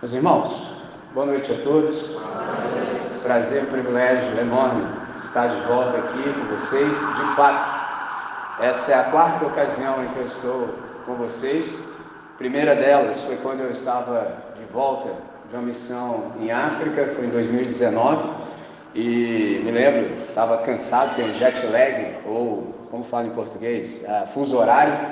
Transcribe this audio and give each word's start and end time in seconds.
Meus 0.00 0.14
irmãos, 0.14 0.70
boa 1.12 1.26
noite 1.26 1.50
a 1.50 1.56
todos. 1.56 2.16
Prazer, 3.20 3.64
privilégio 3.66 4.38
enorme 4.38 4.86
estar 5.16 5.48
de 5.48 5.60
volta 5.62 5.98
aqui 5.98 6.22
com 6.34 6.56
vocês. 6.56 6.96
De 6.96 7.34
fato, 7.34 8.62
essa 8.62 8.92
é 8.92 8.94
a 8.94 9.02
quarta 9.10 9.44
ocasião 9.44 10.04
em 10.04 10.08
que 10.10 10.18
eu 10.18 10.24
estou 10.24 10.68
com 11.04 11.16
vocês. 11.16 11.82
A 12.32 12.38
primeira 12.38 12.76
delas 12.76 13.22
foi 13.22 13.38
quando 13.38 13.62
eu 13.62 13.70
estava 13.70 14.34
de 14.56 14.64
volta 14.72 15.08
de 15.50 15.56
uma 15.56 15.64
missão 15.64 16.30
em 16.38 16.52
África, 16.52 17.08
foi 17.08 17.26
em 17.26 17.30
2019. 17.30 18.30
E 18.94 19.62
me 19.64 19.72
lembro, 19.72 20.12
estava 20.28 20.58
cansado, 20.58 21.16
tem 21.16 21.32
jet 21.32 21.66
lag, 21.66 22.18
ou 22.24 22.72
como 22.88 23.02
fala 23.02 23.26
em 23.26 23.30
português, 23.30 24.00
uh, 24.04 24.28
fuso 24.28 24.58
horário, 24.58 25.08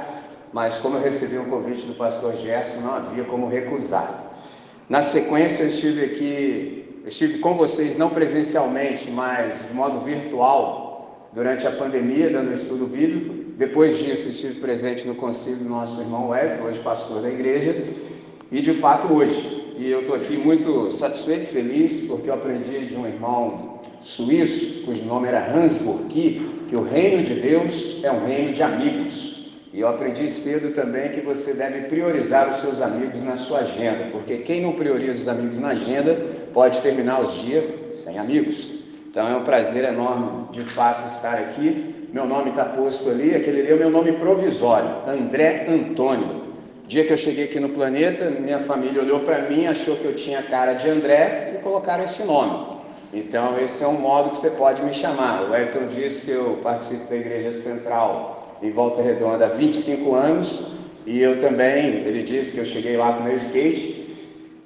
mas 0.53 0.79
como 0.79 0.98
eu 0.98 1.03
recebi 1.03 1.37
um 1.41 1.50
convite 1.50 1.84
do 1.87 1.95
pastor 1.95 2.37
Gerson, 2.37 2.82
não 2.82 2.95
havia 2.95 3.25
como 3.25 3.48
recusar. 3.48 4.26
Na 4.89 5.01
sequência, 5.01 5.65
eu 5.65 5.69
estive 5.69 6.05
aqui, 6.05 6.85
eu 7.03 7.09
estive 7.09 7.39
com 7.39 7.55
vocês 7.55 7.97
não 7.97 8.09
presencialmente, 8.09 9.11
mas 9.11 9.67
de 9.67 9.75
modo 9.75 10.01
virtual, 10.01 11.29
durante 11.33 11.67
a 11.67 11.73
pandemia, 11.73 12.31
dando 12.31 12.53
estudo 12.53 12.87
bíblico. 12.87 13.35
Depois 13.57 13.99
disso, 13.99 14.29
estive 14.29 14.61
presente 14.61 15.05
no 15.05 15.17
concílio 15.17 15.59
do 15.59 15.69
nosso 15.69 16.01
irmão 16.01 16.33
Hélio, 16.33 16.62
hoje 16.62 16.79
pastor 16.79 17.21
da 17.21 17.29
igreja, 17.29 17.85
e 18.53 18.62
de 18.62 18.75
fato 18.75 19.12
hoje. 19.12 19.75
E 19.77 19.91
eu 19.91 20.01
estou 20.01 20.15
aqui 20.15 20.37
muito 20.37 20.89
satisfeito 20.91 21.43
e 21.43 21.47
feliz, 21.47 22.07
porque 22.07 22.31
eu 22.31 22.34
aprendi 22.34 22.87
de 22.87 22.97
um 22.97 23.07
irmão 23.07 23.81
suíço, 24.01 24.84
cujo 24.84 25.05
nome 25.05 25.27
era 25.27 25.53
Hans 25.53 25.79
Burki, 25.79 26.48
que 26.69 26.77
o 26.77 26.83
reino 26.83 27.25
de 27.25 27.34
Deus 27.34 27.98
é 28.05 28.11
um 28.11 28.25
reino 28.25 28.53
de 28.53 28.62
amigos. 28.62 29.36
E 29.77 29.80
eu 29.80 29.89
aprendi 29.89 30.30
cedo 30.30 30.73
também 30.73 31.11
que 31.11 31.21
você 31.21 31.53
deve 31.53 31.83
priorizar 31.83 32.48
os 32.48 32.57
seus 32.57 32.80
amigos 32.80 33.21
na 33.21 33.37
sua 33.37 33.59
agenda, 33.59 34.07
porque 34.11 34.39
quem 34.39 34.62
não 34.62 34.73
prioriza 34.73 35.21
os 35.21 35.29
amigos 35.29 35.61
na 35.61 35.69
agenda 35.69 36.17
pode 36.50 36.81
terminar 36.81 37.20
os 37.20 37.42
dias 37.42 37.91
sem 37.92 38.19
amigos. 38.19 38.73
Então 39.11 39.28
é 39.28 39.37
um 39.37 39.45
prazer 39.45 39.84
enorme 39.84 40.48
de 40.50 40.62
fato 40.62 41.06
estar 41.06 41.34
aqui. 41.34 42.09
Meu 42.11 42.25
nome 42.25 42.48
está 42.48 42.65
posto 42.65 43.11
ali, 43.11 43.34
aquele 43.34 43.61
ali 43.61 43.70
é 43.70 43.75
o 43.75 43.78
meu 43.78 43.91
nome 43.91 44.12
provisório, 44.12 44.89
André 45.06 45.67
Antônio. 45.69 46.45
Dia 46.87 47.05
que 47.05 47.12
eu 47.12 47.19
cheguei 47.19 47.45
aqui 47.45 47.61
no 47.61 47.69
planeta, 47.69 48.31
minha 48.31 48.59
família 48.59 49.03
olhou 49.03 49.20
para 49.20 49.41
mim, 49.41 49.67
achou 49.67 49.97
que 49.97 50.06
eu 50.06 50.15
tinha 50.15 50.41
cara 50.41 50.72
de 50.72 50.89
André 50.89 51.53
e 51.55 51.59
colocaram 51.62 52.03
esse 52.03 52.22
nome. 52.22 52.78
Então, 53.12 53.61
esse 53.61 53.84
é 53.84 53.87
um 53.87 54.00
modo 54.00 54.31
que 54.31 54.39
você 54.39 54.50
pode 54.50 54.83
me 54.83 54.93
chamar. 54.93 55.50
O 55.50 55.53
Ayrton 55.53 55.87
disse 55.87 56.25
que 56.25 56.31
eu 56.31 56.61
participo 56.62 57.11
da 57.11 57.17
Igreja 57.17 57.53
Central 57.53 58.36
em 58.62 58.71
Volta 58.71 59.03
Redonda 59.03 59.47
há 59.47 59.49
25 59.49 60.15
anos 60.15 60.77
e 61.07 61.23
eu 61.23 61.39
também, 61.39 62.01
ele 62.05 62.23
disse 62.23 62.53
que 62.53 62.59
eu 62.59 62.65
cheguei 62.65 62.97
lá 62.97 63.12
com 63.12 63.23
meu 63.23 63.37
skate. 63.37 64.05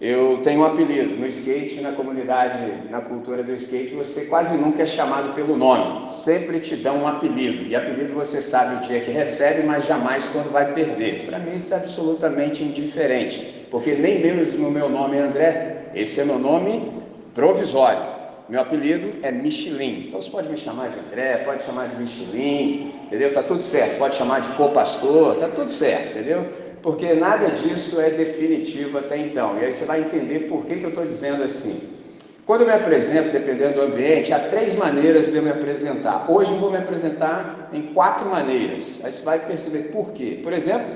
Eu 0.00 0.38
tenho 0.38 0.62
um 0.62 0.64
apelido 0.64 1.14
no 1.16 1.26
skate, 1.26 1.82
na 1.82 1.92
comunidade, 1.92 2.88
na 2.88 3.02
cultura 3.02 3.42
do 3.42 3.52
skate, 3.52 3.92
você 3.94 4.22
quase 4.24 4.56
nunca 4.56 4.82
é 4.82 4.86
chamado 4.86 5.34
pelo 5.34 5.58
nome, 5.58 6.10
sempre 6.10 6.58
te 6.58 6.74
dão 6.74 7.02
um 7.02 7.06
apelido. 7.06 7.64
E 7.64 7.76
apelido 7.76 8.14
você 8.14 8.40
sabe 8.40 8.76
o 8.76 8.80
dia 8.80 9.00
que 9.00 9.10
recebe, 9.10 9.62
mas 9.62 9.84
jamais 9.84 10.26
quando 10.28 10.50
vai 10.50 10.72
perder. 10.72 11.26
Para 11.26 11.38
mim 11.38 11.54
isso 11.56 11.74
é 11.74 11.76
absolutamente 11.76 12.64
indiferente, 12.64 13.66
porque 13.70 13.94
nem 13.94 14.22
mesmo 14.22 14.68
o 14.68 14.70
meu 14.70 14.88
nome 14.88 15.18
é 15.18 15.20
André, 15.20 15.90
esse 15.94 16.18
é 16.18 16.24
meu 16.24 16.38
nome 16.38 16.90
provisório. 17.34 18.20
Meu 18.48 18.62
apelido 18.62 19.18
é 19.22 19.30
Michelin. 19.30 20.06
Então 20.08 20.20
você 20.20 20.30
pode 20.30 20.48
me 20.48 20.56
chamar 20.56 20.88
de 20.88 20.98
André, 20.98 21.42
pode 21.44 21.62
chamar 21.62 21.88
de 21.88 21.96
Michelin, 21.96 22.92
entendeu? 23.10 23.32
Tá 23.32 23.42
tudo 23.42 23.60
certo. 23.60 23.98
Pode 23.98 24.14
chamar 24.14 24.40
de 24.40 24.48
co-pastor, 24.50 25.34
tá 25.34 25.48
tudo 25.48 25.70
certo, 25.70 26.16
entendeu? 26.16 26.46
Porque 26.80 27.12
nada 27.12 27.48
disso 27.48 28.00
é 28.00 28.08
definitivo 28.08 28.98
até 28.98 29.18
então. 29.18 29.58
E 29.58 29.64
aí 29.64 29.72
você 29.72 29.84
vai 29.84 30.00
entender 30.00 30.48
por 30.48 30.64
que, 30.64 30.76
que 30.76 30.84
eu 30.84 30.90
estou 30.90 31.04
dizendo 31.04 31.42
assim. 31.42 31.98
Quando 32.46 32.62
eu 32.62 32.68
me 32.68 32.72
apresento, 32.72 33.30
dependendo 33.30 33.74
do 33.74 33.82
ambiente, 33.82 34.32
há 34.32 34.38
três 34.38 34.74
maneiras 34.74 35.28
de 35.28 35.36
eu 35.36 35.42
me 35.42 35.50
apresentar. 35.50 36.30
Hoje 36.30 36.52
eu 36.52 36.56
vou 36.56 36.70
me 36.70 36.78
apresentar 36.78 37.68
em 37.72 37.82
quatro 37.92 38.28
maneiras. 38.28 39.00
Aí 39.04 39.12
você 39.12 39.22
vai 39.22 39.40
perceber 39.40 39.90
por 39.90 40.12
quê. 40.12 40.40
Por 40.42 40.52
exemplo, 40.52 40.86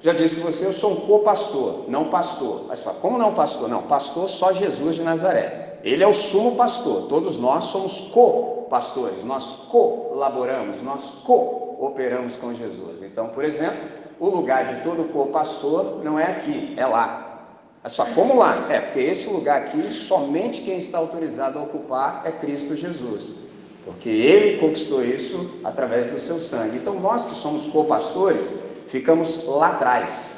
já 0.00 0.12
disse 0.12 0.40
você, 0.40 0.66
eu 0.66 0.72
sou 0.72 0.92
um 0.92 0.96
co-pastor, 0.96 1.84
não 1.88 2.08
pastor. 2.08 2.66
Aí 2.70 2.76
você 2.76 2.84
fala, 2.84 2.96
como 3.00 3.18
não 3.18 3.34
pastor? 3.34 3.68
Não, 3.68 3.82
pastor 3.82 4.28
só 4.28 4.52
Jesus 4.52 4.96
de 4.96 5.02
Nazaré. 5.02 5.78
Ele 5.84 6.02
é 6.02 6.06
o 6.06 6.14
sumo 6.14 6.56
pastor, 6.56 7.08
todos 7.08 7.38
nós 7.38 7.64
somos 7.64 8.00
co-pastores, 8.64 9.24
nós 9.24 9.66
colaboramos, 9.68 10.82
nós 10.82 11.10
cooperamos 11.22 12.36
com 12.36 12.52
Jesus. 12.52 13.02
Então, 13.02 13.28
por 13.28 13.44
exemplo, 13.44 13.78
o 14.18 14.28
lugar 14.28 14.66
de 14.66 14.82
todo 14.82 15.12
co-pastor 15.12 16.02
não 16.02 16.18
é 16.18 16.24
aqui, 16.24 16.74
é 16.76 16.86
lá. 16.86 17.20
É 17.82 17.88
só 17.88 18.06
como 18.06 18.38
lá? 18.38 18.66
É, 18.70 18.80
porque 18.80 19.00
esse 19.00 19.28
lugar 19.28 19.60
aqui, 19.60 19.90
somente 19.90 20.62
quem 20.62 20.78
está 20.78 20.98
autorizado 20.98 21.58
a 21.58 21.62
ocupar 21.62 22.22
é 22.24 22.32
Cristo 22.32 22.74
Jesus. 22.74 23.34
Porque 23.84 24.08
ele 24.08 24.58
conquistou 24.58 25.04
isso 25.04 25.60
através 25.62 26.08
do 26.08 26.18
seu 26.18 26.38
sangue. 26.38 26.78
Então, 26.78 26.98
nós 26.98 27.26
que 27.26 27.34
somos 27.34 27.66
co-pastores, 27.66 28.54
ficamos 28.86 29.44
lá 29.46 29.68
atrás. 29.68 30.32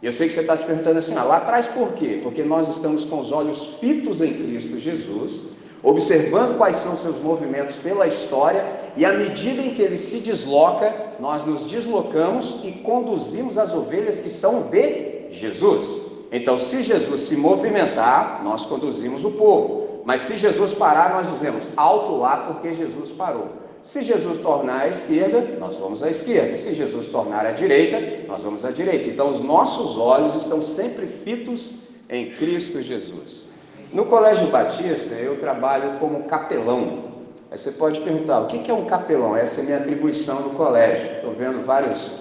Eu 0.00 0.12
sei 0.12 0.28
que 0.28 0.32
você 0.32 0.40
está 0.40 0.56
se 0.56 0.64
perguntando 0.64 0.98
assim, 0.98 1.16
ah, 1.16 1.24
lá 1.24 1.38
atrás 1.38 1.66
por 1.66 1.92
quê? 1.94 2.20
Porque 2.22 2.44
nós 2.44 2.68
estamos 2.68 3.04
com 3.04 3.18
os 3.18 3.32
olhos 3.32 3.74
fitos 3.80 4.20
em 4.20 4.32
Cristo 4.32 4.78
Jesus, 4.78 5.44
observando 5.82 6.56
quais 6.56 6.76
são 6.76 6.94
seus 6.94 7.20
movimentos 7.20 7.76
pela 7.76 8.06
história, 8.06 8.64
e 8.96 9.04
à 9.04 9.12
medida 9.12 9.60
em 9.60 9.74
que 9.74 9.82
ele 9.82 9.98
se 9.98 10.18
desloca, 10.18 10.94
nós 11.18 11.44
nos 11.44 11.64
deslocamos 11.64 12.60
e 12.62 12.72
conduzimos 12.72 13.58
as 13.58 13.74
ovelhas 13.74 14.20
que 14.20 14.30
são 14.30 14.62
de 14.62 15.30
Jesus. 15.30 15.96
Então, 16.30 16.56
se 16.56 16.82
Jesus 16.82 17.20
se 17.22 17.36
movimentar, 17.36 18.42
nós 18.44 18.64
conduzimos 18.64 19.24
o 19.24 19.32
povo. 19.32 20.00
Mas 20.04 20.22
se 20.22 20.36
Jesus 20.36 20.72
parar, 20.72 21.12
nós 21.14 21.30
dizemos 21.30 21.68
alto 21.76 22.16
lá 22.16 22.38
porque 22.38 22.72
Jesus 22.72 23.10
parou. 23.10 23.48
Se 23.82 24.02
Jesus 24.02 24.38
tornar 24.38 24.82
à 24.82 24.88
esquerda, 24.88 25.56
nós 25.58 25.76
vamos 25.76 26.02
à 26.02 26.08
esquerda. 26.08 26.56
Se 26.56 26.72
Jesus 26.72 27.08
tornar 27.08 27.44
à 27.44 27.50
direita, 27.50 28.00
nós 28.28 28.42
vamos 28.42 28.64
à 28.64 28.70
direita. 28.70 29.08
Então, 29.08 29.28
os 29.28 29.40
nossos 29.40 29.98
olhos 29.98 30.34
estão 30.36 30.62
sempre 30.62 31.06
fitos 31.06 31.74
em 32.08 32.30
Cristo 32.32 32.80
Jesus. 32.82 33.51
No 33.92 34.06
Colégio 34.06 34.46
Batista, 34.46 35.14
eu 35.16 35.36
trabalho 35.36 35.98
como 35.98 36.24
capelão. 36.24 37.12
Aí 37.50 37.58
você 37.58 37.72
pode 37.72 38.00
perguntar: 38.00 38.40
o 38.40 38.46
que 38.46 38.70
é 38.70 38.74
um 38.74 38.86
capelão? 38.86 39.36
Essa 39.36 39.60
é 39.60 39.62
a 39.62 39.66
minha 39.66 39.76
atribuição 39.76 40.40
no 40.40 40.50
colégio. 40.50 41.16
Estou 41.16 41.32
vendo 41.32 41.62
vários 41.66 42.14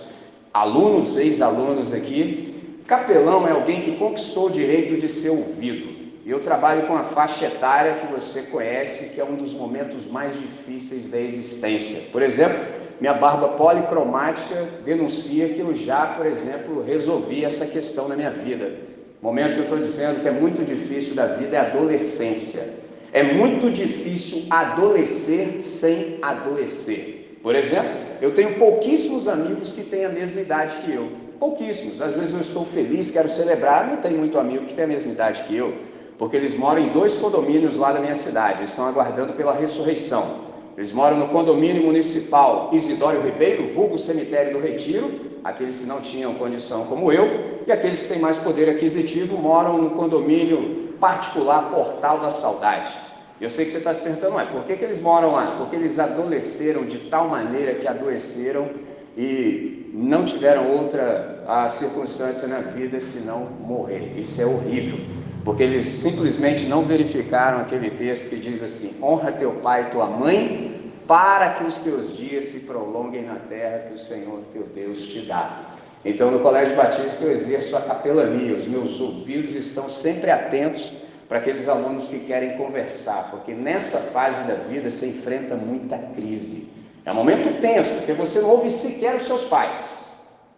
alunos, 0.53 1.15
ex-alunos 1.15 1.93
aqui. 1.93 2.81
Capelão 2.85 3.47
é 3.47 3.51
alguém 3.51 3.79
que 3.79 3.95
conquistou 3.95 4.47
o 4.47 4.51
direito 4.51 4.97
de 4.97 5.07
ser 5.07 5.29
ouvido. 5.29 6.01
Eu 6.25 6.41
trabalho 6.41 6.87
com 6.87 6.97
a 6.97 7.05
faixa 7.05 7.45
etária 7.45 7.93
que 7.93 8.07
você 8.11 8.41
conhece, 8.41 9.13
que 9.13 9.21
é 9.21 9.23
um 9.23 9.35
dos 9.35 9.53
momentos 9.53 10.05
mais 10.07 10.33
difíceis 10.37 11.07
da 11.07 11.21
existência. 11.21 12.01
Por 12.11 12.21
exemplo, 12.21 12.59
minha 12.99 13.13
barba 13.13 13.47
policromática 13.47 14.67
denuncia 14.83 15.47
que 15.47 15.61
eu 15.61 15.73
já, 15.73 16.05
por 16.07 16.25
exemplo, 16.25 16.83
resolvi 16.83 17.45
essa 17.45 17.65
questão 17.65 18.09
na 18.09 18.15
minha 18.17 18.29
vida. 18.29 18.91
Momento 19.21 19.53
que 19.53 19.59
eu 19.59 19.63
estou 19.63 19.79
dizendo 19.79 20.21
que 20.21 20.27
é 20.27 20.31
muito 20.31 20.63
difícil 20.63 21.15
da 21.15 21.27
vida 21.27 21.55
é 21.55 21.59
a 21.59 21.67
adolescência. 21.67 22.81
É 23.13 23.21
muito 23.21 23.69
difícil 23.69 24.45
adolescer 24.49 25.61
sem 25.61 26.17
adoecer. 26.21 27.37
Por 27.43 27.55
exemplo, 27.55 27.91
eu 28.21 28.33
tenho 28.33 28.57
pouquíssimos 28.57 29.27
amigos 29.27 29.73
que 29.73 29.83
têm 29.83 30.05
a 30.05 30.09
mesma 30.09 30.41
idade 30.41 30.77
que 30.77 30.91
eu. 30.91 31.11
Pouquíssimos. 31.39 32.01
Às 32.01 32.13
vezes 32.13 32.33
eu 32.33 32.39
estou 32.39 32.65
feliz, 32.65 33.11
quero 33.11 33.29
celebrar, 33.29 33.87
não 33.87 33.97
tenho 33.97 34.17
muito 34.17 34.39
amigo 34.39 34.65
que 34.65 34.73
tem 34.73 34.85
a 34.85 34.87
mesma 34.87 35.11
idade 35.11 35.43
que 35.43 35.55
eu 35.55 35.73
porque 36.21 36.37
eles 36.37 36.55
moram 36.55 36.83
em 36.83 36.89
dois 36.89 37.15
condomínios 37.15 37.77
lá 37.77 37.91
da 37.91 37.99
minha 37.99 38.13
cidade, 38.13 38.63
estão 38.63 38.85
aguardando 38.85 39.33
pela 39.33 39.55
ressurreição. 39.55 40.50
Eles 40.81 40.93
moram 40.93 41.15
no 41.15 41.27
condomínio 41.27 41.83
municipal 41.83 42.71
Isidório 42.73 43.21
Ribeiro, 43.21 43.67
vulgo 43.67 43.99
cemitério 43.99 44.53
do 44.53 44.59
Retiro, 44.59 45.11
aqueles 45.43 45.77
que 45.77 45.85
não 45.85 46.01
tinham 46.01 46.33
condição 46.33 46.85
como 46.85 47.13
eu, 47.13 47.61
e 47.67 47.71
aqueles 47.71 48.01
que 48.01 48.09
têm 48.09 48.17
mais 48.17 48.39
poder 48.39 48.67
aquisitivo 48.67 49.37
moram 49.37 49.78
no 49.78 49.91
condomínio 49.91 50.95
particular 50.99 51.69
Portal 51.69 52.19
da 52.19 52.31
Saudade. 52.31 52.97
Eu 53.39 53.47
sei 53.47 53.66
que 53.66 53.69
você 53.69 53.78
está 53.78 53.93
se 53.93 54.01
perguntando, 54.01 54.39
é 54.39 54.45
por 54.45 54.63
que, 54.63 54.75
que 54.75 54.83
eles 54.83 54.99
moram 54.99 55.33
lá? 55.33 55.53
Porque 55.55 55.75
eles 55.75 55.99
adoleceram 55.99 56.84
de 56.84 56.97
tal 56.97 57.29
maneira 57.29 57.75
que 57.75 57.87
adoeceram 57.87 58.67
e 59.16 59.87
não 59.93 60.25
tiveram 60.25 60.67
outra 60.67 61.43
a 61.47 61.69
circunstância 61.69 62.47
na 62.47 62.57
vida 62.57 62.99
senão 62.99 63.49
morrer. 63.59 64.16
Isso 64.17 64.41
é 64.41 64.47
horrível 64.47 64.97
porque 65.43 65.63
eles 65.63 65.87
simplesmente 65.87 66.66
não 66.66 66.84
verificaram 66.84 67.59
aquele 67.59 67.89
texto 67.89 68.29
que 68.29 68.35
diz 68.35 68.61
assim: 68.61 68.95
honra 69.01 69.31
teu 69.31 69.51
pai 69.53 69.84
e 69.84 69.85
tua 69.85 70.05
mãe, 70.07 70.71
para 71.11 71.49
que 71.55 71.66
os 71.66 71.78
teus 71.78 72.16
dias 72.16 72.46
se 72.46 72.61
prolonguem 72.61 73.23
na 73.23 73.35
terra 73.35 73.79
que 73.79 73.96
o 73.96 73.97
Senhor 73.97 74.40
teu 74.49 74.63
Deus 74.63 75.05
te 75.08 75.19
dá. 75.19 75.59
Então, 76.05 76.31
no 76.31 76.40
Colégio 76.40 76.73
Batista, 76.73 77.25
eu 77.25 77.34
exerço 77.34 77.75
a 77.75 77.81
capelania, 77.81 78.55
os 78.55 78.66
meus 78.66 78.97
ouvidos 79.02 79.53
estão 79.53 79.90
sempre 79.90 80.31
atentos 80.31 80.90
para 81.28 81.40
aqueles 81.40 81.67
alunos 81.67 82.08
que 82.08 82.19
querem 82.19 82.55
conversar, 82.55 83.29
porque 83.29 83.53
nessa 83.53 83.97
fase 83.97 84.41
da 84.46 84.53
vida 84.53 84.90
se 84.90 85.05
enfrenta 85.05 85.53
muita 85.58 85.97
crise. 85.97 86.69
É 87.05 87.11
um 87.11 87.16
momento 87.16 87.59
tenso, 87.59 87.93
porque 87.96 88.13
você 88.13 88.40
não 88.40 88.49
ouve 88.49 88.72
sequer 88.72 89.13
os 89.13 89.23
seus 89.23 89.43
pais. 89.43 89.97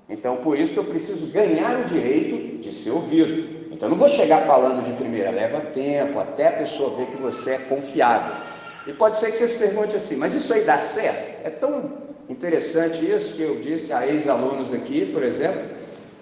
Então, 0.08 0.36
por 0.38 0.56
isso 0.56 0.74
que 0.74 0.80
eu 0.82 0.86
preciso 0.86 1.32
ganhar 1.32 1.80
o 1.80 1.86
direito 1.86 2.60
de 2.60 2.72
ser 2.72 2.92
ouvido. 2.92 3.72
Então 3.72 3.90
não 3.90 3.98
vou 3.98 4.08
chegar 4.08 4.42
falando 4.42 4.84
de 4.84 4.94
primeira, 4.94 5.32
leva 5.32 5.62
tempo 5.62 6.20
até 6.20 6.50
a 6.50 6.52
pessoa 6.52 6.96
ver 6.96 7.08
que 7.08 7.18
você 7.20 7.54
é 7.54 7.58
confiável. 7.58 8.53
E 8.86 8.94
pode 8.94 9.18
ser 9.18 9.32
que 9.32 9.38
você 9.38 9.48
se 9.48 9.58
pergunte 9.58 9.96
assim, 9.96 10.16
mas 10.16 10.34
isso 10.34 10.54
aí 10.54 10.62
dá 10.62 10.78
certo? 10.78 11.46
É 11.46 11.50
tão 11.50 11.92
interessante 12.30 13.10
isso 13.10 13.34
que 13.34 13.42
eu 13.42 13.60
disse 13.60 13.94
a 13.94 14.08
ex-alunos 14.08 14.74
aqui, 14.74 15.06
por 15.06 15.24
exemplo. 15.24 15.62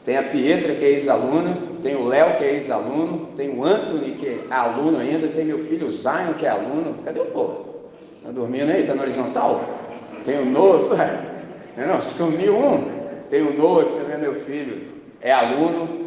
Tem 0.04 0.18
a 0.18 0.24
Pietra, 0.24 0.74
que 0.74 0.84
é 0.84 0.90
ex-aluna, 0.90 1.58
tem 1.82 1.96
o 1.96 2.08
Léo, 2.08 2.36
que 2.36 2.44
é 2.44 2.54
ex-aluno, 2.54 3.30
tem 3.36 3.50
o 3.56 3.64
Anthony, 3.64 4.14
que 4.14 4.28
é 4.28 4.46
aluno 4.50 4.98
ainda, 4.98 5.28
tem 5.28 5.46
meu 5.46 5.60
filho 5.60 5.90
Zion, 5.90 6.34
que 6.38 6.46
é 6.46 6.50
aluno. 6.50 6.96
Cadê 7.06 7.20
o 7.20 7.26
povo? 7.26 7.72
Está 8.18 8.32
dormindo 8.32 8.72
aí? 8.72 8.82
Está 8.82 8.96
no 8.96 9.02
horizontal? 9.02 9.64
Tem 10.24 10.40
o 10.40 10.46
Noah, 10.46 11.22
não, 11.78 12.00
sumiu 12.00 12.58
um. 12.58 13.02
Tem 13.30 13.42
o 13.42 13.56
Noah, 13.56 13.86
que 13.86 13.94
também 13.94 14.16
é 14.16 14.18
meu 14.18 14.34
filho, 14.34 14.88
é 15.20 15.32
aluno. 15.32 16.02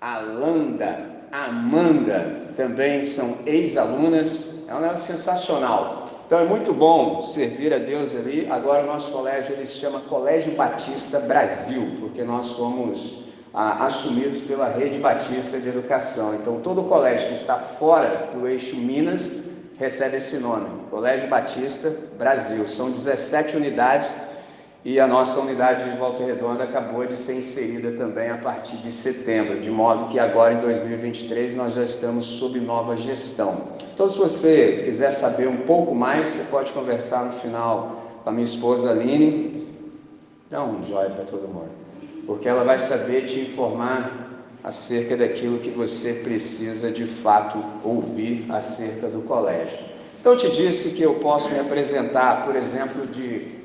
Alanda, 0.00 0.98
Amanda 1.32 2.42
também 2.54 3.02
são 3.02 3.38
ex-alunas. 3.46 4.55
É 4.68 4.74
um 4.74 4.80
negócio 4.80 5.14
sensacional. 5.14 6.04
Então 6.26 6.40
é 6.40 6.44
muito 6.44 6.72
bom 6.72 7.22
servir 7.22 7.72
a 7.72 7.78
Deus 7.78 8.16
ali. 8.16 8.48
Agora 8.50 8.82
o 8.82 8.86
nosso 8.86 9.12
colégio 9.12 9.54
ele 9.54 9.64
se 9.64 9.74
chama 9.74 10.00
Colégio 10.00 10.52
Batista 10.56 11.20
Brasil, 11.20 11.92
porque 12.00 12.24
nós 12.24 12.50
fomos 12.50 13.14
ah, 13.54 13.84
assumidos 13.86 14.40
pela 14.40 14.68
Rede 14.68 14.98
Batista 14.98 15.60
de 15.60 15.68
Educação. 15.68 16.34
Então 16.34 16.60
todo 16.60 16.82
colégio 16.82 17.28
que 17.28 17.34
está 17.34 17.54
fora 17.54 18.30
do 18.34 18.48
eixo 18.48 18.74
Minas 18.74 19.44
recebe 19.78 20.16
esse 20.16 20.38
nome, 20.38 20.68
Colégio 20.90 21.28
Batista 21.28 21.94
Brasil. 22.18 22.66
São 22.66 22.90
17 22.90 23.56
unidades 23.56 24.16
e 24.84 25.00
a 25.00 25.06
nossa 25.06 25.40
unidade 25.40 25.90
de 25.90 25.96
Volta 25.96 26.24
Redonda 26.24 26.62
acabou 26.62 27.04
de 27.04 27.16
ser 27.16 27.34
inserida 27.34 27.92
também 27.92 28.30
a 28.30 28.36
partir 28.36 28.76
de 28.76 28.92
setembro, 28.92 29.60
de 29.60 29.70
modo 29.70 30.06
que 30.06 30.18
agora 30.18 30.54
em 30.54 30.60
2023 30.60 31.56
nós 31.56 31.74
já 31.74 31.82
estamos 31.82 32.24
sob 32.24 32.60
nova 32.60 32.96
gestão. 32.96 33.62
Então, 33.92 34.08
se 34.08 34.16
você 34.16 34.82
quiser 34.84 35.10
saber 35.10 35.48
um 35.48 35.56
pouco 35.58 35.94
mais, 35.94 36.28
você 36.28 36.44
pode 36.44 36.72
conversar 36.72 37.24
no 37.24 37.32
final 37.32 38.20
com 38.22 38.30
a 38.30 38.32
minha 38.32 38.44
esposa 38.44 38.90
Aline. 38.90 39.66
Dá 40.48 40.62
um 40.62 40.80
joia 40.82 41.10
para 41.10 41.24
todo 41.24 41.48
mundo, 41.48 41.70
porque 42.24 42.48
ela 42.48 42.62
vai 42.62 42.78
saber 42.78 43.24
te 43.24 43.40
informar 43.40 44.44
acerca 44.62 45.16
daquilo 45.16 45.58
que 45.58 45.70
você 45.70 46.12
precisa 46.12 46.92
de 46.92 47.06
fato 47.06 47.62
ouvir 47.82 48.46
acerca 48.48 49.08
do 49.08 49.22
colégio. 49.22 49.78
Então, 50.20 50.32
eu 50.32 50.38
te 50.38 50.50
disse 50.50 50.90
que 50.90 51.02
eu 51.02 51.14
posso 51.14 51.50
me 51.50 51.58
apresentar, 51.58 52.44
por 52.44 52.54
exemplo, 52.54 53.06
de 53.06 53.55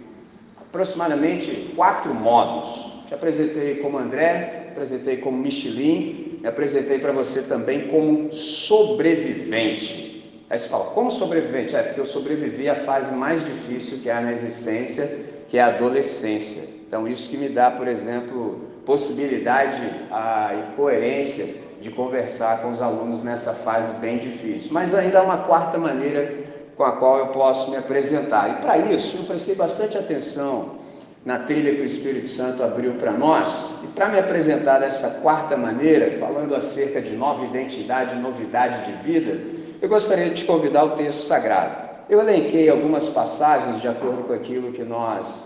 aproximadamente 0.71 1.73
quatro 1.75 2.13
modos. 2.13 2.89
Te 3.06 3.13
apresentei 3.13 3.75
como 3.75 3.97
André, 3.97 4.68
apresentei 4.71 5.18
como 5.18 5.38
Michelin, 5.38 6.39
me 6.41 6.47
apresentei 6.47 6.97
para 6.97 7.12
você 7.12 7.41
também 7.41 7.89
como 7.89 8.31
sobrevivente. 8.31 10.09
Aí 10.50 10.57
você 10.57 10.69
fala, 10.69 10.85
como 10.85 11.12
sobrevivente? 11.12 11.75
É 11.75 11.83
porque 11.83 12.00
eu 12.00 12.06
sobrevivi 12.06 12.69
à 12.69 12.75
fase 12.75 13.13
mais 13.13 13.44
difícil 13.44 14.00
que 14.00 14.09
há 14.09 14.21
na 14.21 14.31
existência, 14.31 15.09
que 15.50 15.57
é 15.57 15.62
a 15.62 15.68
adolescência. 15.68 16.63
Então, 16.88 17.06
isso 17.07 17.29
que 17.29 17.38
me 17.38 17.50
dá, 17.50 17.69
por 17.69 17.88
exemplo, 17.88 18.62
possibilidade 18.85 19.81
e 19.81 20.75
coerência 20.75 21.47
de 21.81 21.89
conversar 21.89 22.62
com 22.62 22.69
os 22.69 22.81
alunos 22.81 23.24
nessa 23.24 23.53
fase 23.53 24.00
bem 24.00 24.17
difícil. 24.17 24.71
Mas 24.71 24.94
ainda 24.94 25.19
há 25.19 25.24
uma 25.24 25.39
quarta 25.39 25.77
maneira 25.77 26.33
com 26.81 26.86
a 26.86 26.94
qual 26.94 27.19
eu 27.19 27.28
posso 27.28 27.69
me 27.69 27.78
apresentar. 27.78 28.50
E 28.50 28.54
para 28.56 28.75
isso, 28.80 29.18
eu 29.18 29.24
prestei 29.25 29.54
bastante 29.54 30.00
atenção 30.00 30.80
na 31.24 31.38
trilha 31.38 31.75
que 31.75 31.81
o 31.83 31.86
Espírito 31.86 32.28
Santo 32.28 32.63
abriu 32.63 32.94
para 32.95 33.12
nós, 33.12 33.75
e 33.83 33.88
para 33.89 34.10
me 34.10 34.18
apresentar 34.18 34.80
dessa 34.80 35.07
quarta 35.22 35.56
maneira, 35.56 36.18
falando 36.18 36.56
acerca 36.56 37.00
de 37.00 37.12
nova 37.12 37.45
identidade, 37.45 38.16
novidade 38.16 38.92
de 38.92 38.98
vida, 39.04 39.39
eu 39.80 39.88
gostaria 39.88 40.25
de 40.25 40.33
te 40.33 40.45
convidar 40.45 40.80
ao 40.80 40.95
texto 40.95 41.19
sagrado. 41.19 41.75
Eu 42.10 42.19
elenquei 42.19 42.68
algumas 42.68 43.07
passagens 43.07 43.80
de 43.80 43.88
acordo 43.88 44.24
com 44.24 44.34
aquilo 44.34 44.72
que 44.72 44.84
nós 44.84 45.44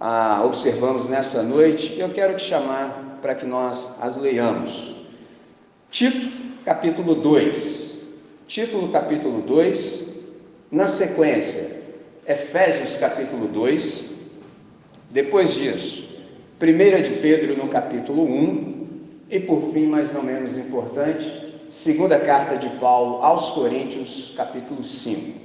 ah, 0.00 0.42
observamos 0.44 1.08
nessa 1.08 1.44
noite, 1.44 1.92
e 1.92 2.00
eu 2.00 2.10
quero 2.10 2.34
te 2.34 2.42
chamar 2.42 3.18
para 3.22 3.36
que 3.36 3.46
nós 3.46 3.94
as 4.00 4.16
leiamos. 4.16 4.96
Tito, 5.92 6.28
capítulo 6.64 7.14
2. 7.14 7.94
Título, 8.48 8.88
capítulo 8.88 9.42
2, 9.42 10.15
na 10.70 10.86
sequência, 10.86 11.82
Efésios 12.26 12.96
capítulo 12.96 13.46
2, 13.48 14.10
depois 15.10 15.54
disso, 15.54 16.18
1 16.60 17.02
de 17.02 17.10
Pedro 17.20 17.56
no 17.56 17.68
capítulo 17.68 18.24
1, 18.24 18.76
e 19.30 19.40
por 19.40 19.72
fim, 19.72 19.86
mas 19.86 20.12
não 20.12 20.22
menos 20.22 20.56
importante, 20.56 21.54
segunda 21.68 22.18
carta 22.18 22.56
de 22.56 22.68
Paulo 22.78 23.22
aos 23.22 23.50
Coríntios, 23.50 24.32
capítulo 24.36 24.82
5. 24.82 25.40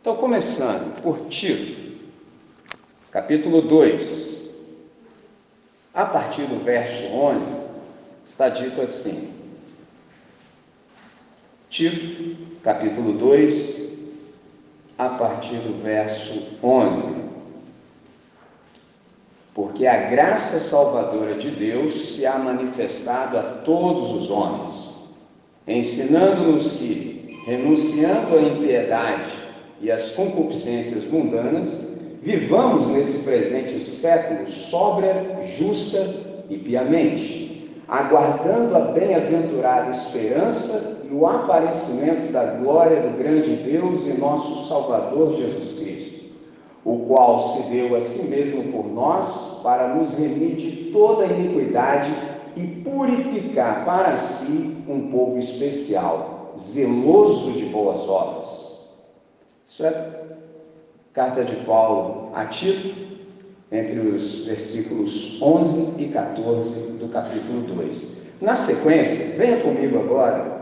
Então, 0.00 0.16
começando 0.16 1.00
por 1.02 1.26
Tito, 1.28 1.98
capítulo 3.10 3.62
2, 3.62 4.28
a 5.92 6.04
partir 6.04 6.42
do 6.42 6.62
verso 6.62 7.04
11, 7.04 7.52
está 8.24 8.48
dito 8.48 8.80
assim: 8.80 9.32
Tito, 11.68 12.36
capítulo 12.62 13.12
2, 13.12 13.87
a 14.98 15.10
partir 15.10 15.56
do 15.58 15.80
verso 15.80 16.42
11. 16.62 17.28
Porque 19.54 19.86
a 19.86 20.08
graça 20.08 20.58
salvadora 20.58 21.34
de 21.36 21.50
Deus 21.50 22.14
se 22.14 22.26
há 22.26 22.36
manifestado 22.38 23.38
a 23.38 23.42
todos 23.42 24.10
os 24.10 24.30
homens, 24.30 24.90
ensinando-nos 25.66 26.72
que, 26.74 27.38
renunciando 27.46 28.36
à 28.36 28.42
impiedade 28.42 29.32
e 29.80 29.90
às 29.90 30.10
concupiscências 30.12 31.04
mundanas, 31.04 31.96
vivamos 32.20 32.88
nesse 32.88 33.24
presente 33.24 33.80
século 33.80 34.48
sóbria, 34.48 35.38
justa 35.56 36.04
e 36.50 36.58
piamente, 36.58 37.47
aguardando 37.88 38.76
a 38.76 38.80
bem-aventurada 38.80 39.90
esperança 39.90 41.00
e 41.10 41.14
o 41.14 41.26
aparecimento 41.26 42.30
da 42.30 42.44
glória 42.44 43.00
do 43.00 43.16
grande 43.16 43.56
Deus 43.56 44.06
e 44.06 44.12
nosso 44.12 44.68
Salvador 44.68 45.34
Jesus 45.34 45.78
Cristo, 45.78 46.24
o 46.84 47.06
qual 47.06 47.38
se 47.38 47.62
deu 47.70 47.96
a 47.96 48.00
si 48.00 48.28
mesmo 48.28 48.70
por 48.70 48.86
nós 48.86 49.58
para 49.62 49.94
nos 49.94 50.14
remir 50.14 50.56
de 50.56 50.90
toda 50.92 51.24
iniquidade 51.24 52.12
e 52.54 52.66
purificar 52.66 53.86
para 53.86 54.16
si 54.16 54.76
um 54.86 55.10
povo 55.10 55.38
especial, 55.38 56.52
zeloso 56.58 57.52
de 57.52 57.64
boas 57.66 58.06
obras. 58.06 58.78
Isso 59.66 59.84
é 59.86 60.10
carta 61.12 61.42
de 61.42 61.56
Paulo 61.64 62.30
a 62.34 62.44
Tito, 62.46 63.17
entre 63.70 63.98
os 64.00 64.44
versículos 64.46 65.40
11 65.42 66.02
e 66.02 66.08
14 66.08 66.80
do 66.92 67.08
capítulo 67.08 67.62
2. 67.62 68.08
Na 68.40 68.54
sequência, 68.54 69.36
venha 69.36 69.60
comigo 69.60 69.98
agora 69.98 70.58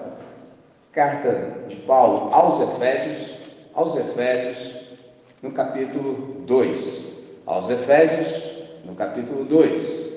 Carta 0.91 1.67
de 1.69 1.77
Paulo 1.77 2.33
aos 2.33 2.61
Efésios, 2.61 3.37
aos 3.75 3.95
Efésios, 3.97 4.77
no 5.43 5.53
capítulo 5.53 6.43
2. 6.47 7.07
Aos 7.45 7.69
Efésios, 7.69 8.65
no 8.85 8.95
capítulo 8.95 9.45
2. 9.45 10.13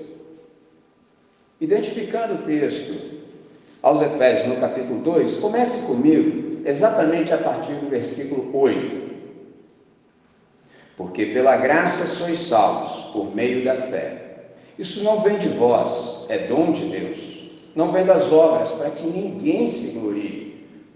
Identificando 1.59 2.35
o 2.35 2.37
texto 2.37 2.95
aos 3.81 4.01
Efésios, 4.01 4.47
no 4.47 4.61
capítulo 4.61 5.01
2, 5.01 5.37
comece 5.37 5.85
comigo 5.85 6.61
exatamente 6.65 7.33
a 7.33 7.37
partir 7.37 7.73
do 7.73 7.89
versículo 7.89 8.49
8. 8.57 8.98
Porque 10.99 11.25
pela 11.25 11.57
graça 11.57 12.05
sois 12.05 12.37
salvos, 12.37 13.11
por 13.11 13.35
meio 13.35 13.65
da 13.65 13.75
fé. 13.75 14.51
Isso 14.77 15.03
não 15.03 15.21
vem 15.21 15.39
de 15.39 15.49
vós, 15.49 16.25
é 16.29 16.45
dom 16.45 16.71
de 16.71 16.85
Deus. 16.85 17.39
Não 17.75 17.91
vem 17.91 18.05
das 18.05 18.31
obras, 18.31 18.71
para 18.73 18.91
que 18.91 19.07
ninguém 19.07 19.65
se 19.65 19.97
glorie 19.97 20.49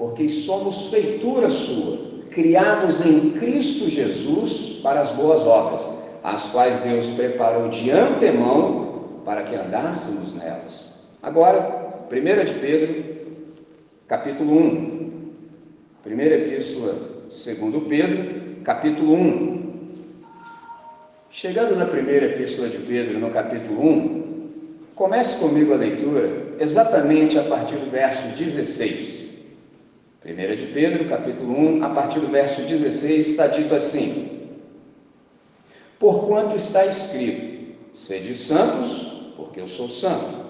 porque 0.03 0.27
somos 0.27 0.89
feitura 0.89 1.49
sua, 1.49 1.97
criados 2.29 3.05
em 3.05 3.31
Cristo 3.31 3.89
Jesus 3.89 4.79
para 4.83 4.99
as 4.99 5.11
boas 5.11 5.41
obras, 5.41 5.89
as 6.23 6.51
quais 6.51 6.79
Deus 6.79 7.11
preparou 7.11 7.69
de 7.69 7.91
antemão 7.91 9.21
para 9.23 9.43
que 9.43 9.55
andássemos 9.55 10.33
nelas. 10.33 10.99
Agora, 11.21 12.05
1 12.11 12.43
de 12.43 12.53
Pedro, 12.55 13.05
capítulo 14.07 14.57
1. 14.57 15.03
Primeira 16.03 16.35
epístola, 16.35 16.95
segundo 17.31 17.81
Pedro, 17.81 18.61
capítulo 18.63 19.13
1. 19.13 19.62
Chegando 21.35 21.75
na 21.75 21.87
primeira 21.87 22.27
epístola 22.27 22.69
de 22.69 22.77
Pedro, 22.77 23.17
no 23.17 23.31
capítulo 23.31 23.81
1, 23.81 24.49
comece 24.93 25.39
comigo 25.39 25.73
a 25.73 25.77
leitura 25.77 26.53
exatamente 26.59 27.39
a 27.39 27.43
partir 27.43 27.77
do 27.77 27.89
verso 27.89 28.27
16. 28.37 29.31
1 30.23 30.55
de 30.55 30.65
Pedro, 30.67 31.05
capítulo 31.05 31.57
1, 31.57 31.83
a 31.83 31.89
partir 31.89 32.19
do 32.19 32.27
verso 32.27 32.61
16, 32.61 33.29
está 33.29 33.47
dito 33.47 33.73
assim: 33.73 34.47
Porquanto 35.97 36.55
está 36.55 36.85
escrito: 36.85 37.73
Sede 37.95 38.35
santos, 38.35 39.33
porque 39.35 39.59
eu 39.59 39.67
sou 39.67 39.89
santo. 39.89 40.43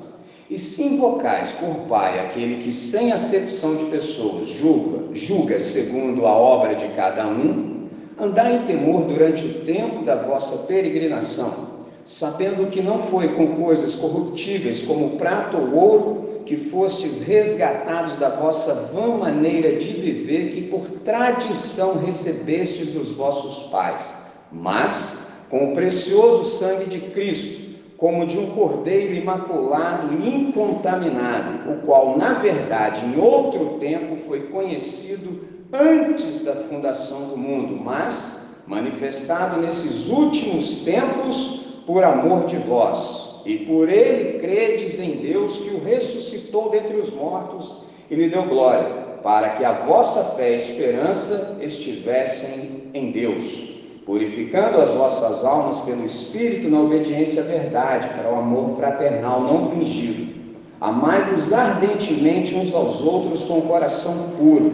E 0.50 0.58
se 0.58 0.84
invocais 0.84 1.54
por 1.54 1.88
Pai 1.88 2.20
aquele 2.20 2.58
que, 2.58 2.74
sem 2.74 3.14
acepção 3.14 3.78
de 3.78 3.86
pessoas, 3.86 4.50
julga, 4.50 5.16
julga 5.16 5.58
segundo 5.62 6.28
a 6.28 6.34
obra 6.34 6.76
de 6.76 6.90
cada 6.90 7.26
um, 7.26 7.73
andai 8.20 8.58
em 8.58 8.64
temor 8.64 9.06
durante 9.06 9.46
o 9.46 9.54
tempo 9.66 10.04
da 10.04 10.16
vossa 10.16 10.66
peregrinação, 10.66 11.74
sabendo 12.06 12.68
que 12.68 12.82
não 12.82 13.00
foi 13.00 13.30
com 13.30 13.56
coisas 13.56 13.96
corruptíveis 13.96 14.82
como 14.82 15.18
prata 15.18 15.58
ou 15.58 15.74
ouro 15.74 16.24
que 16.46 16.58
fostes 16.58 17.22
resgatados 17.22 18.18
da 18.18 18.30
vossa 18.30 18.90
vã 18.94 19.18
maneira 19.18 19.78
de 19.78 19.90
viver 19.90 20.50
que 20.50 20.62
por 20.64 20.82
tradição 21.04 22.00
recebestes 22.00 22.90
dos 22.90 23.12
vossos 23.12 23.70
pais, 23.70 24.04
mas 24.52 25.18
com 25.50 25.72
o 25.72 25.74
precioso 25.74 26.44
sangue 26.44 26.90
de 26.90 27.00
Cristo, 27.12 27.64
como 27.96 28.26
de 28.26 28.38
um 28.38 28.48
cordeiro 28.48 29.14
imaculado 29.14 30.14
e 30.14 30.28
incontaminado, 30.28 31.72
o 31.72 31.78
qual, 31.86 32.18
na 32.18 32.34
verdade, 32.34 33.06
em 33.06 33.18
outro 33.18 33.78
tempo 33.80 34.18
foi 34.18 34.48
conhecido 34.48 35.53
antes 35.74 36.44
da 36.46 36.56
fundação 36.56 37.30
do 37.30 37.38
mundo, 37.38 37.82
mas 37.84 38.48
manifestado 38.68 39.60
nesses 39.60 40.08
últimos 40.08 40.84
tempos 40.84 41.82
por 41.86 42.04
amor 42.04 42.46
de 42.46 42.58
vós. 42.58 43.42
E 43.46 43.58
por 43.58 43.90
ele 43.90 44.40
credes 44.40 45.00
em 45.00 45.18
Deus 45.18 45.58
que 45.58 45.72
o 45.72 45.84
ressuscitou 45.84 46.70
dentre 46.70 46.96
os 46.96 47.12
mortos 47.12 47.84
e 48.10 48.16
lhe 48.16 48.30
deu 48.30 48.44
glória, 48.44 48.86
para 49.22 49.50
que 49.50 49.66
a 49.66 49.86
vossa 49.86 50.36
fé 50.36 50.54
e 50.54 50.56
esperança 50.56 51.58
estivessem 51.62 52.92
em 52.94 53.12
Deus 53.12 53.74
purificando 54.06 54.82
as 54.82 54.90
vossas 54.90 55.46
almas 55.46 55.80
pelo 55.82 56.06
Espírito 56.06 56.70
na 56.70 56.82
obediência 56.82 57.42
à 57.42 57.46
verdade, 57.46 58.10
para 58.10 58.32
o 58.32 58.38
amor 58.38 58.76
fraternal 58.76 59.42
não 59.42 59.72
fingido. 59.72 60.34
Amai-vos 60.80 61.54
ardentemente 61.54 62.54
uns 62.56 62.74
aos 62.74 63.02
outros 63.02 63.46
com 63.46 63.60
o 63.60 63.62
coração 63.62 64.32
puro, 64.38 64.74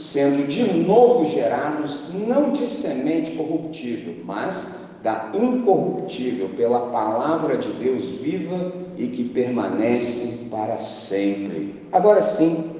sendo 0.00 0.46
de 0.46 0.62
novo 0.62 1.30
gerados, 1.30 2.12
não 2.14 2.52
de 2.52 2.66
semente 2.66 3.32
corruptível, 3.32 4.16
mas 4.24 4.80
da 5.02 5.30
incorruptível, 5.34 6.50
pela 6.50 6.90
palavra 6.90 7.56
de 7.56 7.68
Deus 7.72 8.04
viva 8.04 8.72
e 8.96 9.08
que 9.08 9.24
permanece 9.24 10.48
para 10.50 10.78
sempre. 10.78 11.74
Agora 11.92 12.22
sim, 12.22 12.70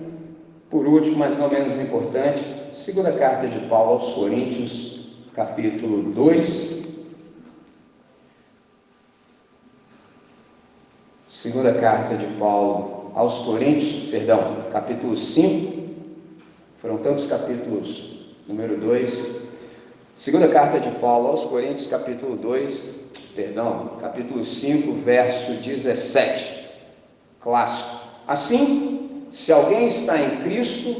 por 0.68 0.86
último, 0.86 1.18
mas 1.18 1.38
não 1.38 1.48
menos 1.48 1.76
importante, 1.78 2.44
segunda 2.72 3.12
carta 3.12 3.46
de 3.46 3.58
Paulo 3.66 3.92
aos 3.92 4.12
Coríntios, 4.12 5.00
capítulo 5.32 6.12
2. 6.12 6.80
Segunda 11.28 11.72
carta 11.74 12.16
de 12.16 12.26
Paulo 12.38 13.12
aos 13.14 13.38
Coríntios, 13.40 14.10
perdão, 14.10 14.64
capítulo 14.70 15.16
5. 15.16 15.79
Foram 16.80 16.96
tantos 16.96 17.26
capítulos, 17.26 18.20
número 18.48 18.78
2. 18.78 19.26
Segunda 20.14 20.48
carta 20.48 20.80
de 20.80 20.90
Paulo 20.92 21.28
aos 21.28 21.44
Coríntios, 21.44 21.88
capítulo 21.88 22.36
2, 22.36 22.90
perdão, 23.36 23.98
capítulo 24.00 24.42
5, 24.42 24.90
verso 25.04 25.52
17. 25.56 26.68
Clássico. 27.38 28.00
Assim, 28.26 29.26
se 29.30 29.52
alguém 29.52 29.84
está 29.84 30.18
em 30.18 30.42
Cristo, 30.42 30.96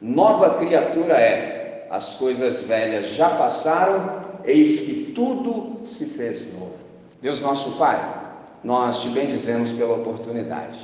nova 0.00 0.54
criatura 0.54 1.20
é 1.20 1.86
as 1.90 2.14
coisas 2.14 2.62
velhas 2.62 3.08
já 3.08 3.28
passaram, 3.28 4.22
eis 4.44 4.80
que 4.80 5.12
tudo 5.14 5.86
se 5.86 6.06
fez 6.06 6.54
novo. 6.54 6.76
Deus 7.20 7.42
nosso 7.42 7.72
Pai, 7.72 8.00
nós 8.64 9.00
te 9.00 9.10
bendizemos 9.10 9.72
pela 9.72 9.94
oportunidade. 9.94 10.78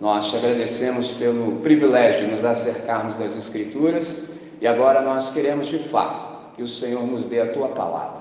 Nós 0.00 0.30
te 0.30 0.36
agradecemos 0.36 1.10
pelo 1.10 1.56
privilégio 1.56 2.24
de 2.24 2.32
nos 2.32 2.42
acercarmos 2.42 3.16
das 3.16 3.36
Escrituras 3.36 4.16
e 4.58 4.66
agora 4.66 5.02
nós 5.02 5.30
queremos 5.30 5.66
de 5.66 5.78
fato 5.78 6.54
que 6.54 6.62
o 6.62 6.66
Senhor 6.66 7.06
nos 7.06 7.26
dê 7.26 7.40
a 7.40 7.52
tua 7.52 7.68
palavra. 7.68 8.20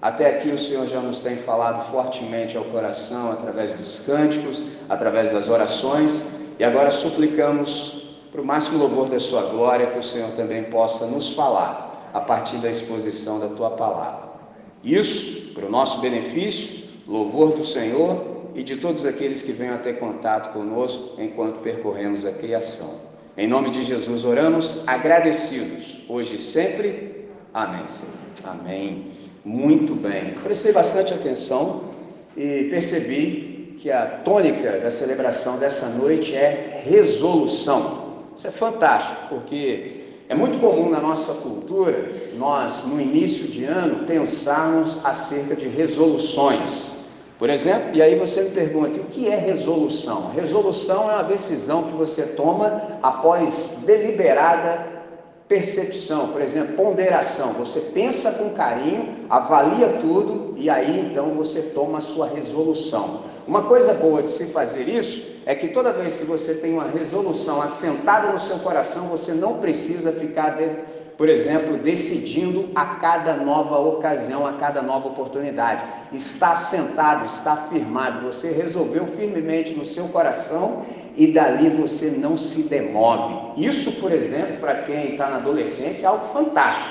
Até 0.00 0.28
aqui 0.28 0.48
o 0.48 0.56
Senhor 0.56 0.86
já 0.86 1.00
nos 1.00 1.20
tem 1.20 1.36
falado 1.36 1.84
fortemente 1.90 2.56
ao 2.56 2.64
coração 2.64 3.30
através 3.30 3.74
dos 3.74 4.00
cânticos, 4.00 4.62
através 4.88 5.30
das 5.30 5.50
orações 5.50 6.22
e 6.58 6.64
agora 6.64 6.90
suplicamos 6.90 8.08
para 8.32 8.40
o 8.40 8.44
máximo 8.44 8.78
louvor 8.78 9.08
da 9.08 9.18
Sua 9.18 9.42
glória, 9.42 9.88
que 9.88 9.98
o 9.98 10.02
Senhor 10.02 10.30
também 10.30 10.64
possa 10.64 11.06
nos 11.06 11.28
falar 11.34 12.10
a 12.14 12.20
partir 12.20 12.56
da 12.56 12.70
exposição 12.70 13.38
da 13.38 13.48
Tua 13.48 13.70
palavra. 13.70 14.28
Isso, 14.82 15.52
para 15.52 15.66
o 15.66 15.70
nosso 15.70 16.00
benefício, 16.00 16.88
louvor 17.06 17.52
do 17.52 17.64
Senhor 17.64 18.27
e 18.58 18.64
de 18.64 18.74
todos 18.74 19.06
aqueles 19.06 19.40
que 19.40 19.52
venham 19.52 19.76
a 19.76 19.78
ter 19.78 20.00
contato 20.00 20.52
conosco 20.52 21.14
enquanto 21.22 21.60
percorremos 21.60 22.26
a 22.26 22.32
criação. 22.32 22.92
Em 23.36 23.46
nome 23.46 23.70
de 23.70 23.84
Jesus 23.84 24.24
oramos, 24.24 24.82
agradecidos, 24.84 26.02
hoje 26.08 26.34
e 26.34 26.38
sempre. 26.40 27.28
Amém, 27.54 27.86
Senhor. 27.86 28.12
Amém. 28.44 29.06
Muito 29.44 29.94
bem. 29.94 30.34
Prestei 30.42 30.72
bastante 30.72 31.14
atenção 31.14 31.84
e 32.36 32.64
percebi 32.64 33.76
que 33.78 33.92
a 33.92 34.06
tônica 34.06 34.80
da 34.80 34.90
celebração 34.90 35.56
dessa 35.56 35.88
noite 35.90 36.34
é 36.34 36.82
resolução. 36.84 38.24
Isso 38.36 38.48
é 38.48 38.50
fantástico, 38.50 39.28
porque 39.28 39.92
é 40.28 40.34
muito 40.34 40.58
comum 40.58 40.90
na 40.90 41.00
nossa 41.00 41.32
cultura 41.34 42.32
nós, 42.34 42.84
no 42.84 43.00
início 43.00 43.46
de 43.46 43.62
ano, 43.62 44.04
pensarmos 44.04 44.98
acerca 45.04 45.54
de 45.54 45.68
resoluções. 45.68 46.97
Por 47.38 47.48
exemplo, 47.50 47.90
e 47.94 48.02
aí 48.02 48.16
você 48.16 48.42
me 48.42 48.50
pergunta, 48.50 49.00
o 49.00 49.04
que 49.04 49.28
é 49.28 49.36
resolução? 49.36 50.30
Resolução 50.30 51.08
é 51.08 51.14
uma 51.14 51.22
decisão 51.22 51.84
que 51.84 51.92
você 51.92 52.22
toma 52.22 52.98
após 53.00 53.84
deliberada 53.86 54.98
percepção, 55.48 56.28
por 56.28 56.42
exemplo, 56.42 56.74
ponderação. 56.74 57.52
Você 57.54 57.80
pensa 57.80 58.32
com 58.32 58.50
carinho, 58.50 59.26
avalia 59.30 59.94
tudo 60.00 60.52
e 60.56 60.68
aí 60.68 61.00
então 61.00 61.30
você 61.30 61.62
toma 61.62 61.98
a 61.98 62.00
sua 62.00 62.26
resolução. 62.26 63.22
Uma 63.46 63.62
coisa 63.62 63.94
boa 63.94 64.22
de 64.22 64.30
se 64.30 64.46
fazer 64.46 64.88
isso 64.88 65.24
é 65.46 65.54
que 65.54 65.68
toda 65.68 65.90
vez 65.90 66.18
que 66.18 66.24
você 66.24 66.52
tem 66.52 66.74
uma 66.74 66.86
resolução 66.86 67.62
assentada 67.62 68.30
no 68.30 68.38
seu 68.38 68.58
coração, 68.58 69.06
você 69.06 69.32
não 69.32 69.54
precisa 69.54 70.12
ficar, 70.12 70.50
de, 70.50 70.70
por 71.18 71.28
exemplo, 71.28 71.76
decidindo 71.76 72.70
a 72.76 72.94
cada 72.94 73.34
nova 73.34 73.76
ocasião, 73.76 74.46
a 74.46 74.52
cada 74.52 74.80
nova 74.80 75.08
oportunidade. 75.08 75.84
Está 76.12 76.52
assentado, 76.52 77.26
está 77.26 77.56
firmado, 77.56 78.24
você 78.24 78.52
resolveu 78.52 79.04
firmemente 79.04 79.74
no 79.74 79.84
seu 79.84 80.06
coração 80.08 80.86
e 81.16 81.32
dali 81.32 81.70
você 81.70 82.12
não 82.12 82.36
se 82.36 82.62
demove. 82.68 83.60
Isso, 83.60 84.00
por 84.00 84.12
exemplo, 84.12 84.58
para 84.58 84.82
quem 84.82 85.10
está 85.10 85.28
na 85.28 85.38
adolescência, 85.38 86.06
é 86.06 86.08
algo 86.08 86.32
fantástico, 86.32 86.88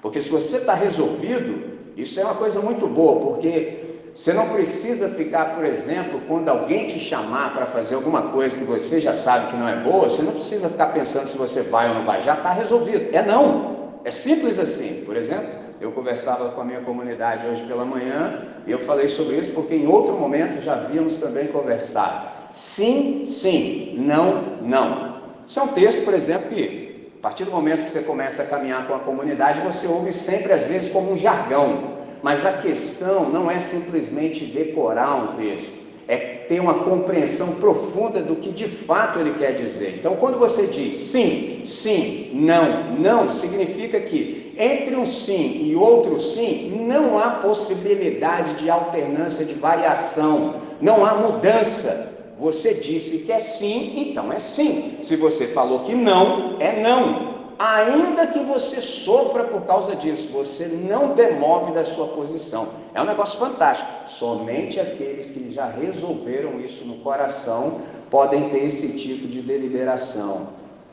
porque 0.00 0.20
se 0.20 0.30
você 0.30 0.58
está 0.58 0.74
resolvido, 0.74 1.74
isso 1.96 2.20
é 2.20 2.24
uma 2.24 2.36
coisa 2.36 2.60
muito 2.60 2.86
boa, 2.86 3.18
porque 3.18 3.83
você 4.14 4.32
não 4.32 4.48
precisa 4.50 5.08
ficar, 5.08 5.56
por 5.56 5.64
exemplo, 5.64 6.20
quando 6.28 6.48
alguém 6.48 6.86
te 6.86 7.00
chamar 7.00 7.52
para 7.52 7.66
fazer 7.66 7.96
alguma 7.96 8.22
coisa 8.30 8.56
que 8.56 8.64
você 8.64 9.00
já 9.00 9.12
sabe 9.12 9.48
que 9.48 9.56
não 9.56 9.68
é 9.68 9.76
boa, 9.82 10.08
você 10.08 10.22
não 10.22 10.32
precisa 10.32 10.68
ficar 10.68 10.86
pensando 10.88 11.26
se 11.26 11.36
você 11.36 11.62
vai 11.62 11.88
ou 11.88 11.96
não 11.96 12.04
vai, 12.04 12.20
já 12.20 12.34
está 12.34 12.52
resolvido. 12.52 13.08
É 13.12 13.22
não. 13.22 13.74
É 14.04 14.12
simples 14.12 14.60
assim. 14.60 15.02
Por 15.04 15.16
exemplo, 15.16 15.48
eu 15.80 15.90
conversava 15.90 16.50
com 16.50 16.60
a 16.60 16.64
minha 16.64 16.80
comunidade 16.80 17.44
hoje 17.44 17.64
pela 17.64 17.84
manhã 17.84 18.46
e 18.64 18.70
eu 18.70 18.78
falei 18.78 19.08
sobre 19.08 19.36
isso 19.36 19.50
porque 19.50 19.74
em 19.74 19.86
outro 19.88 20.14
momento 20.16 20.62
já 20.62 20.74
havíamos 20.74 21.16
também 21.16 21.48
conversado. 21.48 22.28
Sim, 22.52 23.24
sim, 23.26 23.96
não, 23.98 24.58
não. 24.62 25.22
Isso 25.44 25.58
é 25.58 25.62
um 25.64 25.68
texto, 25.68 26.04
por 26.04 26.14
exemplo, 26.14 26.50
que 26.50 27.10
a 27.18 27.22
partir 27.22 27.44
do 27.44 27.50
momento 27.50 27.82
que 27.82 27.90
você 27.90 28.02
começa 28.02 28.42
a 28.42 28.46
caminhar 28.46 28.86
com 28.86 28.94
a 28.94 29.00
comunidade, 29.00 29.60
você 29.60 29.88
ouve 29.88 30.12
sempre, 30.12 30.52
às 30.52 30.62
vezes, 30.62 30.88
como 30.88 31.10
um 31.10 31.16
jargão. 31.16 31.93
Mas 32.24 32.46
a 32.46 32.52
questão 32.52 33.28
não 33.28 33.50
é 33.50 33.58
simplesmente 33.58 34.46
decorar 34.46 35.14
um 35.14 35.34
texto, 35.34 35.70
é 36.08 36.16
ter 36.16 36.58
uma 36.58 36.82
compreensão 36.82 37.56
profunda 37.56 38.22
do 38.22 38.36
que 38.36 38.50
de 38.50 38.66
fato 38.66 39.18
ele 39.18 39.34
quer 39.34 39.52
dizer. 39.52 39.96
Então, 39.98 40.16
quando 40.16 40.38
você 40.38 40.66
diz 40.66 40.94
sim, 40.96 41.60
sim, 41.66 42.30
não, 42.32 42.94
não, 42.94 43.28
significa 43.28 44.00
que 44.00 44.54
entre 44.58 44.96
um 44.96 45.04
sim 45.04 45.66
e 45.66 45.76
outro 45.76 46.18
sim 46.18 46.86
não 46.88 47.18
há 47.18 47.28
possibilidade 47.28 48.54
de 48.54 48.70
alternância, 48.70 49.44
de 49.44 49.52
variação, 49.52 50.54
não 50.80 51.04
há 51.04 51.12
mudança. 51.16 52.10
Você 52.38 52.72
disse 52.72 53.18
que 53.18 53.32
é 53.32 53.38
sim, 53.38 54.08
então 54.08 54.32
é 54.32 54.38
sim. 54.38 54.96
Se 55.02 55.14
você 55.14 55.48
falou 55.48 55.80
que 55.80 55.94
não, 55.94 56.56
é 56.58 56.80
não 56.80 57.33
ainda 57.58 58.26
que 58.26 58.38
você 58.40 58.80
sofra 58.80 59.44
por 59.44 59.62
causa 59.62 59.94
disso, 59.94 60.28
você 60.28 60.66
não 60.66 61.14
demove 61.14 61.72
da 61.72 61.84
sua 61.84 62.08
posição. 62.08 62.68
É 62.94 63.00
um 63.00 63.04
negócio 63.04 63.38
fantástico. 63.38 63.90
Somente 64.06 64.80
aqueles 64.80 65.30
que 65.30 65.52
já 65.52 65.66
resolveram 65.66 66.60
isso 66.60 66.84
no 66.84 66.96
coração 66.96 67.80
podem 68.10 68.48
ter 68.48 68.64
esse 68.64 68.94
tipo 68.94 69.26
de 69.26 69.42
deliberação. 69.42 70.48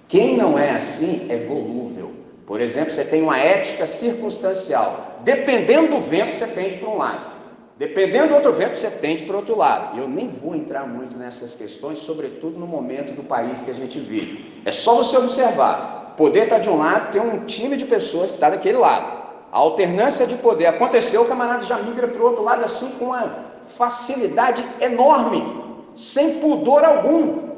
Quem 0.08 0.36
não 0.36 0.58
é 0.58 0.72
assim 0.72 1.28
é 1.30 1.38
volúvel. 1.38 2.12
Por 2.46 2.60
exemplo, 2.60 2.92
você 2.92 3.06
tem 3.06 3.22
uma 3.22 3.40
ética 3.40 3.88
circunstancial. 3.88 5.20
Dependendo 5.24 5.96
do 5.96 6.02
vento, 6.02 6.36
você 6.36 6.48
pende 6.48 6.78
para 6.78 6.90
um 6.90 6.98
lado. 6.98 7.32
Dependendo 7.78 8.28
do 8.28 8.36
outro 8.36 8.54
vento, 8.54 8.76
você 8.76 8.92
tende 8.92 9.24
para 9.24 9.34
o 9.34 9.38
outro 9.38 9.58
lado. 9.58 9.98
Eu 9.98 10.08
nem 10.08 10.28
vou 10.28 10.54
entrar 10.54 10.88
muito 10.88 11.18
nessas 11.18 11.56
questões, 11.56 11.98
sobretudo 12.00 12.60
no 12.60 12.68
momento 12.68 13.14
do 13.14 13.24
país 13.24 13.64
que 13.64 13.72
a 13.72 13.74
gente 13.74 13.98
vive. 14.00 14.62
É 14.66 14.72
só 14.72 14.96
você 14.96 15.18
observar. 15.18 16.01
Poder 16.18 16.44
está 16.44 16.60
de 16.60 16.70
um 16.70 16.78
lado, 16.78 17.12
tem 17.12 17.22
um 17.22 17.46
time 17.46 17.78
de 17.78 17.86
pessoas 17.86 18.30
que 18.30 18.38
está 18.38 18.50
daquele 18.50 18.78
lado. 18.78 19.22
A 19.52 19.58
alternância 19.58 20.26
de 20.26 20.36
poder 20.36 20.68
aconteceu, 20.68 21.24
o 21.24 21.26
camarada 21.26 21.66
já 21.66 21.78
migra 21.78 22.08
para 22.08 22.22
o 22.22 22.26
outro 22.26 22.44
lado 22.44 22.64
assim 22.64 22.90
com 22.92 23.06
uma 23.06 23.36
facilidade 23.68 24.66
enorme, 24.80 25.62
sem 25.96 26.40
pudor 26.40 26.84
algum 26.84 27.52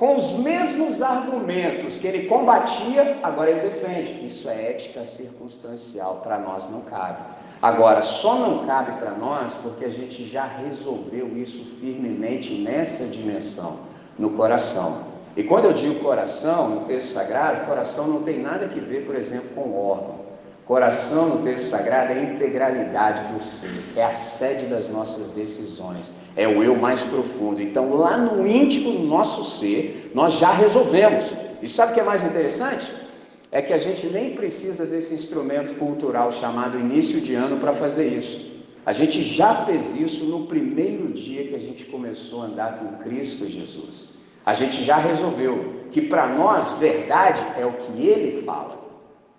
com 0.00 0.16
os 0.16 0.32
mesmos 0.32 1.02
argumentos 1.02 1.98
que 1.98 2.06
ele 2.06 2.26
combatia, 2.26 3.18
agora 3.22 3.50
ele 3.50 3.60
defende. 3.60 4.24
Isso 4.24 4.48
é 4.48 4.70
ética 4.70 5.04
circunstancial, 5.04 6.20
para 6.22 6.38
nós 6.38 6.66
não 6.70 6.80
cabe. 6.80 7.18
Agora, 7.60 8.00
só 8.00 8.36
não 8.36 8.66
cabe 8.66 8.98
para 8.98 9.10
nós 9.10 9.52
porque 9.62 9.84
a 9.84 9.90
gente 9.90 10.26
já 10.26 10.46
resolveu 10.46 11.36
isso 11.36 11.76
firmemente 11.78 12.54
nessa 12.54 13.04
dimensão, 13.04 13.80
no 14.18 14.30
coração. 14.30 15.09
E 15.36 15.44
quando 15.44 15.66
eu 15.66 15.72
digo 15.72 16.00
coração, 16.00 16.68
no 16.68 16.80
texto 16.80 17.08
sagrado, 17.08 17.66
coração 17.66 18.08
não 18.08 18.22
tem 18.22 18.40
nada 18.40 18.66
que 18.66 18.80
ver, 18.80 19.06
por 19.06 19.14
exemplo, 19.14 19.50
com 19.54 19.72
órgão. 19.78 20.20
Coração 20.66 21.30
no 21.30 21.42
texto 21.42 21.68
sagrado 21.68 22.12
é 22.12 22.18
a 22.18 22.22
integralidade 22.22 23.32
do 23.32 23.42
ser, 23.42 23.82
é 23.96 24.04
a 24.04 24.12
sede 24.12 24.66
das 24.66 24.88
nossas 24.88 25.28
decisões, 25.28 26.12
é 26.36 26.46
o 26.46 26.62
eu 26.62 26.76
mais 26.76 27.02
profundo. 27.02 27.60
Então, 27.60 27.92
lá 27.94 28.16
no 28.16 28.46
íntimo 28.46 28.92
do 28.92 29.02
nosso 29.02 29.58
ser, 29.58 30.12
nós 30.14 30.34
já 30.34 30.52
resolvemos. 30.52 31.32
E 31.60 31.66
sabe 31.66 31.90
o 31.90 31.94
que 31.94 32.00
é 32.00 32.04
mais 32.04 32.22
interessante? 32.22 32.92
É 33.50 33.60
que 33.60 33.72
a 33.72 33.78
gente 33.78 34.06
nem 34.06 34.36
precisa 34.36 34.86
desse 34.86 35.12
instrumento 35.12 35.74
cultural 35.74 36.30
chamado 36.30 36.78
início 36.78 37.20
de 37.20 37.34
ano 37.34 37.56
para 37.56 37.72
fazer 37.72 38.06
isso. 38.06 38.62
A 38.86 38.92
gente 38.92 39.22
já 39.22 39.54
fez 39.66 39.96
isso 39.96 40.24
no 40.24 40.46
primeiro 40.46 41.08
dia 41.08 41.48
que 41.48 41.54
a 41.54 41.60
gente 41.60 41.84
começou 41.86 42.42
a 42.42 42.46
andar 42.46 42.78
com 42.78 42.96
Cristo 43.02 43.44
Jesus. 43.44 44.19
A 44.44 44.54
gente 44.54 44.82
já 44.82 44.96
resolveu 44.96 45.80
que 45.90 46.00
para 46.00 46.26
nós 46.26 46.70
verdade 46.78 47.44
é 47.58 47.66
o 47.66 47.72
que 47.72 48.06
ele 48.06 48.42
fala. 48.42 48.78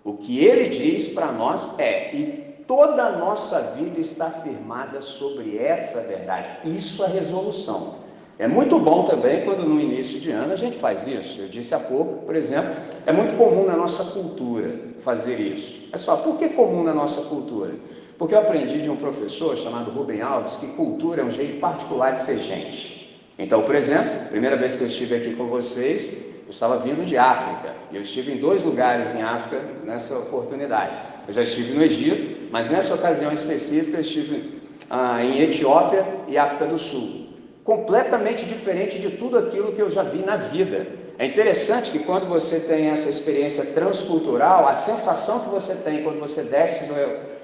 O 0.04 0.14
que 0.14 0.44
ele 0.44 0.68
diz 0.68 1.08
para 1.08 1.32
nós 1.32 1.78
é, 1.78 2.14
e 2.14 2.26
toda 2.66 3.04
a 3.04 3.18
nossa 3.18 3.60
vida 3.76 4.00
está 4.00 4.30
firmada 4.30 5.00
sobre 5.00 5.58
essa 5.58 6.00
verdade. 6.02 6.48
Isso 6.64 7.04
é 7.04 7.08
resolução. 7.08 8.02
É 8.38 8.48
muito 8.48 8.78
bom 8.78 9.04
também 9.04 9.44
quando 9.44 9.62
no 9.62 9.80
início 9.80 10.18
de 10.18 10.30
ano 10.30 10.52
a 10.52 10.56
gente 10.56 10.76
faz 10.76 11.06
isso. 11.06 11.40
Eu 11.40 11.48
disse 11.48 11.74
há 11.74 11.78
pouco, 11.78 12.24
por 12.24 12.34
exemplo, 12.34 12.74
é 13.06 13.12
muito 13.12 13.36
comum 13.36 13.64
na 13.64 13.76
nossa 13.76 14.04
cultura 14.04 14.80
fazer 14.98 15.38
isso. 15.38 15.88
Mas 15.92 16.04
fala, 16.04 16.22
por 16.22 16.36
que 16.36 16.48
comum 16.48 16.82
na 16.82 16.94
nossa 16.94 17.22
cultura? 17.22 17.74
Porque 18.18 18.34
eu 18.34 18.38
aprendi 18.38 18.80
de 18.80 18.90
um 18.90 18.96
professor 18.96 19.56
chamado 19.56 19.90
Rubem 19.90 20.22
Alves 20.22 20.56
que 20.56 20.68
cultura 20.68 21.22
é 21.22 21.24
um 21.24 21.30
jeito 21.30 21.60
particular 21.60 22.12
de 22.12 22.20
ser 22.20 22.38
gente. 22.38 23.01
Então, 23.38 23.62
por 23.62 23.74
exemplo, 23.74 24.28
primeira 24.28 24.56
vez 24.56 24.76
que 24.76 24.82
eu 24.82 24.86
estive 24.86 25.14
aqui 25.14 25.34
com 25.34 25.46
vocês, 25.46 26.12
eu 26.44 26.50
estava 26.50 26.76
vindo 26.78 27.04
de 27.04 27.16
África 27.16 27.74
e 27.90 27.96
eu 27.96 28.02
estive 28.02 28.32
em 28.32 28.36
dois 28.36 28.62
lugares 28.62 29.14
em 29.14 29.22
África 29.22 29.62
nessa 29.84 30.18
oportunidade. 30.18 31.00
Eu 31.26 31.32
já 31.32 31.42
estive 31.42 31.72
no 31.72 31.82
Egito, 31.82 32.48
mas 32.50 32.68
nessa 32.68 32.94
ocasião 32.94 33.32
específica 33.32 33.96
eu 33.96 34.00
estive 34.00 34.60
ah, 34.90 35.24
em 35.24 35.40
Etiópia 35.40 36.06
e 36.28 36.36
África 36.36 36.66
do 36.66 36.78
Sul. 36.78 37.28
Completamente 37.64 38.44
diferente 38.44 38.98
de 38.98 39.10
tudo 39.10 39.38
aquilo 39.38 39.72
que 39.72 39.80
eu 39.80 39.88
já 39.88 40.02
vi 40.02 40.18
na 40.18 40.36
vida. 40.36 40.86
É 41.18 41.24
interessante 41.24 41.90
que 41.90 42.00
quando 42.00 42.26
você 42.26 42.60
tem 42.60 42.88
essa 42.88 43.08
experiência 43.08 43.64
transcultural, 43.66 44.66
a 44.66 44.72
sensação 44.72 45.40
que 45.40 45.48
você 45.48 45.76
tem 45.76 46.02
quando 46.02 46.18
você 46.18 46.42
desce 46.42 46.84
do, 46.84 46.94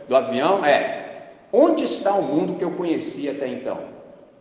do 0.09 0.17
avião 0.17 0.65
é: 0.65 1.31
onde 1.53 1.85
está 1.85 2.13
o 2.13 2.23
mundo 2.23 2.57
que 2.57 2.65
eu 2.65 2.73
conhecia 2.73 3.33
até 3.33 3.47
então? 3.47 3.98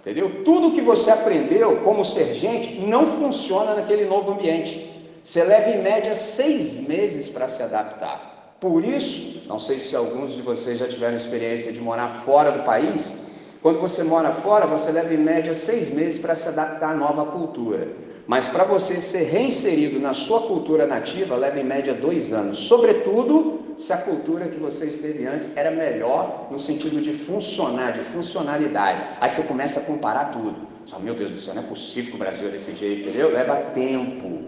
Entendeu? 0.07 0.41
Tudo 0.45 0.71
que 0.71 0.79
você 0.79 1.11
aprendeu 1.11 1.81
como 1.83 2.05
ser 2.05 2.33
gente 2.33 2.79
não 2.79 3.05
funciona 3.05 3.75
naquele 3.75 4.05
novo 4.05 4.31
ambiente. 4.31 4.89
Você 5.21 5.43
leva 5.43 5.69
em 5.69 5.83
média 5.83 6.15
seis 6.15 6.77
meses 6.77 7.27
para 7.27 7.45
se 7.49 7.61
adaptar. 7.61 8.55
Por 8.57 8.85
isso, 8.85 9.45
não 9.49 9.59
sei 9.59 9.79
se 9.79 9.93
alguns 9.97 10.31
de 10.31 10.41
vocês 10.41 10.79
já 10.79 10.87
tiveram 10.87 11.13
experiência 11.13 11.73
de 11.73 11.81
morar 11.81 12.21
fora 12.23 12.53
do 12.53 12.63
país. 12.63 13.13
Quando 13.61 13.81
você 13.81 14.01
mora 14.01 14.31
fora, 14.31 14.65
você 14.65 14.93
leva 14.93 15.13
em 15.13 15.17
média 15.17 15.53
seis 15.53 15.93
meses 15.93 16.17
para 16.17 16.35
se 16.35 16.47
adaptar 16.47 16.91
à 16.91 16.95
nova 16.95 17.25
cultura. 17.25 17.89
Mas 18.25 18.47
para 18.47 18.63
você 18.63 19.01
ser 19.01 19.23
reinserido 19.23 19.99
na 19.99 20.13
sua 20.13 20.43
cultura 20.43 20.87
nativa, 20.87 21.35
leva 21.35 21.59
em 21.59 21.65
média 21.65 21.93
dois 21.93 22.31
anos. 22.31 22.59
Sobretudo 22.59 23.66
se 23.77 23.93
a 23.93 23.97
cultura 23.97 24.47
que 24.47 24.57
você 24.57 24.85
esteve 24.87 25.25
antes 25.27 25.55
era 25.55 25.69
melhor 25.69 26.47
no 26.49 26.57
sentido 26.57 26.99
de 26.99 27.13
funcionar, 27.13 27.91
de 27.91 27.99
funcionalidade. 27.99 29.03
Aí 29.21 29.29
você 29.29 29.43
começa 29.43 29.79
a 29.79 29.83
comparar 29.83 30.25
tudo. 30.25 30.67
Só, 30.85 30.97
meu 30.97 31.13
Deus 31.13 31.29
do 31.29 31.37
céu, 31.37 31.53
não 31.53 31.61
é 31.61 31.65
possível 31.65 32.11
que 32.11 32.15
o 32.15 32.19
Brasil 32.19 32.47
é 32.47 32.51
desse 32.51 32.73
jeito, 32.73 33.07
entendeu? 33.07 33.31
Leva 33.31 33.55
tempo. 33.73 34.45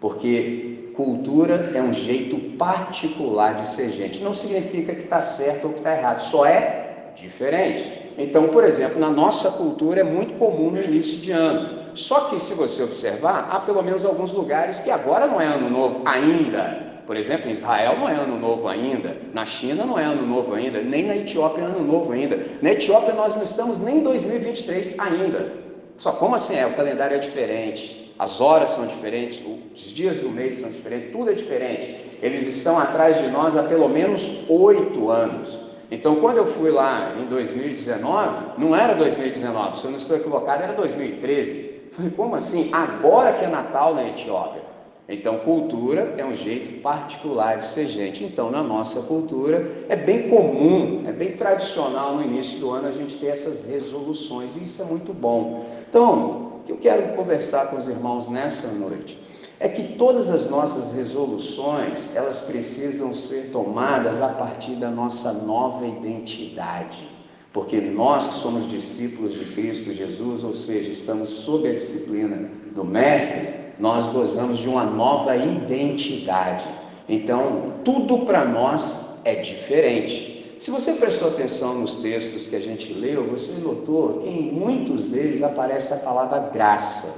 Porque 0.00 0.92
cultura 0.94 1.72
é 1.74 1.82
um 1.82 1.92
jeito 1.92 2.36
particular 2.56 3.56
de 3.56 3.68
ser 3.68 3.90
gente. 3.90 4.22
Não 4.22 4.32
significa 4.32 4.94
que 4.94 5.02
está 5.02 5.20
certo 5.20 5.64
ou 5.66 5.72
que 5.72 5.78
está 5.78 5.96
errado, 5.96 6.20
só 6.20 6.46
é 6.46 7.12
diferente. 7.16 8.12
Então, 8.16 8.48
por 8.48 8.64
exemplo, 8.64 9.00
na 9.00 9.10
nossa 9.10 9.50
cultura 9.52 10.00
é 10.00 10.04
muito 10.04 10.34
comum 10.34 10.70
no 10.70 10.80
início 10.80 11.18
de 11.18 11.32
ano. 11.32 11.78
Só 11.94 12.28
que, 12.28 12.38
se 12.38 12.54
você 12.54 12.82
observar, 12.82 13.48
há 13.50 13.58
pelo 13.58 13.82
menos 13.82 14.04
alguns 14.04 14.32
lugares 14.32 14.78
que 14.78 14.90
agora 14.90 15.26
não 15.26 15.40
é 15.40 15.46
ano 15.46 15.68
novo 15.68 16.02
ainda. 16.04 16.87
Por 17.08 17.16
exemplo, 17.16 17.48
em 17.48 17.54
Israel 17.54 17.96
não 17.98 18.06
é 18.06 18.12
ano 18.12 18.38
novo 18.38 18.68
ainda, 18.68 19.16
na 19.32 19.46
China 19.46 19.86
não 19.86 19.98
é 19.98 20.04
ano 20.04 20.26
novo 20.26 20.52
ainda, 20.52 20.82
nem 20.82 21.06
na 21.06 21.16
Etiópia 21.16 21.62
é 21.62 21.64
ano 21.64 21.82
novo 21.82 22.12
ainda. 22.12 22.38
Na 22.60 22.72
Etiópia 22.72 23.14
nós 23.14 23.34
não 23.34 23.44
estamos 23.44 23.80
nem 23.80 24.00
em 24.00 24.02
2023 24.02 24.98
ainda. 24.98 25.50
Só 25.96 26.12
como 26.12 26.34
assim 26.34 26.56
é? 26.56 26.66
O 26.66 26.74
calendário 26.74 27.16
é 27.16 27.18
diferente, 27.18 28.12
as 28.18 28.42
horas 28.42 28.68
são 28.68 28.86
diferentes, 28.86 29.40
os 29.74 29.84
dias 29.84 30.20
do 30.20 30.28
mês 30.28 30.56
são 30.56 30.70
diferentes, 30.70 31.10
tudo 31.10 31.30
é 31.30 31.32
diferente. 31.32 32.18
Eles 32.20 32.46
estão 32.46 32.78
atrás 32.78 33.16
de 33.16 33.28
nós 33.28 33.56
há 33.56 33.62
pelo 33.62 33.88
menos 33.88 34.44
oito 34.46 35.08
anos. 35.10 35.58
Então, 35.90 36.16
quando 36.16 36.36
eu 36.36 36.46
fui 36.46 36.70
lá 36.70 37.14
em 37.18 37.24
2019, 37.24 38.58
não 38.58 38.76
era 38.76 38.92
2019, 38.94 39.78
se 39.78 39.84
eu 39.86 39.90
não 39.92 39.96
estou 39.96 40.14
equivocado, 40.14 40.62
era 40.62 40.74
2013. 40.74 41.88
Falei, 41.90 42.10
como 42.10 42.34
assim? 42.34 42.68
Agora 42.70 43.32
que 43.32 43.46
é 43.46 43.48
Natal 43.48 43.94
na 43.94 44.06
Etiópia. 44.06 44.67
Então, 45.08 45.38
cultura 45.38 46.14
é 46.18 46.24
um 46.24 46.34
jeito 46.34 46.82
particular 46.82 47.56
de 47.58 47.66
ser 47.66 47.86
gente. 47.86 48.22
Então, 48.22 48.50
na 48.50 48.62
nossa 48.62 49.00
cultura, 49.02 49.86
é 49.88 49.96
bem 49.96 50.28
comum, 50.28 51.04
é 51.06 51.12
bem 51.12 51.32
tradicional 51.32 52.16
no 52.16 52.22
início 52.22 52.58
do 52.58 52.70
ano 52.70 52.88
a 52.88 52.92
gente 52.92 53.16
ter 53.16 53.28
essas 53.28 53.62
resoluções, 53.62 54.54
e 54.56 54.64
isso 54.64 54.82
é 54.82 54.84
muito 54.84 55.14
bom. 55.14 55.64
Então, 55.88 56.58
o 56.60 56.62
que 56.62 56.72
eu 56.72 56.76
quero 56.76 57.16
conversar 57.16 57.68
com 57.68 57.76
os 57.76 57.88
irmãos 57.88 58.28
nessa 58.28 58.68
noite 58.68 59.18
é 59.58 59.66
que 59.66 59.94
todas 59.94 60.28
as 60.28 60.48
nossas 60.50 60.92
resoluções, 60.92 62.14
elas 62.14 62.42
precisam 62.42 63.14
ser 63.14 63.50
tomadas 63.50 64.20
a 64.20 64.28
partir 64.28 64.72
da 64.72 64.90
nossa 64.90 65.32
nova 65.32 65.86
identidade. 65.86 67.08
Porque 67.50 67.80
nós 67.80 68.28
que 68.28 68.34
somos 68.34 68.68
discípulos 68.68 69.32
de 69.32 69.46
Cristo 69.46 69.92
Jesus, 69.92 70.44
ou 70.44 70.52
seja, 70.52 70.90
estamos 70.90 71.30
sob 71.30 71.66
a 71.66 71.72
disciplina 71.72 72.48
do 72.74 72.84
Mestre, 72.84 73.67
nós 73.78 74.08
gozamos 74.08 74.58
de 74.58 74.68
uma 74.68 74.84
nova 74.84 75.36
identidade. 75.36 76.68
Então, 77.08 77.74
tudo 77.84 78.26
para 78.26 78.44
nós 78.44 79.18
é 79.24 79.36
diferente. 79.36 80.54
Se 80.58 80.70
você 80.70 80.94
prestou 80.94 81.28
atenção 81.28 81.74
nos 81.74 81.96
textos 81.96 82.46
que 82.46 82.56
a 82.56 82.60
gente 82.60 82.92
leu, 82.92 83.28
você 83.28 83.52
notou 83.60 84.14
que 84.14 84.28
em 84.28 84.50
muitos 84.50 85.04
deles 85.04 85.42
aparece 85.42 85.94
a 85.94 85.98
palavra 85.98 86.40
graça. 86.52 87.08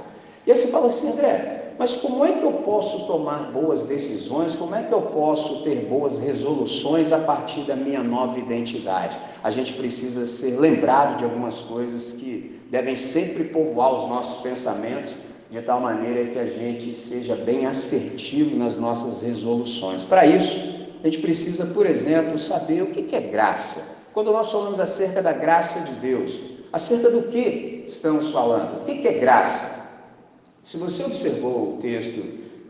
E 0.45 0.51
aí 0.51 0.57
você 0.57 0.67
fala 0.67 0.87
assim, 0.87 1.11
André, 1.11 1.73
mas 1.77 1.95
como 1.95 2.23
é 2.23 2.33
que 2.33 2.43
eu 2.43 2.53
posso 2.53 3.07
tomar 3.07 3.51
boas 3.51 3.83
decisões? 3.83 4.55
Como 4.55 4.75
é 4.75 4.83
que 4.83 4.93
eu 4.93 5.01
posso 5.01 5.63
ter 5.63 5.87
boas 5.87 6.19
resoluções 6.19 7.11
a 7.11 7.17
partir 7.17 7.61
da 7.61 7.75
minha 7.75 8.03
nova 8.03 8.37
identidade? 8.37 9.17
A 9.43 9.49
gente 9.49 9.73
precisa 9.73 10.27
ser 10.27 10.59
lembrado 10.59 11.17
de 11.17 11.23
algumas 11.23 11.61
coisas 11.61 12.13
que 12.13 12.61
devem 12.69 12.93
sempre 12.93 13.45
povoar 13.45 13.95
os 13.95 14.07
nossos 14.07 14.43
pensamentos, 14.43 15.15
de 15.51 15.61
tal 15.61 15.81
maneira 15.81 16.29
que 16.29 16.39
a 16.39 16.45
gente 16.45 16.95
seja 16.95 17.35
bem 17.35 17.65
assertivo 17.65 18.55
nas 18.55 18.77
nossas 18.77 19.21
resoluções. 19.21 20.01
Para 20.01 20.25
isso, 20.25 20.57
a 21.03 21.07
gente 21.07 21.19
precisa, 21.19 21.65
por 21.65 21.85
exemplo, 21.85 22.39
saber 22.39 22.81
o 22.83 22.87
que 22.87 23.13
é 23.13 23.19
graça. 23.19 23.99
Quando 24.13 24.31
nós 24.31 24.49
falamos 24.49 24.79
acerca 24.79 25.21
da 25.21 25.33
graça 25.33 25.81
de 25.81 25.91
Deus, 25.99 26.39
acerca 26.71 27.09
do 27.11 27.23
que 27.23 27.83
estamos 27.85 28.31
falando? 28.31 28.81
O 28.81 28.85
que 28.85 29.05
é 29.05 29.11
graça? 29.11 29.81
Se 30.63 30.77
você 30.77 31.03
observou 31.03 31.73
o 31.73 31.77
texto 31.77 32.21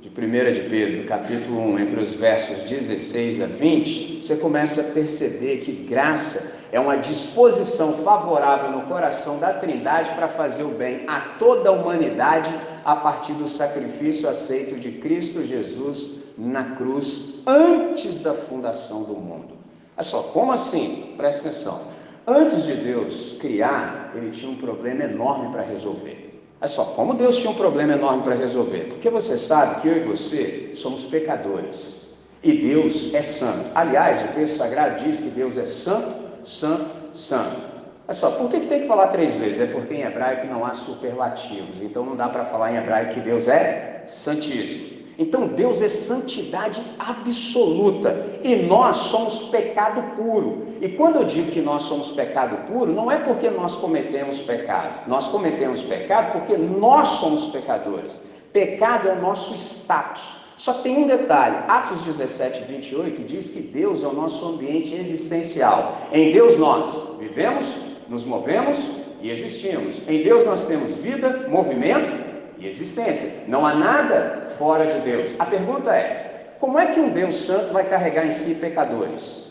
de 0.02 0.10
1 0.10 0.52
de 0.52 0.62
Pedro, 0.62 1.06
capítulo 1.06 1.60
1, 1.74 1.80
entre 1.80 2.00
os 2.00 2.14
versos 2.14 2.64
16 2.64 3.42
a 3.42 3.46
20, 3.46 4.24
você 4.24 4.36
começa 4.38 4.82
a 4.82 4.86
perceber 4.86 5.58
que 5.58 5.72
graça 5.72 6.52
é 6.72 6.80
uma 6.80 6.98
disposição 6.98 7.94
favorável 7.94 8.72
no 8.72 8.84
coração 8.84 9.40
da 9.40 9.54
Trindade 9.54 10.12
para 10.12 10.28
fazer 10.28 10.64
o 10.64 10.70
bem 10.70 11.04
a 11.08 11.20
toda 11.38 11.70
a 11.70 11.72
humanidade 11.72 12.54
a 12.86 12.96
partir 12.96 13.34
do 13.34 13.48
sacrifício 13.48 14.30
aceito 14.30 14.80
de 14.80 14.94
Cristo 14.94 15.44
Jesus 15.44 16.22
na 16.38 16.76
cruz 16.76 17.42
antes 17.46 18.20
da 18.20 18.34
fundação 18.34 19.04
do 19.04 19.14
mundo. 19.14 19.54
Olha 19.96 20.04
só, 20.04 20.24
como 20.24 20.52
assim? 20.54 21.14
Presta 21.18 21.50
atenção. 21.50 21.82
Antes 22.26 22.64
de 22.64 22.74
Deus 22.76 23.38
criar, 23.40 24.12
ele 24.16 24.32
tinha 24.32 24.52
um 24.52 24.56
problema 24.56 25.04
enorme 25.04 25.52
para 25.52 25.62
resolver. 25.62 26.42
Olha 26.60 26.68
só, 26.68 26.86
como 26.86 27.14
Deus 27.14 27.38
tinha 27.38 27.52
um 27.52 27.56
problema 27.56 27.94
enorme 27.94 28.24
para 28.24 28.36
resolver? 28.36 28.86
Porque 28.86 29.10
você 29.10 29.38
sabe 29.38 29.82
que 29.82 29.88
eu 29.88 29.98
e 29.98 30.00
você 30.02 30.72
somos 30.76 31.04
pecadores 31.04 32.00
e 32.44 32.54
Deus 32.54 33.14
é 33.14 33.22
santo. 33.22 33.72
Aliás, 33.76 34.22
o 34.22 34.28
texto 34.34 34.58
sagrado 34.58 35.04
diz 35.04 35.20
que 35.20 35.30
Deus 35.30 35.58
é 35.58 35.66
santo, 35.66 36.21
santo, 36.44 37.18
santo. 37.18 37.72
Olha 38.08 38.14
só, 38.14 38.32
por 38.32 38.50
que, 38.50 38.60
que 38.60 38.68
tem 38.68 38.82
que 38.82 38.88
falar 38.88 39.08
três 39.08 39.38
vezes? 39.38 39.62
É 39.62 39.66
porque 39.68 39.94
em 39.94 40.02
hebraico 40.02 40.48
não 40.48 40.66
há 40.66 40.74
superlativos, 40.74 41.82
então 41.82 42.06
não 42.06 42.16
dá 42.16 42.28
para 42.28 42.46
falar 42.46 42.74
em 42.74 42.78
hebraico 42.78 43.14
que 43.14 43.20
Deus 43.20 43.48
é 43.48 44.04
santíssimo. 44.06 45.02
Então 45.18 45.48
Deus 45.48 45.82
é 45.82 45.88
santidade 45.88 46.82
absoluta 46.98 48.40
e 48.42 48.56
nós 48.56 48.98
somos 48.98 49.44
pecado 49.44 50.02
puro. 50.16 50.68
E 50.82 50.90
quando 50.90 51.18
eu 51.18 51.26
digo 51.26 51.52
que 51.52 51.62
nós 51.62 51.84
somos 51.84 52.12
pecado 52.12 52.58
puro, 52.66 52.92
não 52.92 53.12
é 53.12 53.18
porque 53.18 53.50
nós 53.50 53.76
cometemos 53.76 54.42
pecado. 54.42 55.08
Nós 55.08 55.28
cometemos 55.28 55.84
pecado 55.84 56.32
porque 56.32 56.58
nós 56.58 57.08
somos 57.08 57.48
pecadores. 57.48 58.20
Pecado 58.52 59.10
é 59.10 59.14
o 59.14 59.22
nosso 59.22 59.54
status. 59.54 60.41
Só 60.62 60.74
tem 60.74 60.96
um 60.96 61.08
detalhe: 61.08 61.58
Atos 61.68 62.02
17, 62.02 62.66
28 62.66 63.24
diz 63.24 63.50
que 63.50 63.62
Deus 63.62 64.04
é 64.04 64.08
o 64.08 64.14
nosso 64.14 64.48
ambiente 64.48 64.94
existencial. 64.94 65.98
Em 66.14 66.32
Deus 66.32 66.56
nós 66.56 67.18
vivemos, 67.18 67.80
nos 68.08 68.24
movemos 68.24 68.92
e 69.24 69.32
existimos. 69.32 70.04
Em 70.08 70.22
Deus 70.22 70.46
nós 70.46 70.64
temos 70.64 70.94
vida, 70.94 71.48
movimento 71.50 72.14
e 72.60 72.68
existência. 72.68 73.46
Não 73.48 73.66
há 73.66 73.74
nada 73.74 74.50
fora 74.56 74.86
de 74.86 75.00
Deus. 75.00 75.32
A 75.40 75.48
pergunta 75.48 75.96
é: 75.96 76.54
como 76.60 76.78
é 76.78 76.86
que 76.86 77.00
um 77.00 77.10
Deus 77.10 77.34
santo 77.38 77.74
vai 77.74 77.90
carregar 77.90 78.28
em 78.28 78.32
si 78.32 78.54
pecadores? 78.54 79.50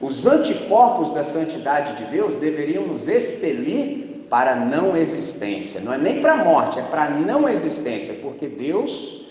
Os 0.00 0.26
anticorpos 0.26 1.12
da 1.12 1.22
santidade 1.22 2.02
de 2.02 2.10
Deus 2.10 2.34
deveriam 2.36 2.86
nos 2.86 3.08
expelir 3.08 4.24
para 4.30 4.52
a 4.52 4.56
não 4.56 4.96
existência. 4.96 5.82
Não 5.82 5.92
é 5.92 5.98
nem 5.98 6.22
para 6.22 6.32
a 6.32 6.44
morte, 6.44 6.78
é 6.78 6.82
para 6.82 7.04
a 7.04 7.10
não 7.10 7.46
existência, 7.46 8.14
porque 8.22 8.46
Deus 8.46 9.27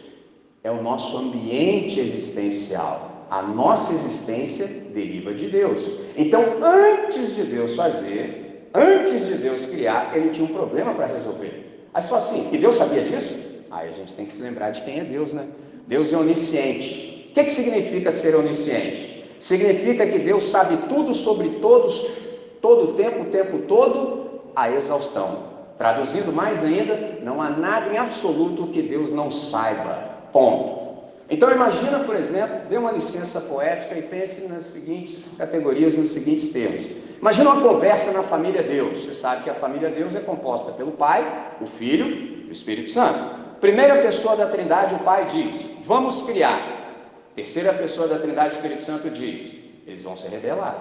é 0.68 0.72
o 0.72 0.84
nosso 0.84 1.18
ambiente 1.18 2.00
existencial. 2.00 3.26
A 3.30 3.42
nossa 3.42 3.94
existência 3.94 4.68
deriva 4.94 5.34
de 5.34 5.48
Deus. 5.48 5.90
Então, 6.16 6.58
antes 6.62 7.36
de 7.36 7.44
Deus 7.44 7.76
fazer, 7.76 8.70
antes 8.74 9.26
de 9.26 9.36
Deus 9.36 9.66
criar, 9.66 10.16
ele 10.16 10.30
tinha 10.30 10.46
um 10.46 10.54
problema 10.54 10.94
para 10.94 11.06
resolver. 11.06 11.88
Aí 11.94 12.02
fala 12.02 12.18
assim, 12.18 12.50
e 12.52 12.58
Deus 12.58 12.76
sabia 12.76 13.02
disso? 13.02 13.38
Aí 13.72 13.88
a 13.88 13.92
gente 13.92 14.14
tem 14.14 14.26
que 14.26 14.34
se 14.34 14.42
lembrar 14.42 14.72
de 14.72 14.82
quem 14.82 15.00
é 15.00 15.04
Deus, 15.06 15.34
né? 15.34 15.48
Deus 15.88 16.12
é 16.12 16.18
onisciente. 16.18 17.30
O 17.30 17.34
que, 17.34 17.46
que 17.46 17.52
significa 17.52 18.12
ser 18.12 18.36
onisciente? 18.36 19.26
Significa 19.40 20.06
que 20.06 20.20
Deus 20.20 20.44
sabe 20.44 20.78
tudo 20.90 21.14
sobre 21.14 21.48
todos, 21.62 22.06
todo 22.62 22.92
o 22.92 22.94
tempo, 22.94 23.22
o 23.22 23.26
tempo 23.26 23.60
todo, 23.60 24.42
a 24.54 24.70
exaustão. 24.70 25.44
Traduzindo 25.78 26.34
mais 26.34 26.64
ainda, 26.64 27.20
não 27.24 27.42
há 27.42 27.50
nada 27.50 27.94
em 27.94 27.98
absoluto 27.98 28.68
que 28.68 28.82
Deus 28.82 29.12
não 29.12 29.32
saiba. 29.32 30.17
Ponto. 30.38 30.88
Então 31.28 31.52
imagina, 31.52 32.02
por 32.02 32.16
exemplo, 32.16 32.60
dê 32.70 32.78
uma 32.78 32.92
licença 32.92 33.42
poética 33.42 33.96
e 33.96 34.04
pense 34.04 34.48
nas 34.48 34.66
seguintes 34.66 35.30
categorias, 35.36 35.98
nos 35.98 36.10
seguintes 36.10 36.50
termos. 36.50 36.88
Imagina 37.20 37.50
uma 37.50 37.62
conversa 37.68 38.12
na 38.12 38.22
família 38.22 38.62
Deus. 38.62 39.00
Você 39.00 39.16
sabe 39.16 39.42
que 39.42 39.50
a 39.50 39.56
família 39.56 39.90
Deus 39.90 40.16
é 40.16 40.20
composta 40.20 40.74
pelo 40.74 40.92
Pai, 40.92 41.56
o 41.60 41.66
Filho 41.66 42.06
e 42.46 42.50
o 42.50 42.52
Espírito 42.52 42.92
Santo. 42.92 43.18
Primeira 43.60 44.00
pessoa 44.00 44.36
da 44.36 44.46
Trindade, 44.46 44.94
o 44.94 45.00
Pai 45.00 45.26
diz: 45.26 45.68
"Vamos 45.84 46.22
criar". 46.22 46.62
Terceira 47.34 47.74
pessoa 47.74 48.08
da 48.08 48.20
Trindade, 48.20 48.54
o 48.54 48.58
Espírito 48.58 48.84
Santo 48.84 49.10
diz: 49.10 49.56
"Eles 49.88 50.04
vão 50.04 50.16
se 50.16 50.28
rebelar". 50.28 50.80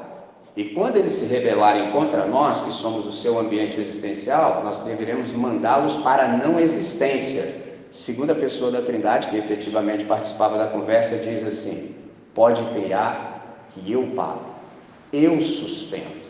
E 0.55 0.65
quando 0.67 0.99
eles 0.99 1.13
se 1.13 1.25
rebelarem 1.25 1.93
contra 1.93 2.27
nós, 2.27 2.61
que 2.61 2.73
somos 2.73 3.07
o 3.07 3.13
seu 3.13 3.39
ambiente 3.39 3.81
existencial, 3.81 4.63
nós 4.63 4.81
deveremos 4.81 5.33
mandá-los 5.33 5.97
para 5.97 6.25
a 6.25 6.29
não 6.29 6.61
existência 6.61 7.66
segunda 7.91 8.35
pessoa 8.35 8.71
da 8.71 8.83
Trindade, 8.83 9.29
que 9.29 9.37
efetivamente 9.37 10.05
participava 10.05 10.59
da 10.59 10.67
conversa, 10.67 11.17
diz 11.17 11.45
assim: 11.45 11.95
pode 12.35 12.63
criar 12.73 13.67
que 13.71 13.91
eu 13.91 14.09
pago, 14.15 14.45
eu 15.13 15.41
sustento. 15.41 16.27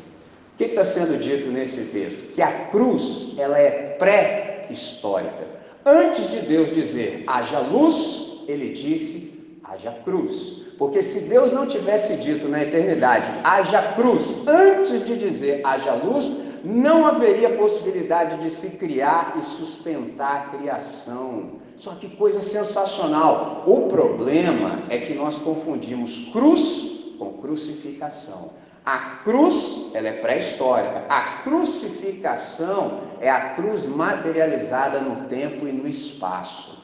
O 0.55 0.57
que 0.57 0.65
está 0.65 0.85
sendo 0.85 1.19
dito 1.23 1.49
nesse 1.49 1.87
texto? 1.93 2.33
Que 2.33 2.41
a 2.41 2.67
cruz 2.67 3.35
ela 3.37 3.59
é 3.59 3.97
pré-histórica. 3.99 5.45
Antes 5.85 6.31
de 6.31 6.39
Deus 6.41 6.73
dizer 6.73 7.25
haja 7.27 7.59
luz, 7.59 8.43
ele 8.49 8.71
disse 8.71 9.61
haja 9.63 9.93
cruz. 10.05 10.65
Porque 10.79 11.03
se 11.03 11.29
Deus 11.29 11.53
não 11.53 11.67
tivesse 11.67 12.17
dito 12.17 12.49
na 12.49 12.63
eternidade 12.63 13.31
haja 13.45 13.83
cruz, 13.93 14.47
antes 14.47 15.05
de 15.05 15.17
dizer 15.17 15.61
haja 15.65 15.95
luz, 15.95 16.46
não 16.67 17.07
haveria 17.07 17.57
possibilidade 17.57 18.39
de 18.39 18.51
se 18.51 18.77
criar 18.77 19.35
e 19.39 19.43
sustentar 19.43 20.37
a 20.37 20.59
criação. 20.59 21.61
Só 21.77 21.95
que 21.95 22.09
coisa 22.09 22.41
sensacional. 22.41 23.63
O 23.67 23.83
problema 23.83 24.83
é 24.89 24.99
que 24.99 25.15
nós 25.15 25.39
confundimos 25.39 26.29
cruz 26.33 27.15
com 27.19 27.35
crucificação. 27.35 28.51
A 28.85 29.21
cruz, 29.23 29.91
ela 29.95 30.09
é 30.09 30.13
pré-histórica. 30.15 31.05
A 31.09 31.43
crucificação 31.43 33.01
é 33.21 33.31
a 33.31 33.51
cruz 33.51 33.87
materializada 33.87 35.01
no 35.01 35.27
tempo 35.29 35.69
e 35.69 35.73
no 35.73 35.87
espaço. 35.87 36.77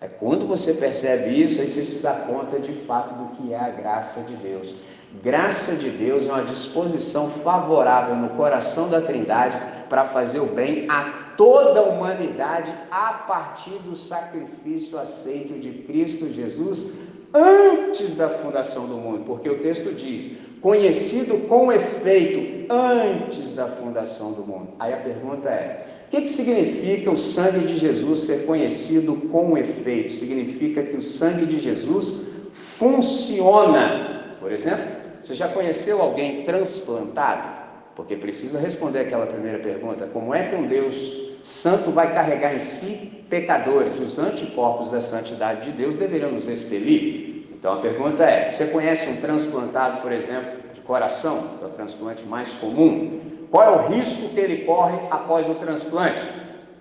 É 0.00 0.08
quando 0.08 0.46
você 0.46 0.74
percebe 0.74 1.42
isso, 1.42 1.60
aí 1.60 1.66
você 1.66 1.82
se 1.82 2.02
dá 2.02 2.14
conta 2.14 2.58
de 2.58 2.72
fato 2.72 3.14
do 3.14 3.36
que 3.36 3.52
é 3.52 3.58
a 3.58 3.70
graça 3.70 4.22
de 4.22 4.34
Deus. 4.34 4.74
Graça 5.22 5.74
de 5.74 5.88
Deus 5.88 6.28
é 6.28 6.32
uma 6.32 6.44
disposição 6.44 7.30
favorável 7.30 8.14
no 8.14 8.30
coração 8.30 8.88
da 8.88 9.00
Trindade 9.00 9.58
para 9.88 10.04
fazer 10.04 10.40
o 10.40 10.46
bem 10.46 10.86
a 10.88 11.28
toda 11.36 11.80
a 11.80 11.84
humanidade 11.84 12.74
a 12.90 13.12
partir 13.14 13.78
do 13.84 13.96
sacrifício 13.96 14.98
aceito 14.98 15.58
de 15.58 15.70
Cristo 15.70 16.30
Jesus 16.30 16.96
antes 17.32 18.14
da 18.14 18.28
fundação 18.28 18.86
do 18.86 18.96
mundo, 18.96 19.24
porque 19.24 19.48
o 19.48 19.58
texto 19.58 19.94
diz: 19.94 20.38
conhecido 20.60 21.48
com 21.48 21.72
efeito 21.72 22.70
antes 22.72 23.52
da 23.52 23.66
fundação 23.68 24.32
do 24.32 24.42
mundo. 24.42 24.74
Aí 24.78 24.92
a 24.92 24.98
pergunta 24.98 25.48
é: 25.48 25.86
o 26.06 26.10
que, 26.10 26.22
que 26.22 26.30
significa 26.30 27.10
o 27.10 27.16
sangue 27.16 27.66
de 27.66 27.76
Jesus 27.76 28.20
ser 28.20 28.44
conhecido 28.44 29.14
com 29.30 29.56
efeito? 29.56 30.12
Significa 30.12 30.82
que 30.82 30.96
o 30.96 31.02
sangue 31.02 31.46
de 31.46 31.58
Jesus 31.58 32.28
funciona. 32.54 34.36
Por 34.40 34.52
exemplo, 34.52 34.97
você 35.20 35.34
já 35.34 35.48
conheceu 35.48 36.00
alguém 36.00 36.42
transplantado? 36.44 37.48
Porque 37.94 38.14
precisa 38.14 38.60
responder 38.60 39.00
aquela 39.00 39.26
primeira 39.26 39.58
pergunta: 39.58 40.06
como 40.06 40.34
é 40.34 40.44
que 40.44 40.54
um 40.54 40.66
Deus 40.66 41.36
santo 41.42 41.90
vai 41.90 42.14
carregar 42.14 42.54
em 42.54 42.60
si 42.60 43.24
pecadores? 43.28 43.98
Os 43.98 44.18
anticorpos 44.18 44.88
da 44.88 45.00
santidade 45.00 45.70
de 45.70 45.72
Deus 45.72 45.96
deveriam 45.96 46.30
nos 46.30 46.46
expelir. 46.46 47.48
Então 47.52 47.72
a 47.72 47.78
pergunta 47.78 48.24
é: 48.24 48.44
você 48.44 48.66
conhece 48.66 49.08
um 49.08 49.16
transplantado, 49.16 50.00
por 50.00 50.12
exemplo, 50.12 50.58
de 50.72 50.80
coração, 50.80 51.56
que 51.58 51.64
é 51.64 51.66
o 51.66 51.70
transplante 51.70 52.24
mais 52.24 52.54
comum? 52.54 53.20
Qual 53.50 53.64
é 53.64 53.70
o 53.70 53.88
risco 53.88 54.28
que 54.28 54.38
ele 54.38 54.64
corre 54.64 54.98
após 55.10 55.48
o 55.48 55.54
transplante? 55.54 56.22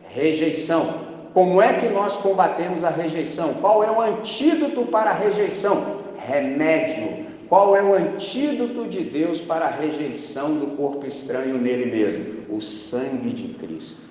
Rejeição. 0.09 1.07
Como 1.33 1.61
é 1.61 1.73
que 1.73 1.87
nós 1.87 2.17
combatemos 2.17 2.83
a 2.83 2.89
rejeição? 2.89 3.55
Qual 3.55 3.83
é 3.83 3.91
o 3.91 4.01
antídoto 4.01 4.85
para 4.85 5.11
a 5.11 5.13
rejeição? 5.13 6.01
Remédio. 6.27 7.26
Qual 7.49 7.75
é 7.75 7.81
o 7.81 7.93
antídoto 7.93 8.87
de 8.87 9.01
Deus 9.01 9.39
para 9.39 9.65
a 9.65 9.71
rejeição 9.71 10.55
do 10.55 10.75
corpo 10.75 11.05
estranho 11.05 11.57
nele 11.57 11.85
mesmo? 11.85 12.43
O 12.49 12.59
sangue 12.59 13.29
de 13.29 13.53
Cristo. 13.53 14.01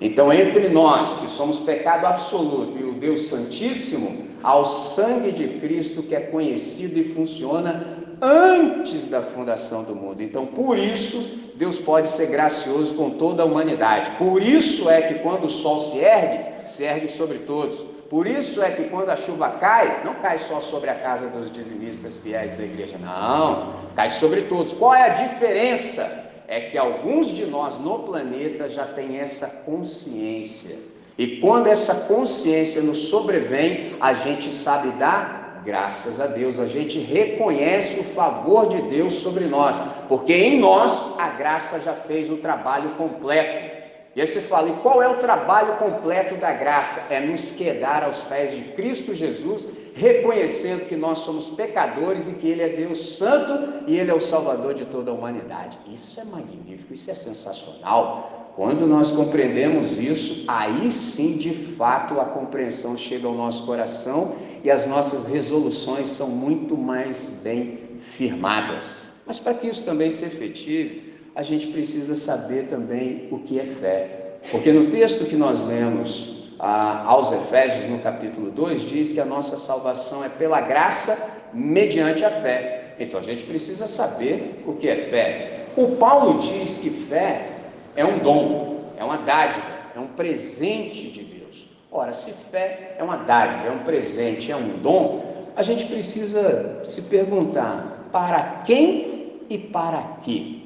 Então, 0.00 0.32
entre 0.32 0.68
nós, 0.68 1.16
que 1.18 1.28
somos 1.28 1.60
pecado 1.60 2.06
absoluto, 2.06 2.78
e 2.78 2.84
o 2.84 2.94
Deus 2.94 3.26
Santíssimo, 3.26 4.26
há 4.42 4.56
o 4.56 4.64
sangue 4.64 5.32
de 5.32 5.48
Cristo 5.58 6.02
que 6.02 6.14
é 6.14 6.20
conhecido 6.20 6.98
e 6.98 7.14
funciona 7.14 7.86
antes 8.20 9.08
da 9.08 9.20
fundação 9.20 9.84
do 9.84 9.94
mundo. 9.94 10.22
Então, 10.22 10.46
por 10.46 10.78
isso, 10.78 11.22
Deus 11.54 11.78
pode 11.78 12.10
ser 12.10 12.26
gracioso 12.26 12.94
com 12.94 13.10
toda 13.10 13.42
a 13.42 13.46
humanidade. 13.46 14.12
Por 14.12 14.42
isso 14.42 14.88
é 14.88 15.02
que 15.02 15.14
quando 15.14 15.44
o 15.44 15.50
sol 15.50 15.78
se 15.78 15.98
ergue, 15.98 16.68
se 16.68 16.84
ergue 16.84 17.08
sobre 17.08 17.38
todos. 17.38 17.84
Por 18.08 18.26
isso 18.26 18.62
é 18.62 18.70
que 18.70 18.84
quando 18.84 19.10
a 19.10 19.16
chuva 19.16 19.50
cai, 19.50 20.02
não 20.04 20.14
cai 20.14 20.38
só 20.38 20.60
sobre 20.60 20.90
a 20.90 20.94
casa 20.94 21.28
dos 21.28 21.50
dizimistas 21.50 22.18
fiéis 22.18 22.54
da 22.54 22.62
igreja, 22.62 22.96
não, 22.98 23.74
cai 23.94 24.08
sobre 24.08 24.42
todos. 24.42 24.72
Qual 24.72 24.94
é 24.94 25.02
a 25.02 25.08
diferença? 25.08 26.24
É 26.46 26.60
que 26.60 26.78
alguns 26.78 27.28
de 27.28 27.44
nós 27.44 27.78
no 27.78 28.00
planeta 28.00 28.68
já 28.68 28.84
têm 28.84 29.18
essa 29.18 29.48
consciência. 29.64 30.76
E 31.18 31.38
quando 31.38 31.66
essa 31.66 32.06
consciência 32.06 32.80
nos 32.82 33.08
sobrevém, 33.08 33.96
a 34.00 34.12
gente 34.12 34.54
sabe 34.54 34.90
dar 34.92 35.46
graças 35.66 36.20
a 36.20 36.28
Deus, 36.28 36.60
a 36.60 36.66
gente 36.66 37.00
reconhece 37.00 37.98
o 37.98 38.04
favor 38.04 38.68
de 38.68 38.80
Deus 38.82 39.14
sobre 39.14 39.46
nós, 39.46 39.76
porque 40.08 40.32
em 40.32 40.60
nós 40.60 41.18
a 41.18 41.28
graça 41.30 41.80
já 41.80 41.92
fez 41.92 42.30
o 42.30 42.36
trabalho 42.36 42.90
completo. 42.90 43.75
E 44.16 44.20
aí 44.22 44.26
você 44.26 44.40
fala, 44.40 44.70
e 44.70 44.72
qual 44.76 45.02
é 45.02 45.08
o 45.10 45.18
trabalho 45.18 45.76
completo 45.76 46.36
da 46.36 46.50
graça? 46.50 47.12
É 47.12 47.20
nos 47.20 47.52
quedar 47.52 48.02
aos 48.02 48.22
pés 48.22 48.50
de 48.50 48.62
Cristo 48.72 49.14
Jesus, 49.14 49.68
reconhecendo 49.94 50.86
que 50.88 50.96
nós 50.96 51.18
somos 51.18 51.50
pecadores 51.50 52.26
e 52.26 52.32
que 52.32 52.48
Ele 52.48 52.62
é 52.62 52.68
Deus 52.70 53.18
Santo 53.18 53.84
e 53.86 53.94
Ele 53.94 54.10
é 54.10 54.14
o 54.14 54.18
Salvador 54.18 54.72
de 54.72 54.86
toda 54.86 55.10
a 55.10 55.14
humanidade. 55.14 55.78
Isso 55.92 56.18
é 56.18 56.24
magnífico, 56.24 56.94
isso 56.94 57.10
é 57.10 57.14
sensacional. 57.14 58.54
Quando 58.56 58.86
nós 58.86 59.10
compreendemos 59.10 59.98
isso, 59.98 60.46
aí 60.48 60.90
sim, 60.90 61.36
de 61.36 61.52
fato, 61.52 62.18
a 62.18 62.24
compreensão 62.24 62.96
chega 62.96 63.28
ao 63.28 63.34
nosso 63.34 63.66
coração 63.66 64.34
e 64.64 64.70
as 64.70 64.86
nossas 64.86 65.28
resoluções 65.28 66.08
são 66.08 66.30
muito 66.30 66.74
mais 66.74 67.28
bem 67.28 67.98
firmadas. 68.00 69.08
Mas 69.26 69.38
para 69.38 69.52
que 69.52 69.66
isso 69.66 69.84
também 69.84 70.08
se 70.08 70.24
efetive, 70.24 71.05
a 71.36 71.42
gente 71.42 71.66
precisa 71.66 72.16
saber 72.16 72.64
também 72.64 73.28
o 73.30 73.38
que 73.40 73.60
é 73.60 73.64
fé. 73.66 74.38
Porque 74.50 74.72
no 74.72 74.88
texto 74.88 75.26
que 75.26 75.36
nós 75.36 75.62
lemos 75.62 76.34
aos 76.58 77.30
Efésios, 77.30 77.84
no 77.90 77.98
capítulo 77.98 78.50
2, 78.50 78.80
diz 78.86 79.12
que 79.12 79.20
a 79.20 79.24
nossa 79.24 79.58
salvação 79.58 80.24
é 80.24 80.30
pela 80.30 80.62
graça 80.62 81.42
mediante 81.52 82.24
a 82.24 82.30
fé. 82.30 82.94
Então 82.98 83.20
a 83.20 83.22
gente 83.22 83.44
precisa 83.44 83.86
saber 83.86 84.64
o 84.66 84.72
que 84.72 84.88
é 84.88 84.96
fé. 84.96 85.66
O 85.76 85.96
Paulo 85.96 86.40
diz 86.40 86.78
que 86.78 86.88
fé 86.88 87.50
é 87.94 88.02
um 88.02 88.16
dom, 88.18 88.80
é 88.96 89.04
uma 89.04 89.18
dádiva, 89.18 89.66
é 89.94 90.00
um 90.00 90.06
presente 90.06 91.10
de 91.10 91.22
Deus. 91.22 91.68
Ora, 91.92 92.14
se 92.14 92.32
fé 92.32 92.96
é 92.98 93.04
uma 93.04 93.18
dádiva, 93.18 93.66
é 93.66 93.70
um 93.70 93.80
presente, 93.80 94.50
é 94.50 94.56
um 94.56 94.78
dom, 94.78 95.50
a 95.54 95.60
gente 95.60 95.84
precisa 95.84 96.80
se 96.82 97.02
perguntar 97.02 98.08
para 98.10 98.62
quem 98.64 99.42
e 99.50 99.58
para 99.58 100.16
quê? 100.24 100.65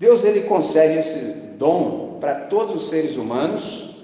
Deus 0.00 0.24
ele 0.24 0.44
concede 0.44 0.98
esse 0.98 1.18
dom 1.58 2.16
para 2.18 2.34
todos 2.34 2.72
os 2.74 2.88
seres 2.88 3.16
humanos, 3.16 3.94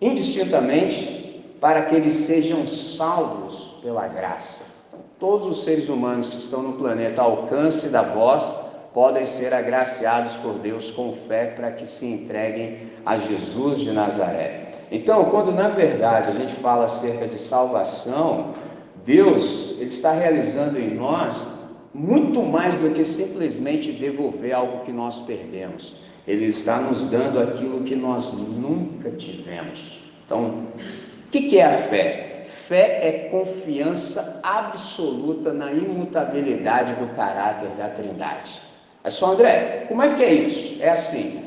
indistintamente, 0.00 1.44
para 1.60 1.82
que 1.82 1.94
eles 1.94 2.14
sejam 2.14 2.66
salvos 2.66 3.76
pela 3.80 4.08
graça. 4.08 4.64
Todos 5.20 5.46
os 5.46 5.62
seres 5.62 5.88
humanos 5.88 6.30
que 6.30 6.38
estão 6.38 6.62
no 6.64 6.72
planeta 6.72 7.22
ao 7.22 7.42
alcance 7.42 7.88
da 7.90 8.02
voz 8.02 8.52
podem 8.92 9.24
ser 9.24 9.54
agraciados 9.54 10.36
por 10.36 10.54
Deus 10.54 10.90
com 10.90 11.12
fé 11.12 11.46
para 11.46 11.70
que 11.70 11.86
se 11.86 12.06
entreguem 12.06 12.78
a 13.04 13.16
Jesus 13.16 13.78
de 13.78 13.92
Nazaré. 13.92 14.72
Então, 14.90 15.26
quando 15.26 15.52
na 15.52 15.68
verdade 15.68 16.28
a 16.28 16.32
gente 16.32 16.54
fala 16.54 16.86
acerca 16.86 17.28
de 17.28 17.40
salvação, 17.40 18.50
Deus 19.04 19.76
ele 19.78 19.84
está 19.84 20.10
realizando 20.10 20.76
em 20.76 20.92
nós 20.92 21.46
muito 21.96 22.42
mais 22.42 22.76
do 22.76 22.90
que 22.90 23.04
simplesmente 23.04 23.90
devolver 23.90 24.52
algo 24.52 24.84
que 24.84 24.92
nós 24.92 25.20
perdemos. 25.20 25.94
Ele 26.28 26.46
está 26.46 26.78
nos 26.78 27.06
dando 27.06 27.40
aquilo 27.40 27.82
que 27.82 27.96
nós 27.96 28.32
nunca 28.34 29.10
tivemos. 29.12 30.00
Então, 30.24 30.66
o 31.26 31.30
que 31.30 31.58
é 31.58 31.64
a 31.64 31.72
fé? 31.72 32.44
Fé 32.46 32.98
é 33.02 33.12
confiança 33.30 34.40
absoluta 34.42 35.52
na 35.52 35.72
imutabilidade 35.72 36.94
do 36.94 37.06
caráter 37.14 37.68
da 37.70 37.88
Trindade. 37.88 38.60
É 39.02 39.08
só, 39.08 39.32
André, 39.32 39.86
como 39.88 40.02
é 40.02 40.14
que 40.14 40.22
é 40.22 40.34
isso? 40.34 40.76
É 40.82 40.90
assim: 40.90 41.42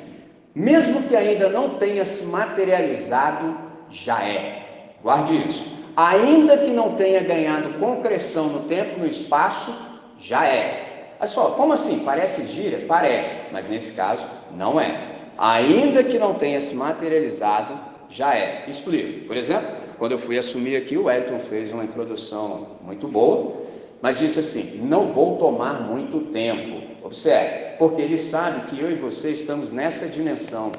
mesmo 0.56 1.04
que 1.04 1.16
ainda 1.16 1.48
não 1.50 1.76
tenha 1.78 2.04
se 2.06 2.26
materializado, 2.26 3.56
já 3.92 4.24
é. 4.24 4.96
Guarde 5.04 5.46
isso. 5.46 5.66
Ainda 5.96 6.58
que 6.58 6.72
não 6.72 6.96
tenha 6.96 7.22
ganhado 7.22 7.78
concreção 7.80 8.48
no 8.48 8.62
tempo 8.62 9.00
no 9.00 9.06
espaço, 9.06 9.89
já 10.20 10.48
é. 10.48 11.16
Olha 11.20 11.28
só, 11.28 11.52
como 11.52 11.74
assim? 11.74 12.00
Parece 12.00 12.46
gira? 12.46 12.86
Parece, 12.88 13.42
mas 13.52 13.68
nesse 13.68 13.94
caso 13.94 14.28
não 14.56 14.80
é. 14.80 15.18
Ainda 15.38 16.04
que 16.04 16.20
não 16.20 16.34
tenha 16.34 16.60
se 16.60 16.76
materializado, 16.76 17.80
já 18.10 18.36
é. 18.36 18.66
Explico. 18.68 19.28
Por 19.28 19.38
exemplo, 19.38 19.68
quando 19.98 20.14
eu 20.14 20.18
fui 20.18 20.38
assumir 20.38 20.76
aqui, 20.76 20.98
o 20.98 21.10
Elton 21.10 21.40
fez 21.40 21.72
uma 21.72 21.84
introdução 21.84 22.78
muito 22.82 23.08
boa, 23.08 23.54
mas 24.02 24.18
disse 24.18 24.40
assim: 24.40 24.82
não 24.82 25.06
vou 25.06 25.38
tomar 25.38 25.82
muito 25.82 26.20
tempo. 26.22 26.90
Observe, 27.04 27.78
porque 27.78 28.02
ele 28.02 28.18
sabe 28.18 28.68
que 28.68 28.80
eu 28.80 28.92
e 28.92 28.96
você 28.96 29.32
estamos 29.32 29.72
nessa 29.72 30.08
dimensão 30.08 30.72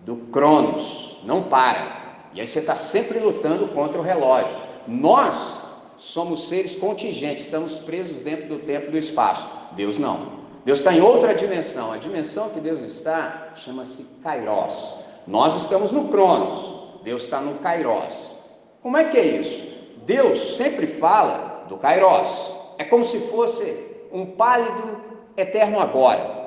do 0.00 0.16
Cronos, 0.16 1.18
não 1.24 1.42
para. 1.42 2.04
E 2.34 2.40
aí 2.40 2.46
você 2.46 2.58
está 2.58 2.74
sempre 2.74 3.18
lutando 3.18 3.68
contra 3.68 3.98
o 3.98 4.02
relógio. 4.02 4.56
Nós 4.86 5.63
somos 6.04 6.48
seres 6.48 6.74
contingentes, 6.74 7.44
estamos 7.44 7.78
presos 7.78 8.20
dentro 8.20 8.46
do 8.46 8.58
tempo 8.58 8.88
e 8.88 8.90
do 8.90 8.98
espaço. 8.98 9.48
Deus 9.72 9.96
não. 9.96 10.44
Deus 10.62 10.78
está 10.78 10.92
em 10.92 11.00
outra 11.00 11.34
dimensão. 11.34 11.92
A 11.92 11.96
dimensão 11.96 12.50
que 12.50 12.60
Deus 12.60 12.82
está 12.82 13.52
chama-se 13.54 14.04
Kairos. 14.22 14.96
Nós 15.26 15.56
estamos 15.56 15.90
no 15.90 16.08
Cronos, 16.08 17.00
Deus 17.02 17.22
está 17.22 17.40
no 17.40 17.54
Kairos. 17.54 18.36
Como 18.82 18.98
é 18.98 19.04
que 19.04 19.16
é 19.16 19.24
isso? 19.24 19.62
Deus 20.04 20.56
sempre 20.56 20.86
fala 20.86 21.64
do 21.70 21.78
Kairos. 21.78 22.54
É 22.76 22.84
como 22.84 23.02
se 23.02 23.18
fosse 23.20 23.74
um 24.12 24.26
pálido 24.26 25.00
eterno 25.38 25.80
agora. 25.80 26.44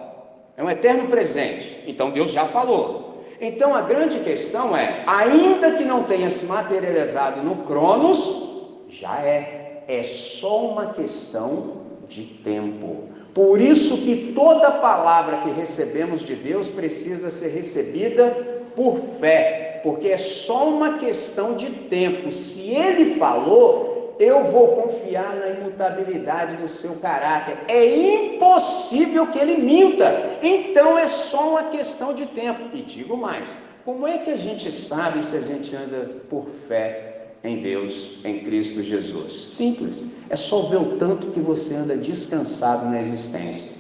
É 0.56 0.64
um 0.64 0.70
eterno 0.70 1.08
presente. 1.08 1.84
Então 1.88 2.12
Deus 2.12 2.30
já 2.30 2.46
falou. 2.46 3.24
Então 3.42 3.74
a 3.74 3.82
grande 3.82 4.20
questão 4.20 4.78
é, 4.78 5.04
ainda 5.08 5.72
que 5.72 5.84
não 5.84 6.04
tenha 6.04 6.30
se 6.30 6.46
materializado 6.46 7.42
no 7.42 7.64
Cronos, 7.64 8.57
já 8.90 9.22
é, 9.22 9.84
é 9.88 10.04
só 10.04 10.66
uma 10.66 10.94
questão 10.94 11.78
de 12.08 12.24
tempo. 12.24 13.10
Por 13.34 13.62
isso 13.62 13.98
que 13.98 14.34
toda 14.34 14.72
palavra 14.72 15.38
que 15.38 15.50
recebemos 15.52 16.22
de 16.22 16.36
Deus 16.36 16.68
precisa 16.68 17.30
ser 17.30 17.50
recebida 17.50 18.30
por 18.76 18.98
fé, 18.98 19.82
porque 19.84 20.08
é 20.10 20.18
só 20.18 20.68
uma 20.68 20.98
questão 20.98 21.56
de 21.56 21.70
tempo. 21.70 22.32
Se 22.32 22.70
ele 22.70 23.16
falou, 23.16 24.16
eu 24.20 24.44
vou 24.46 24.70
confiar 24.70 25.36
na 25.36 25.50
imutabilidade 25.50 26.56
do 26.56 26.68
seu 26.68 26.96
caráter. 26.96 27.58
É 27.68 27.86
impossível 27.86 29.28
que 29.28 29.38
ele 29.38 29.58
minta. 29.58 30.40
Então 30.42 30.98
é 30.98 31.06
só 31.08 31.50
uma 31.50 31.64
questão 31.66 32.14
de 32.14 32.26
tempo. 32.26 32.70
E 32.74 32.82
digo 32.82 33.16
mais: 33.16 33.58
como 33.86 34.08
é 34.08 34.18
que 34.18 34.32
a 34.32 34.36
gente 34.36 34.72
sabe 34.72 35.24
se 35.24 35.36
a 35.38 35.42
gente 35.42 35.76
anda 35.76 36.10
por 36.30 36.48
fé 36.48 37.07
em 37.48 37.60
Deus, 37.60 38.10
em 38.24 38.44
Cristo 38.44 38.84
Jesus. 38.84 39.34
Simples. 39.34 40.04
É 40.30 40.36
só 40.36 40.64
ver 40.64 40.78
o 40.78 40.98
tanto 40.98 41.28
que 41.28 41.40
você 41.40 41.76
anda 41.76 41.96
descansado 41.96 42.86
na 42.86 43.00
existência. 43.00 43.72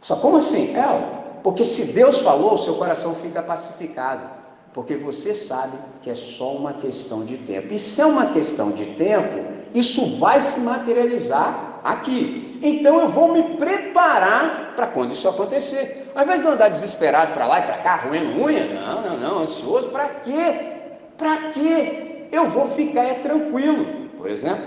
Só 0.00 0.16
como 0.16 0.36
assim? 0.36 0.76
É, 0.76 1.20
porque 1.42 1.64
se 1.64 1.92
Deus 1.92 2.18
falou, 2.18 2.56
seu 2.56 2.74
coração 2.74 3.14
fica 3.14 3.42
pacificado. 3.42 4.42
Porque 4.72 4.96
você 4.96 5.34
sabe 5.34 5.76
que 6.00 6.10
é 6.10 6.14
só 6.14 6.52
uma 6.52 6.72
questão 6.72 7.24
de 7.24 7.36
tempo. 7.36 7.74
E 7.74 7.78
se 7.78 8.00
é 8.00 8.06
uma 8.06 8.26
questão 8.26 8.70
de 8.70 8.86
tempo, 8.94 9.52
isso 9.74 10.18
vai 10.18 10.40
se 10.40 10.60
materializar 10.60 11.80
aqui. 11.84 12.58
Então 12.62 13.00
eu 13.00 13.08
vou 13.08 13.32
me 13.32 13.56
preparar 13.56 14.74
para 14.74 14.86
quando 14.86 15.12
isso 15.12 15.28
acontecer. 15.28 16.10
Ao 16.14 16.24
invés 16.24 16.40
de 16.40 16.46
andar 16.46 16.68
desesperado 16.68 17.32
para 17.32 17.46
lá 17.46 17.58
e 17.58 17.62
para 17.62 17.78
cá, 17.78 17.96
roendo 17.96 18.42
unha, 18.42 18.66
não, 18.72 19.02
não, 19.02 19.16
não, 19.18 19.38
ansioso, 19.40 19.88
para 19.90 20.08
quê? 20.08 20.72
Para 21.16 21.50
quê? 21.50 22.11
Eu 22.32 22.48
vou 22.48 22.66
ficar 22.66 23.04
é 23.04 23.14
tranquilo. 23.14 24.08
Por 24.16 24.30
exemplo, 24.30 24.64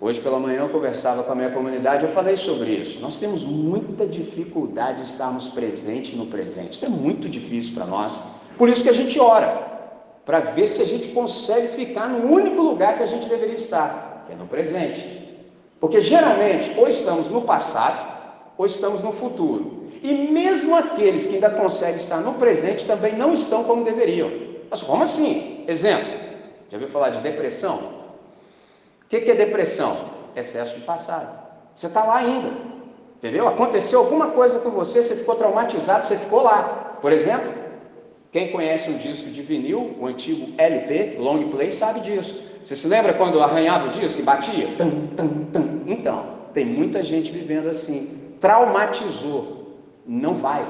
hoje 0.00 0.20
pela 0.20 0.38
manhã 0.38 0.60
eu 0.60 0.68
conversava 0.68 1.24
com 1.24 1.32
a 1.32 1.34
minha 1.34 1.50
comunidade, 1.50 2.04
eu 2.04 2.10
falei 2.12 2.36
sobre 2.36 2.70
isso. 2.70 3.00
Nós 3.00 3.18
temos 3.18 3.44
muita 3.44 4.06
dificuldade 4.06 5.02
de 5.02 5.08
estarmos 5.08 5.48
presentes 5.48 6.16
no 6.16 6.26
presente. 6.26 6.74
Isso 6.74 6.86
é 6.86 6.88
muito 6.88 7.28
difícil 7.28 7.74
para 7.74 7.84
nós. 7.84 8.22
Por 8.56 8.68
isso 8.68 8.84
que 8.84 8.88
a 8.88 8.94
gente 8.94 9.18
ora, 9.18 9.66
para 10.24 10.40
ver 10.40 10.68
se 10.68 10.80
a 10.80 10.86
gente 10.86 11.08
consegue 11.08 11.68
ficar 11.68 12.08
no 12.08 12.32
único 12.32 12.62
lugar 12.62 12.96
que 12.96 13.02
a 13.02 13.06
gente 13.06 13.28
deveria 13.28 13.54
estar, 13.54 14.24
que 14.26 14.32
é 14.32 14.36
no 14.36 14.46
presente. 14.46 15.18
Porque 15.80 16.00
geralmente 16.00 16.72
ou 16.76 16.86
estamos 16.86 17.28
no 17.28 17.42
passado 17.42 18.16
ou 18.56 18.66
estamos 18.66 19.00
no 19.00 19.10
futuro. 19.10 19.84
E 20.02 20.12
mesmo 20.12 20.76
aqueles 20.76 21.26
que 21.26 21.34
ainda 21.34 21.50
conseguem 21.50 21.96
estar 21.96 22.18
no 22.18 22.34
presente 22.34 22.86
também 22.86 23.16
não 23.16 23.32
estão 23.32 23.64
como 23.64 23.84
deveriam. 23.84 24.30
Mas 24.70 24.82
como 24.82 25.02
assim? 25.02 25.64
Exemplo, 25.66 26.27
já 26.68 26.76
ouviu 26.76 26.88
falar 26.88 27.10
de 27.10 27.20
depressão? 27.20 27.76
O 29.04 29.08
que 29.08 29.16
é 29.16 29.34
depressão? 29.34 29.96
Excesso 30.36 30.74
de 30.74 30.82
passado. 30.82 31.48
Você 31.74 31.86
está 31.86 32.04
lá 32.04 32.16
ainda. 32.16 32.52
Entendeu? 33.16 33.48
Aconteceu 33.48 34.00
alguma 34.00 34.28
coisa 34.28 34.60
com 34.60 34.70
você, 34.70 35.02
você 35.02 35.16
ficou 35.16 35.34
traumatizado, 35.34 36.06
você 36.06 36.16
ficou 36.16 36.42
lá. 36.42 36.96
Por 37.00 37.10
exemplo, 37.12 37.52
quem 38.30 38.52
conhece 38.52 38.90
um 38.90 38.98
disco 38.98 39.30
de 39.30 39.42
vinil, 39.42 39.96
o 39.98 40.06
antigo 40.06 40.52
LP, 40.58 41.16
long 41.18 41.48
play, 41.48 41.70
sabe 41.70 42.00
disso. 42.00 42.40
Você 42.62 42.76
se 42.76 42.86
lembra 42.86 43.14
quando 43.14 43.42
arranhava 43.42 43.86
o 43.86 43.90
disco 43.90 44.20
e 44.20 44.22
batia? 44.22 44.68
Tum, 44.76 45.06
tum, 45.16 45.44
tum. 45.46 45.82
Então, 45.86 46.38
tem 46.52 46.66
muita 46.66 47.02
gente 47.02 47.32
vivendo 47.32 47.68
assim. 47.68 48.34
Traumatizou. 48.40 49.78
Não 50.06 50.34
vai. 50.34 50.68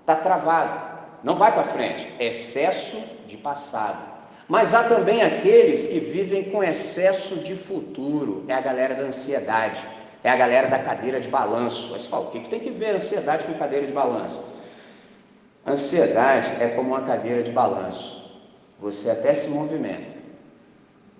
Está 0.00 0.14
travado. 0.14 0.92
Não 1.24 1.34
vai 1.34 1.52
para 1.52 1.64
frente. 1.64 2.08
Excesso 2.18 2.96
de 3.26 3.36
passado. 3.36 4.11
Mas 4.52 4.74
há 4.74 4.84
também 4.84 5.22
aqueles 5.22 5.86
que 5.86 5.98
vivem 5.98 6.50
com 6.50 6.62
excesso 6.62 7.36
de 7.36 7.56
futuro, 7.56 8.44
é 8.46 8.52
a 8.52 8.60
galera 8.60 8.94
da 8.94 9.02
ansiedade, 9.02 9.82
é 10.22 10.28
a 10.28 10.36
galera 10.36 10.68
da 10.68 10.78
cadeira 10.78 11.18
de 11.18 11.26
balanço. 11.30 11.94
Aí 11.94 11.98
você 11.98 12.06
fala, 12.06 12.26
o 12.26 12.30
que, 12.30 12.40
que 12.40 12.50
tem 12.50 12.60
que 12.60 12.68
ver 12.70 12.94
ansiedade 12.94 13.46
com 13.46 13.54
cadeira 13.54 13.86
de 13.86 13.94
balanço? 13.94 14.44
Ansiedade 15.66 16.52
é 16.60 16.68
como 16.68 16.90
uma 16.90 17.00
cadeira 17.00 17.42
de 17.42 17.50
balanço. 17.50 18.30
Você 18.78 19.08
até 19.08 19.32
se 19.32 19.48
movimenta, 19.48 20.16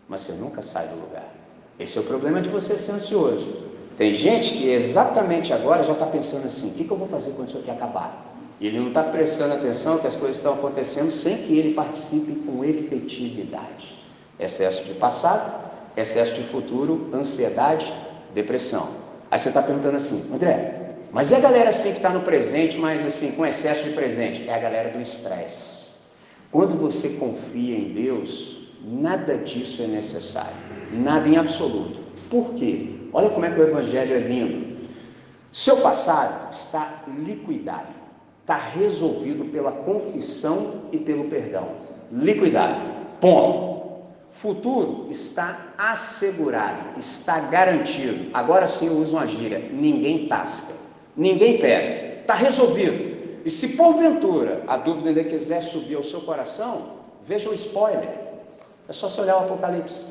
mas 0.06 0.20
você 0.20 0.32
nunca 0.32 0.62
sai 0.62 0.88
do 0.88 0.96
lugar. 0.96 1.30
Esse 1.78 1.96
é 1.96 2.02
o 2.02 2.04
problema 2.04 2.38
de 2.42 2.50
você 2.50 2.76
ser 2.76 2.92
ansioso. 2.92 3.62
Tem 3.96 4.12
gente 4.12 4.52
que 4.52 4.68
exatamente 4.68 5.54
agora 5.54 5.82
já 5.82 5.94
está 5.94 6.04
pensando 6.04 6.48
assim: 6.48 6.68
o 6.68 6.74
que, 6.74 6.84
que 6.84 6.90
eu 6.90 6.98
vou 6.98 7.08
fazer 7.08 7.30
quando 7.30 7.48
isso 7.48 7.56
aqui 7.56 7.70
acabar? 7.70 8.31
Ele 8.60 8.78
não 8.78 8.88
está 8.88 9.02
prestando 9.02 9.54
atenção 9.54 9.98
que 9.98 10.06
as 10.06 10.14
coisas 10.14 10.36
estão 10.36 10.54
acontecendo 10.54 11.10
sem 11.10 11.36
que 11.36 11.58
ele 11.58 11.74
participe 11.74 12.32
com 12.46 12.64
efetividade. 12.64 14.00
Excesso 14.38 14.84
de 14.84 14.94
passado, 14.94 15.60
excesso 15.96 16.34
de 16.34 16.42
futuro, 16.42 17.10
ansiedade, 17.12 17.92
depressão. 18.32 18.88
Aí 19.30 19.38
você 19.38 19.48
está 19.48 19.62
perguntando 19.62 19.96
assim, 19.96 20.30
André, 20.32 20.82
mas 21.12 21.30
e 21.30 21.34
a 21.34 21.40
galera 21.40 21.70
assim 21.70 21.90
que 21.90 21.96
está 21.96 22.10
no 22.10 22.20
presente, 22.20 22.78
mas 22.78 23.04
assim, 23.04 23.32
com 23.32 23.44
excesso 23.44 23.84
de 23.84 23.90
presente? 23.90 24.48
É 24.48 24.54
a 24.54 24.58
galera 24.58 24.90
do 24.90 25.00
estresse. 25.00 25.92
Quando 26.50 26.74
você 26.74 27.10
confia 27.10 27.76
em 27.76 27.92
Deus, 27.92 28.68
nada 28.82 29.36
disso 29.38 29.82
é 29.82 29.86
necessário, 29.86 30.54
nada 30.92 31.28
em 31.28 31.36
absoluto. 31.36 32.00
Por 32.30 32.54
quê? 32.54 32.90
Olha 33.12 33.28
como 33.28 33.44
é 33.44 33.50
que 33.50 33.60
o 33.60 33.62
Evangelho 33.62 34.14
é 34.14 34.18
lindo. 34.18 34.72
Seu 35.52 35.78
passado 35.78 36.50
está 36.50 37.04
liquidado, 37.18 37.88
está 38.42 38.56
resolvido 38.56 39.46
pela 39.46 39.72
confissão 39.72 40.82
e 40.92 40.98
pelo 40.98 41.24
perdão. 41.24 41.68
Liquidado. 42.12 42.80
Ponto. 43.20 43.72
Futuro 44.30 45.08
está 45.10 45.74
assegurado, 45.76 46.98
está 46.98 47.38
garantido. 47.38 48.30
Agora 48.32 48.66
sim 48.66 48.86
eu 48.86 48.94
uso 48.94 49.16
uma 49.16 49.26
gíria: 49.26 49.68
ninguém 49.70 50.26
tasca, 50.26 50.72
ninguém 51.14 51.58
pega, 51.58 52.20
está 52.20 52.34
resolvido. 52.34 53.42
E 53.44 53.50
se 53.50 53.76
porventura 53.76 54.64
a 54.66 54.78
dúvida 54.78 55.10
ainda 55.10 55.24
quiser 55.24 55.62
subir 55.62 55.96
ao 55.96 56.02
seu 56.02 56.22
coração, 56.22 56.92
veja 57.26 57.50
o 57.50 57.54
spoiler. 57.54 58.08
É 58.88 58.92
só 58.92 59.08
você 59.08 59.20
olhar 59.20 59.36
o 59.36 59.40
Apocalipse. 59.40 60.06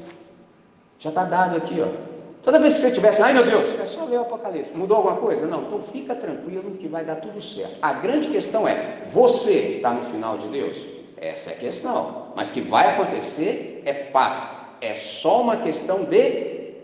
Já 1.00 1.10
está 1.10 1.24
dado 1.26 1.58
aqui, 1.58 1.82
ó. 1.82 2.11
Toda 2.42 2.58
vez 2.58 2.76
que 2.76 2.82
você 2.82 2.92
tivesse, 2.92 3.22
ai 3.22 3.34
meu 3.34 3.44
Deus, 3.44 3.68
é 3.80 3.86
só 3.86 4.04
ler 4.06 4.18
o 4.18 4.22
Apocalipse. 4.22 4.76
Mudou 4.76 4.98
alguma 4.98 5.18
coisa? 5.18 5.46
Não, 5.46 5.62
então 5.64 5.80
fica 5.80 6.16
tranquilo 6.16 6.72
que 6.72 6.88
vai 6.88 7.06
dar 7.06 7.18
tudo 7.18 7.40
certo. 7.40 7.76
A 7.82 7.94
grande 7.94 8.30
questão 8.30 8.68
é: 8.68 9.04
você 9.06 9.76
está 9.76 9.92
no 9.92 10.02
final 10.02 10.38
de 10.38 10.48
Deus? 10.48 10.84
Essa 11.18 11.52
é 11.52 11.54
a 11.54 11.58
questão. 11.58 12.34
Mas 12.36 12.50
que 12.50 12.60
vai 12.60 12.90
acontecer 12.90 13.84
é 13.86 13.94
fato. 13.94 14.60
É 14.82 14.96
só 14.96 15.42
uma 15.42 15.58
questão 15.58 16.04
de 16.04 16.30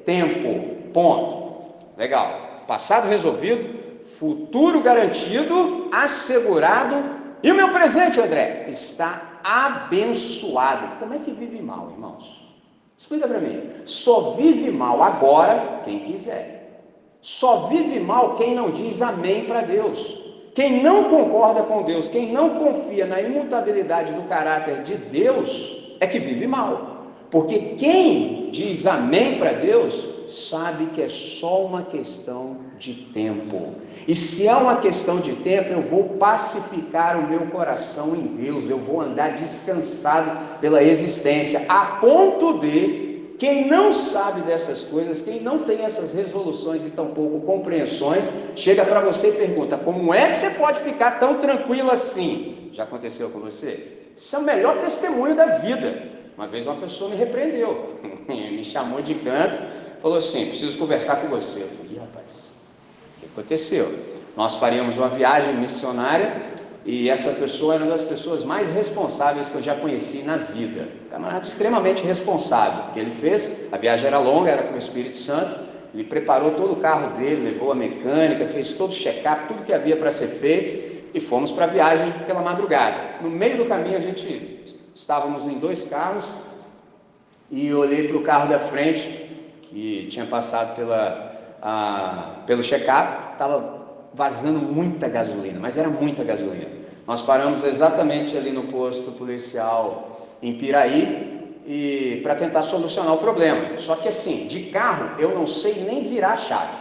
tempo. 0.05 0.91
Ponto. 0.93 1.73
Legal. 1.97 2.63
Passado 2.67 3.07
resolvido, 3.07 4.03
futuro 4.03 4.81
garantido, 4.81 5.89
assegurado. 5.91 7.17
E 7.41 7.51
o 7.51 7.55
meu 7.55 7.69
presente, 7.69 8.19
André, 8.19 8.65
está 8.67 9.39
abençoado. 9.43 10.99
Como 10.99 11.15
é 11.15 11.17
que 11.17 11.31
vive 11.31 11.59
mal, 11.61 11.89
irmãos? 11.89 12.36
Explica 12.97 13.27
para 13.27 13.39
mim. 13.39 13.69
Só 13.85 14.31
vive 14.31 14.71
mal 14.71 15.03
agora 15.03 15.81
quem 15.85 15.99
quiser. 15.99 16.81
Só 17.21 17.67
vive 17.67 17.99
mal 17.99 18.35
quem 18.35 18.55
não 18.55 18.71
diz 18.71 19.01
amém 19.01 19.45
para 19.45 19.61
Deus. 19.61 20.19
Quem 20.55 20.81
não 20.81 21.03
concorda 21.03 21.61
com 21.61 21.83
Deus, 21.83 22.07
quem 22.07 22.31
não 22.31 22.55
confia 22.55 23.05
na 23.05 23.21
imutabilidade 23.21 24.13
do 24.13 24.23
caráter 24.23 24.81
de 24.81 24.95
Deus, 24.95 25.95
é 25.99 26.07
que 26.07 26.17
vive 26.17 26.47
mal. 26.47 27.05
Porque 27.29 27.75
quem 27.77 28.49
diz 28.49 28.87
amém 28.87 29.37
para 29.37 29.51
Deus, 29.53 30.03
sabe 30.27 30.87
que 30.87 31.01
é 31.01 31.07
só 31.07 31.65
uma 31.65 31.83
questão 31.83 32.57
de 32.77 32.93
tempo. 32.93 33.75
E 34.07 34.13
se 34.13 34.47
é 34.47 34.55
uma 34.55 34.77
questão 34.77 35.19
de 35.19 35.35
tempo, 35.37 35.71
eu 35.71 35.81
vou 35.81 36.03
pacificar 36.17 37.19
o 37.19 37.27
meu 37.27 37.47
coração 37.47 38.15
em 38.15 38.27
Deus, 38.27 38.69
eu 38.69 38.77
vou 38.77 39.01
andar 39.01 39.35
descansado 39.35 40.59
pela 40.59 40.83
existência, 40.83 41.65
a 41.67 41.97
ponto 41.99 42.59
de 42.59 43.07
quem 43.37 43.67
não 43.67 43.93
sabe 43.93 44.41
dessas 44.41 44.83
coisas, 44.83 45.21
quem 45.21 45.41
não 45.41 45.59
tem 45.59 45.83
essas 45.83 46.13
resoluções 46.13 46.83
e 46.83 46.89
tampouco 46.89 47.41
compreensões, 47.41 48.29
chega 48.55 48.83
para 48.83 48.99
você 48.99 49.29
e 49.29 49.33
pergunta: 49.33 49.77
como 49.77 50.13
é 50.13 50.29
que 50.29 50.37
você 50.37 50.49
pode 50.51 50.79
ficar 50.79 51.19
tão 51.19 51.35
tranquilo 51.35 51.91
assim? 51.91 52.69
Já 52.73 52.83
aconteceu 52.83 53.29
com 53.29 53.39
você? 53.39 53.97
Isso 54.15 54.35
é 54.35 54.39
o 54.39 54.43
melhor 54.43 54.79
testemunho 54.79 55.35
da 55.35 55.45
vida. 55.57 56.17
Uma 56.35 56.47
vez 56.47 56.65
uma 56.65 56.75
pessoa 56.75 57.09
me 57.09 57.15
repreendeu, 57.15 57.85
me 58.27 58.63
chamou 58.63 59.01
de 59.01 59.15
canto, 59.15 59.61
falou 60.01 60.17
assim: 60.17 60.47
preciso 60.47 60.77
conversar 60.77 61.17
com 61.17 61.27
você. 61.27 61.61
Eu 61.61 61.69
falei: 61.69 61.99
rapaz, 61.99 62.51
o 63.17 63.19
que 63.19 63.25
aconteceu? 63.25 63.93
Nós 64.35 64.55
faríamos 64.55 64.97
uma 64.97 65.09
viagem 65.09 65.55
missionária 65.55 66.43
e 66.85 67.09
essa 67.09 67.31
pessoa 67.31 67.75
era 67.75 67.83
uma 67.83 67.91
das 67.91 68.03
pessoas 68.03 68.43
mais 68.43 68.71
responsáveis 68.71 69.49
que 69.49 69.55
eu 69.55 69.61
já 69.61 69.75
conheci 69.75 70.19
na 70.23 70.37
vida. 70.37 70.87
Camarada 71.09 71.45
extremamente 71.45 72.03
responsável. 72.03 72.85
O 72.89 72.93
que 72.93 72.99
ele 72.99 73.11
fez? 73.11 73.67
A 73.71 73.77
viagem 73.77 74.07
era 74.07 74.19
longa, 74.19 74.49
era 74.49 74.63
para 74.63 74.75
o 74.75 74.77
Espírito 74.77 75.17
Santo. 75.17 75.67
Ele 75.93 76.03
preparou 76.03 76.51
todo 76.51 76.73
o 76.73 76.75
carro 76.77 77.17
dele, 77.17 77.51
levou 77.51 77.71
a 77.71 77.75
mecânica, 77.75 78.47
fez 78.47 78.73
todo 78.73 78.91
o 78.91 78.93
check-up, 78.93 79.47
tudo 79.47 79.63
que 79.63 79.73
havia 79.73 79.97
para 79.97 80.11
ser 80.11 80.27
feito 80.27 80.97
e 81.13 81.19
fomos 81.19 81.51
para 81.51 81.65
a 81.65 81.67
viagem 81.67 82.11
pela 82.25 82.41
madrugada. 82.41 83.21
No 83.21 83.29
meio 83.29 83.57
do 83.57 83.65
caminho 83.65 83.97
a 83.97 83.99
gente 83.99 84.63
estávamos 84.93 85.45
em 85.45 85.57
dois 85.59 85.85
carros 85.85 86.31
e 87.49 87.73
olhei 87.73 88.07
para 88.07 88.17
o 88.17 88.21
carro 88.21 88.49
da 88.49 88.59
frente 88.59 89.26
que 89.77 90.07
tinha 90.07 90.25
passado 90.25 90.75
pela, 90.75 91.35
a, 91.61 92.41
pelo 92.47 92.63
check-up, 92.63 93.33
estava 93.33 94.09
vazando 94.11 94.59
muita 94.59 95.07
gasolina, 95.07 95.59
mas 95.61 95.77
era 95.77 95.87
muita 95.87 96.23
gasolina. 96.23 96.65
Nós 97.05 97.21
paramos 97.21 97.63
exatamente 97.63 98.35
ali 98.35 98.51
no 98.51 98.63
posto 98.63 99.11
policial 99.11 100.19
em 100.41 100.55
Piraí 100.55 101.59
e 101.63 102.21
para 102.23 102.33
tentar 102.33 102.63
solucionar 102.63 103.13
o 103.13 103.19
problema. 103.19 103.77
Só 103.77 103.95
que 103.95 104.07
assim, 104.07 104.47
de 104.47 104.63
carro 104.63 105.11
eu 105.19 105.35
não 105.35 105.45
sei 105.45 105.83
nem 105.83 106.07
virar 106.07 106.33
a 106.33 106.37
chave, 106.37 106.73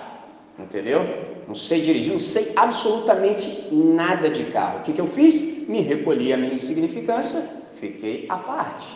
entendeu? 0.58 1.02
Não 1.46 1.54
sei 1.54 1.82
dirigir, 1.82 2.14
não 2.14 2.18
sei 2.18 2.52
absolutamente 2.56 3.68
nada 3.70 4.30
de 4.30 4.44
carro. 4.44 4.78
O 4.78 4.82
que, 4.82 4.94
que 4.94 5.00
eu 5.02 5.06
fiz? 5.06 5.68
Me 5.68 5.82
recolhi 5.82 6.32
a 6.32 6.36
minha 6.38 6.54
insignificância, 6.54 7.46
fiquei 7.78 8.24
à 8.30 8.38
parte. 8.38 8.86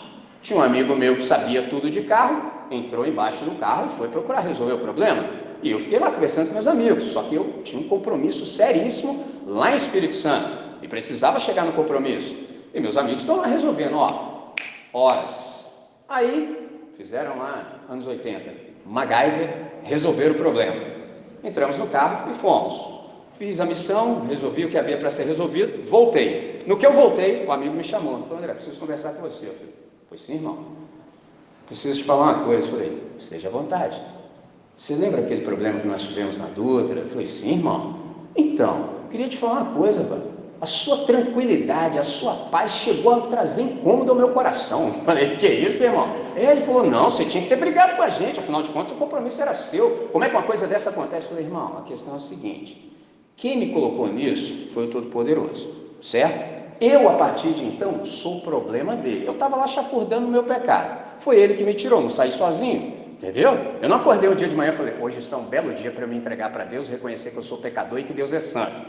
Tinha 0.40 0.58
um 0.58 0.62
amigo 0.62 0.96
meu 0.96 1.16
que 1.16 1.22
sabia 1.22 1.64
tudo 1.64 1.90
de 1.90 2.00
carro, 2.00 2.59
entrou 2.70 3.06
embaixo 3.06 3.44
do 3.44 3.58
carro 3.58 3.88
e 3.88 3.96
foi 3.96 4.08
procurar 4.08 4.40
resolver 4.40 4.74
o 4.74 4.78
problema. 4.78 5.28
E 5.62 5.70
eu 5.70 5.78
fiquei 5.78 5.98
lá 5.98 6.10
conversando 6.10 6.48
com 6.48 6.54
meus 6.54 6.66
amigos, 6.66 7.04
só 7.04 7.22
que 7.22 7.34
eu 7.34 7.60
tinha 7.62 7.82
um 7.82 7.88
compromisso 7.88 8.46
seríssimo 8.46 9.24
lá 9.46 9.72
em 9.72 9.74
Espírito 9.74 10.14
Santo 10.14 10.48
e 10.82 10.88
precisava 10.88 11.38
chegar 11.38 11.64
no 11.64 11.72
compromisso. 11.72 12.34
E 12.72 12.80
meus 12.80 12.96
amigos 12.96 13.22
estão 13.22 13.36
lá 13.36 13.46
resolvendo, 13.46 13.96
ó, 13.96 14.54
horas. 14.92 15.70
Aí 16.08 16.68
fizeram 16.96 17.38
lá, 17.38 17.80
anos 17.88 18.06
80, 18.06 18.52
MacGyver, 18.86 19.72
resolver 19.82 20.30
o 20.30 20.34
problema. 20.34 20.80
Entramos 21.42 21.78
no 21.78 21.86
carro 21.88 22.30
e 22.30 22.34
fomos. 22.34 23.00
Fiz 23.38 23.60
a 23.60 23.64
missão, 23.64 24.26
resolvi 24.26 24.64
o 24.64 24.68
que 24.68 24.76
havia 24.78 24.98
para 24.98 25.08
ser 25.08 25.24
resolvido, 25.24 25.82
voltei. 25.88 26.60
No 26.66 26.76
que 26.76 26.86
eu 26.86 26.92
voltei, 26.92 27.44
o 27.46 27.52
amigo 27.52 27.74
me 27.74 27.82
chamou, 27.82 28.22
falou, 28.22 28.38
André, 28.38 28.54
preciso 28.54 28.78
conversar 28.78 29.14
com 29.14 29.22
você. 29.22 29.46
Eu 29.46 29.54
falei, 29.54 29.74
pois 30.08 30.20
sim, 30.20 30.34
irmão. 30.34 30.79
Preciso 31.70 32.00
te 32.00 32.04
falar 32.04 32.34
uma 32.34 32.44
coisa. 32.44 32.66
Eu 32.66 32.72
falei, 32.72 33.02
esteja 33.16 33.46
à 33.46 33.50
vontade. 33.52 34.02
Você 34.74 34.96
lembra 34.96 35.20
aquele 35.20 35.42
problema 35.42 35.78
que 35.78 35.86
nós 35.86 36.02
tivemos 36.02 36.36
na 36.36 36.46
Dutra? 36.46 36.98
Eu 36.98 37.08
falei, 37.08 37.26
sim, 37.26 37.52
irmão. 37.52 37.96
Então, 38.34 38.90
queria 39.08 39.28
te 39.28 39.36
falar 39.36 39.60
uma 39.60 39.74
coisa, 39.74 40.02
mano. 40.02 40.24
A 40.60 40.66
sua 40.66 41.04
tranquilidade, 41.04 41.96
a 41.96 42.02
sua 42.02 42.34
paz 42.34 42.72
chegou 42.72 43.14
a 43.14 43.20
trazer 43.28 43.62
incômodo 43.62 44.10
ao 44.10 44.18
meu 44.18 44.30
coração. 44.30 44.88
Eu 44.88 45.04
falei, 45.04 45.36
que 45.36 45.46
isso, 45.46 45.84
irmão? 45.84 46.08
Ele 46.34 46.60
falou, 46.62 46.84
não, 46.84 47.08
você 47.08 47.24
tinha 47.24 47.40
que 47.40 47.48
ter 47.48 47.56
brigado 47.56 47.94
com 47.94 48.02
a 48.02 48.08
gente, 48.08 48.40
afinal 48.40 48.62
de 48.62 48.70
contas 48.70 48.90
o 48.90 48.96
compromisso 48.96 49.40
era 49.40 49.54
seu. 49.54 50.08
Como 50.10 50.24
é 50.24 50.28
que 50.28 50.34
uma 50.34 50.42
coisa 50.42 50.66
dessa 50.66 50.90
acontece? 50.90 51.26
Eu 51.26 51.30
falei, 51.30 51.44
irmão, 51.44 51.78
a 51.78 51.82
questão 51.82 52.14
é 52.14 52.16
a 52.16 52.20
seguinte: 52.20 52.92
quem 53.36 53.56
me 53.56 53.72
colocou 53.72 54.08
nisso 54.08 54.68
foi 54.74 54.86
o 54.86 54.90
Todo-Poderoso, 54.90 55.70
certo? 56.02 56.59
Eu, 56.80 57.08
a 57.08 57.14
partir 57.14 57.52
de 57.52 57.64
então, 57.64 58.04
sou 58.04 58.40
problema 58.40 58.96
dele. 58.96 59.26
Eu 59.26 59.34
estava 59.34 59.54
lá 59.56 59.66
chafurdando 59.66 60.26
o 60.26 60.30
meu 60.30 60.44
pecado. 60.44 60.98
Foi 61.18 61.36
ele 61.38 61.54
que 61.54 61.62
me 61.62 61.74
tirou, 61.74 62.00
não 62.00 62.08
saí 62.08 62.30
sozinho. 62.30 62.98
Entendeu? 63.10 63.52
Eu 63.82 63.88
não 63.88 63.98
acordei 63.98 64.30
um 64.30 64.34
dia 64.34 64.48
de 64.48 64.56
manhã 64.56 64.72
e 64.72 64.76
falei, 64.76 64.94
hoje 64.98 65.18
está 65.18 65.36
um 65.36 65.44
belo 65.44 65.74
dia 65.74 65.90
para 65.90 66.04
eu 66.04 66.08
me 66.08 66.16
entregar 66.16 66.50
para 66.50 66.64
Deus, 66.64 66.88
reconhecer 66.88 67.32
que 67.32 67.36
eu 67.36 67.42
sou 67.42 67.58
pecador 67.58 67.98
e 67.98 68.04
que 68.04 68.14
Deus 68.14 68.32
é 68.32 68.40
santo. 68.40 68.80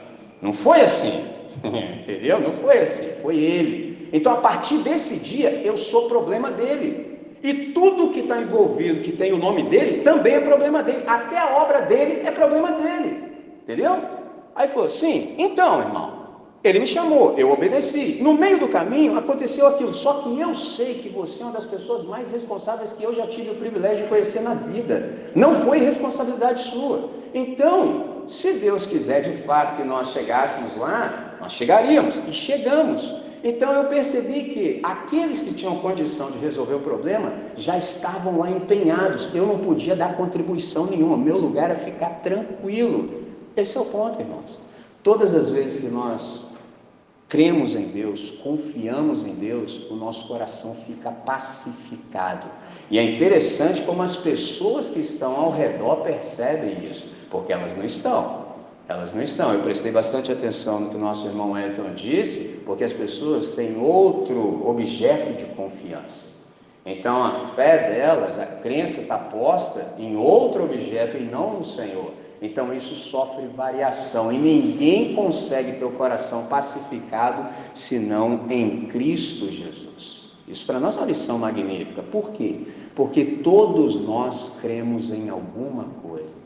Não 0.42 0.54
foi 0.54 0.80
assim. 0.80 1.26
Entendeu? 2.00 2.40
Não 2.40 2.54
foi 2.54 2.80
assim. 2.80 3.22
Foi 3.22 3.36
ele. 3.36 4.10
Então, 4.14 4.32
a 4.32 4.38
partir 4.38 4.78
desse 4.78 5.18
dia, 5.18 5.62
eu 5.62 5.76
sou 5.76 6.08
problema 6.08 6.50
dele. 6.50 7.20
E 7.44 7.54
tudo 7.74 8.10
que 8.10 8.22
está 8.22 8.40
envolvido, 8.42 9.02
que 9.02 9.12
tem 9.12 9.34
o 9.34 9.38
nome 9.38 9.64
dele, 9.64 10.02
também 10.02 10.36
é 10.36 10.40
problema 10.40 10.82
dele. 10.82 11.04
Até 11.06 11.38
a 11.38 11.58
obra 11.58 11.82
dele 11.82 12.22
é 12.26 12.32
problema 12.32 12.72
dele. 12.72 13.24
Entendeu? 13.64 13.98
Aí 14.56 14.70
falou, 14.70 14.90
sim, 14.90 15.36
então, 15.38 15.82
irmão, 15.82 16.21
ele 16.64 16.80
me 16.80 16.86
chamou, 16.86 17.34
eu 17.38 17.52
obedeci. 17.52 18.20
No 18.22 18.34
meio 18.34 18.60
do 18.60 18.68
caminho 18.68 19.18
aconteceu 19.18 19.66
aquilo. 19.68 19.94
Só 19.94 20.22
que 20.22 20.40
eu 20.40 20.54
sei 20.54 20.96
que 20.96 21.10
você 21.10 21.42
é 21.42 21.46
uma 21.46 21.54
das 21.54 21.66
pessoas 21.66 22.04
mais 22.04 22.32
responsáveis 22.32 22.94
que 22.94 23.04
eu 23.04 23.14
já 23.14 23.26
tive 23.26 23.50
o 23.50 23.56
privilégio 23.56 24.04
de 24.04 24.10
conhecer 24.10 24.42
na 24.42 24.54
vida. 24.54 25.12
Não 25.34 25.56
foi 25.56 25.80
responsabilidade 25.80 26.62
sua. 26.62 27.10
Então, 27.34 28.24
se 28.28 28.54
Deus 28.54 28.86
quiser 28.86 29.22
de 29.22 29.42
fato 29.42 29.76
que 29.76 29.84
nós 29.84 30.10
chegássemos 30.12 30.78
lá, 30.78 31.38
nós 31.42 31.52
chegaríamos 31.54 32.22
e 32.28 32.32
chegamos. 32.32 33.12
Então 33.44 33.74
eu 33.74 33.86
percebi 33.86 34.44
que 34.44 34.80
aqueles 34.84 35.42
que 35.42 35.56
tinham 35.56 35.80
condição 35.80 36.30
de 36.30 36.38
resolver 36.38 36.76
o 36.76 36.80
problema 36.80 37.34
já 37.56 37.76
estavam 37.76 38.38
lá 38.38 38.52
empenhados. 38.52 39.34
Eu 39.34 39.48
não 39.48 39.58
podia 39.58 39.96
dar 39.96 40.16
contribuição 40.16 40.86
nenhuma. 40.86 41.18
Meu 41.18 41.40
lugar 41.40 41.72
era 41.72 41.80
ficar 41.80 42.22
tranquilo. 42.22 43.24
Esse 43.58 43.78
é 43.78 43.82
o 43.82 43.86
ponto, 43.86 44.20
irmãos. 44.20 44.60
Todas 45.02 45.34
as 45.34 45.50
vezes 45.50 45.80
que 45.80 45.88
nós 45.88 46.51
cremos 47.32 47.78
em 47.78 47.86
Deus, 47.86 48.30
confiamos 48.30 49.24
em 49.24 49.34
Deus, 49.34 49.90
o 49.90 49.96
nosso 49.96 50.28
coração 50.28 50.76
fica 50.86 51.10
pacificado. 51.10 52.46
E 52.90 53.00
é 53.00 53.04
interessante 53.04 53.84
como 53.84 54.04
as 54.04 54.18
pessoas 54.18 54.90
que 54.90 55.00
estão 55.00 55.40
ao 55.40 55.50
redor 55.50 56.02
percebem 56.02 56.86
isso, 56.86 57.06
porque 57.30 57.54
elas 57.54 57.74
não 57.74 57.86
estão. 57.86 58.48
Elas 58.86 59.14
não 59.14 59.22
estão. 59.22 59.54
Eu 59.54 59.62
prestei 59.62 59.94
bastante 59.94 60.30
atenção 60.30 60.82
no 60.82 60.90
que 60.90 60.98
o 60.98 61.00
nosso 61.00 61.26
irmão 61.26 61.58
Elton 61.58 61.94
disse, 61.96 62.64
porque 62.66 62.84
as 62.84 62.92
pessoas 62.92 63.50
têm 63.52 63.82
outro 63.82 64.68
objeto 64.68 65.32
de 65.38 65.46
confiança. 65.56 66.26
Então 66.86 67.24
a 67.24 67.32
fé 67.56 67.92
delas, 67.92 68.38
a 68.38 68.46
crença 68.46 69.00
está 69.00 69.18
posta 69.18 69.94
em 69.98 70.18
outro 70.18 70.66
objeto 70.66 71.16
e 71.16 71.22
não 71.22 71.54
no 71.54 71.64
Senhor. 71.64 72.12
Então 72.42 72.74
isso 72.74 72.96
sofre 72.96 73.46
variação 73.46 74.34
e 74.34 74.38
ninguém 74.38 75.14
consegue 75.14 75.74
ter 75.74 75.86
o 75.86 75.92
coração 75.92 76.48
pacificado 76.48 77.46
senão 77.72 78.48
em 78.50 78.88
Cristo 78.88 79.52
Jesus. 79.52 80.32
Isso 80.48 80.66
para 80.66 80.80
nós 80.80 80.96
é 80.96 81.00
uma 81.00 81.06
lição 81.06 81.38
magnífica. 81.38 82.02
Por 82.02 82.32
quê? 82.32 82.62
Porque 82.96 83.24
todos 83.24 84.00
nós 84.00 84.58
cremos 84.60 85.12
em 85.12 85.30
alguma 85.30 85.86
coisa. 86.02 86.41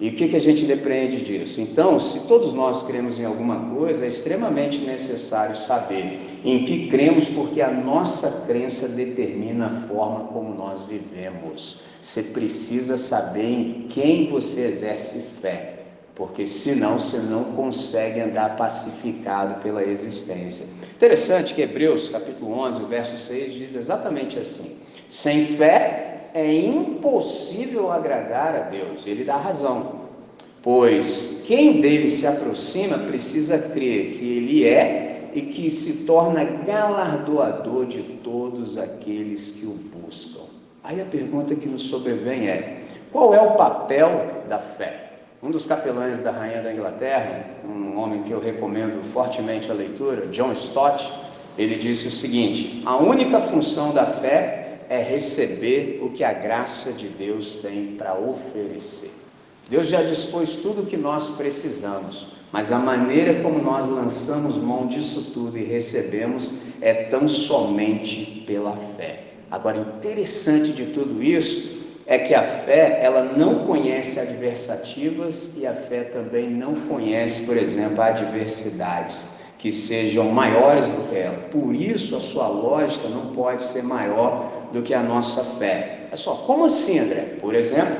E 0.00 0.08
o 0.08 0.14
que, 0.14 0.28
que 0.28 0.36
a 0.36 0.40
gente 0.40 0.64
depreende 0.64 1.20
disso? 1.20 1.60
Então, 1.60 2.00
se 2.00 2.26
todos 2.26 2.54
nós 2.54 2.82
cremos 2.82 3.20
em 3.20 3.26
alguma 3.26 3.76
coisa, 3.76 4.06
é 4.06 4.08
extremamente 4.08 4.80
necessário 4.80 5.54
saber 5.54 6.18
em 6.42 6.64
que 6.64 6.88
cremos, 6.88 7.28
porque 7.28 7.60
a 7.60 7.70
nossa 7.70 8.46
crença 8.46 8.88
determina 8.88 9.66
a 9.66 9.70
forma 9.88 10.24
como 10.28 10.54
nós 10.54 10.82
vivemos. 10.84 11.80
Você 12.00 12.22
precisa 12.22 12.96
saber 12.96 13.44
em 13.44 13.86
quem 13.90 14.30
você 14.30 14.62
exerce 14.68 15.18
fé, 15.42 15.80
porque 16.14 16.46
senão 16.46 16.98
você 16.98 17.18
não 17.18 17.44
consegue 17.52 18.20
andar 18.20 18.56
pacificado 18.56 19.60
pela 19.60 19.84
existência. 19.84 20.64
Interessante 20.94 21.52
que 21.52 21.60
Hebreus 21.60 22.08
capítulo 22.08 22.58
11, 22.58 22.84
verso 22.84 23.18
6 23.18 23.52
diz 23.52 23.74
exatamente 23.74 24.38
assim: 24.38 24.78
sem 25.10 25.44
fé 25.44 26.10
é 26.34 26.52
impossível 26.52 27.90
agradar 27.90 28.54
a 28.54 28.60
Deus. 28.62 29.06
Ele 29.06 29.24
dá 29.24 29.36
razão. 29.36 30.00
Pois 30.62 31.40
quem 31.44 31.80
dele 31.80 32.08
se 32.08 32.26
aproxima 32.26 32.98
precisa 32.98 33.58
crer 33.58 34.12
que 34.12 34.36
ele 34.36 34.64
é 34.64 35.30
e 35.32 35.42
que 35.42 35.70
se 35.70 36.04
torna 36.04 36.44
galardoador 36.44 37.86
de 37.86 38.02
todos 38.02 38.76
aqueles 38.76 39.52
que 39.52 39.66
o 39.66 39.70
buscam. 39.70 40.44
Aí 40.82 41.00
a 41.00 41.04
pergunta 41.04 41.54
que 41.54 41.68
nos 41.68 41.82
sobrevém 41.82 42.48
é: 42.48 42.80
qual 43.10 43.34
é 43.34 43.40
o 43.40 43.52
papel 43.52 44.44
da 44.48 44.58
fé? 44.58 45.12
Um 45.42 45.50
dos 45.50 45.64
capelães 45.64 46.20
da 46.20 46.30
Rainha 46.30 46.62
da 46.62 46.72
Inglaterra, 46.72 47.46
um 47.64 47.98
homem 47.98 48.22
que 48.22 48.30
eu 48.30 48.40
recomendo 48.40 49.02
fortemente 49.02 49.70
a 49.70 49.74
leitura, 49.74 50.26
John 50.26 50.52
Stott, 50.52 51.10
ele 51.56 51.76
disse 51.76 52.08
o 52.08 52.10
seguinte: 52.10 52.82
a 52.84 52.96
única 52.96 53.40
função 53.40 53.92
da 53.92 54.04
fé 54.04 54.69
é 54.90 55.00
receber 55.00 56.00
o 56.02 56.10
que 56.10 56.24
a 56.24 56.32
graça 56.32 56.92
de 56.92 57.06
Deus 57.06 57.54
tem 57.54 57.94
para 57.96 58.18
oferecer. 58.18 59.12
Deus 59.68 59.86
já 59.86 60.02
dispôs 60.02 60.56
tudo 60.56 60.82
o 60.82 60.86
que 60.86 60.96
nós 60.96 61.30
precisamos, 61.30 62.26
mas 62.50 62.72
a 62.72 62.78
maneira 62.78 63.40
como 63.40 63.62
nós 63.62 63.86
lançamos 63.86 64.56
mão 64.56 64.88
disso 64.88 65.30
tudo 65.32 65.56
e 65.56 65.62
recebemos 65.62 66.52
é 66.80 67.04
tão 67.04 67.28
somente 67.28 68.42
pela 68.44 68.76
fé. 68.96 69.26
Agora, 69.48 69.78
interessante 69.78 70.72
de 70.72 70.86
tudo 70.86 71.22
isso 71.22 71.78
é 72.04 72.18
que 72.18 72.34
a 72.34 72.42
fé, 72.42 72.98
ela 73.00 73.22
não 73.22 73.60
conhece 73.60 74.18
adversativas 74.18 75.52
e 75.56 75.68
a 75.68 75.72
fé 75.72 76.02
também 76.02 76.50
não 76.50 76.74
conhece, 76.74 77.42
por 77.42 77.56
exemplo, 77.56 78.02
adversidades 78.02 79.24
que 79.60 79.70
sejam 79.70 80.30
maiores 80.30 80.88
do 80.88 81.06
que 81.10 81.18
ela. 81.18 81.36
Por 81.50 81.76
isso, 81.76 82.16
a 82.16 82.20
sua 82.20 82.48
lógica 82.48 83.06
não 83.08 83.26
pode 83.26 83.62
ser 83.62 83.82
maior 83.82 84.70
do 84.72 84.80
que 84.80 84.94
a 84.94 85.02
nossa 85.02 85.44
fé. 85.58 86.08
É 86.10 86.16
só, 86.16 86.32
como 86.32 86.64
assim, 86.64 86.98
André? 86.98 87.36
Por 87.38 87.54
exemplo, 87.54 87.94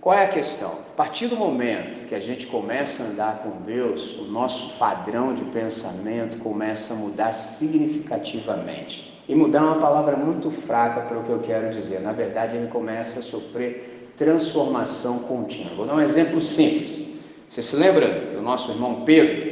qual 0.00 0.18
é 0.18 0.24
a 0.24 0.28
questão? 0.28 0.68
A 0.68 0.96
partir 0.96 1.28
do 1.28 1.36
momento 1.36 2.06
que 2.06 2.14
a 2.14 2.18
gente 2.18 2.48
começa 2.48 3.04
a 3.04 3.06
andar 3.06 3.38
com 3.38 3.62
Deus, 3.62 4.18
o 4.18 4.24
nosso 4.24 4.78
padrão 4.78 5.32
de 5.32 5.44
pensamento 5.44 6.38
começa 6.38 6.92
a 6.92 6.96
mudar 6.96 7.30
significativamente. 7.30 9.22
E 9.28 9.34
mudar 9.34 9.60
é 9.60 9.62
uma 9.62 9.78
palavra 9.78 10.16
muito 10.16 10.50
fraca 10.50 11.02
para 11.02 11.20
o 11.20 11.22
que 11.22 11.30
eu 11.30 11.38
quero 11.38 11.70
dizer. 11.70 12.00
Na 12.00 12.10
verdade, 12.10 12.56
ele 12.56 12.66
começa 12.66 13.20
a 13.20 13.22
sofrer 13.22 14.10
transformação 14.16 15.20
contínua. 15.20 15.72
Vou 15.76 15.86
dar 15.86 15.94
um 15.94 16.00
exemplo 16.00 16.40
simples. 16.40 17.00
Você 17.48 17.62
se 17.62 17.76
lembra 17.76 18.08
do 18.34 18.42
nosso 18.42 18.72
irmão 18.72 19.02
Pedro, 19.04 19.49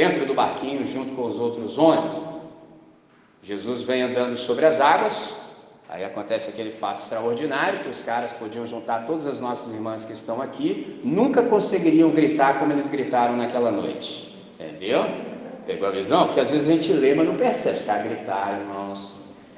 dentro 0.00 0.24
do 0.24 0.32
barquinho, 0.32 0.86
junto 0.86 1.14
com 1.14 1.24
os 1.26 1.38
outros 1.38 1.78
onze? 1.78 2.18
Jesus 3.42 3.82
vem 3.82 4.00
andando 4.02 4.34
sobre 4.36 4.64
as 4.64 4.80
águas, 4.80 5.38
Aí 5.92 6.04
acontece 6.04 6.50
aquele 6.50 6.70
fato 6.70 6.98
extraordinário 6.98 7.80
que 7.80 7.88
os 7.88 8.00
caras 8.00 8.30
podiam 8.30 8.64
juntar 8.64 9.06
todas 9.08 9.26
as 9.26 9.40
nossas 9.40 9.74
irmãs 9.74 10.04
que 10.04 10.12
estão 10.12 10.40
aqui, 10.40 11.00
nunca 11.02 11.42
conseguiriam 11.42 12.10
gritar 12.10 12.60
como 12.60 12.72
eles 12.72 12.88
gritaram 12.88 13.36
naquela 13.36 13.72
noite. 13.72 14.32
Entendeu? 14.54 15.04
Pegou 15.66 15.88
a 15.88 15.90
visão? 15.90 16.26
Porque 16.26 16.38
às 16.38 16.48
vezes 16.48 16.68
a 16.68 16.70
gente 16.70 16.92
lê, 16.92 17.12
mas 17.12 17.26
não 17.26 17.34
percebe. 17.34 17.74
Os 17.74 17.82
caras 17.82 18.04
gritaram, 18.04 18.60
irmãos. 18.60 19.12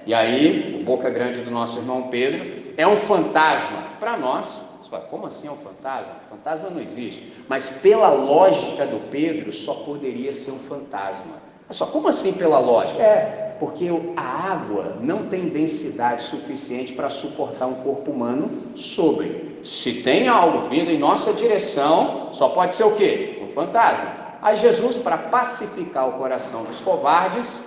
E 0.06 0.14
aí, 0.14 0.78
o 0.80 0.84
boca 0.84 1.10
grande 1.10 1.40
do 1.42 1.50
nosso 1.50 1.78
irmão 1.78 2.04
Pedro 2.04 2.72
é 2.78 2.88
um 2.88 2.96
fantasma 2.96 3.82
para 4.00 4.16
nós. 4.16 4.62
Como 5.00 5.26
assim 5.26 5.48
é 5.48 5.50
um 5.50 5.56
fantasma? 5.56 6.14
Fantasma 6.28 6.70
não 6.70 6.80
existe. 6.80 7.32
Mas 7.48 7.68
pela 7.68 8.10
lógica 8.10 8.86
do 8.86 9.08
Pedro, 9.10 9.52
só 9.52 9.74
poderia 9.74 10.32
ser 10.32 10.50
um 10.50 10.58
fantasma. 10.58 11.34
Olha 11.64 11.72
só, 11.72 11.86
como 11.86 12.08
assim 12.08 12.32
pela 12.32 12.58
lógica? 12.58 13.02
É, 13.02 13.56
porque 13.58 13.88
a 14.16 14.52
água 14.52 14.96
não 15.00 15.26
tem 15.28 15.48
densidade 15.48 16.24
suficiente 16.24 16.92
para 16.92 17.08
suportar 17.08 17.66
um 17.66 17.76
corpo 17.76 18.10
humano 18.10 18.76
sobre. 18.76 19.58
Se 19.62 20.02
tem 20.02 20.28
algo 20.28 20.66
vindo 20.68 20.90
em 20.90 20.98
nossa 20.98 21.32
direção, 21.32 22.30
só 22.32 22.48
pode 22.48 22.74
ser 22.74 22.84
o 22.84 22.94
quê? 22.94 23.38
Um 23.42 23.48
fantasma. 23.48 24.22
Aí 24.42 24.56
Jesus, 24.56 24.98
para 24.98 25.16
pacificar 25.16 26.08
o 26.08 26.14
coração 26.14 26.64
dos 26.64 26.80
covardes, 26.80 27.62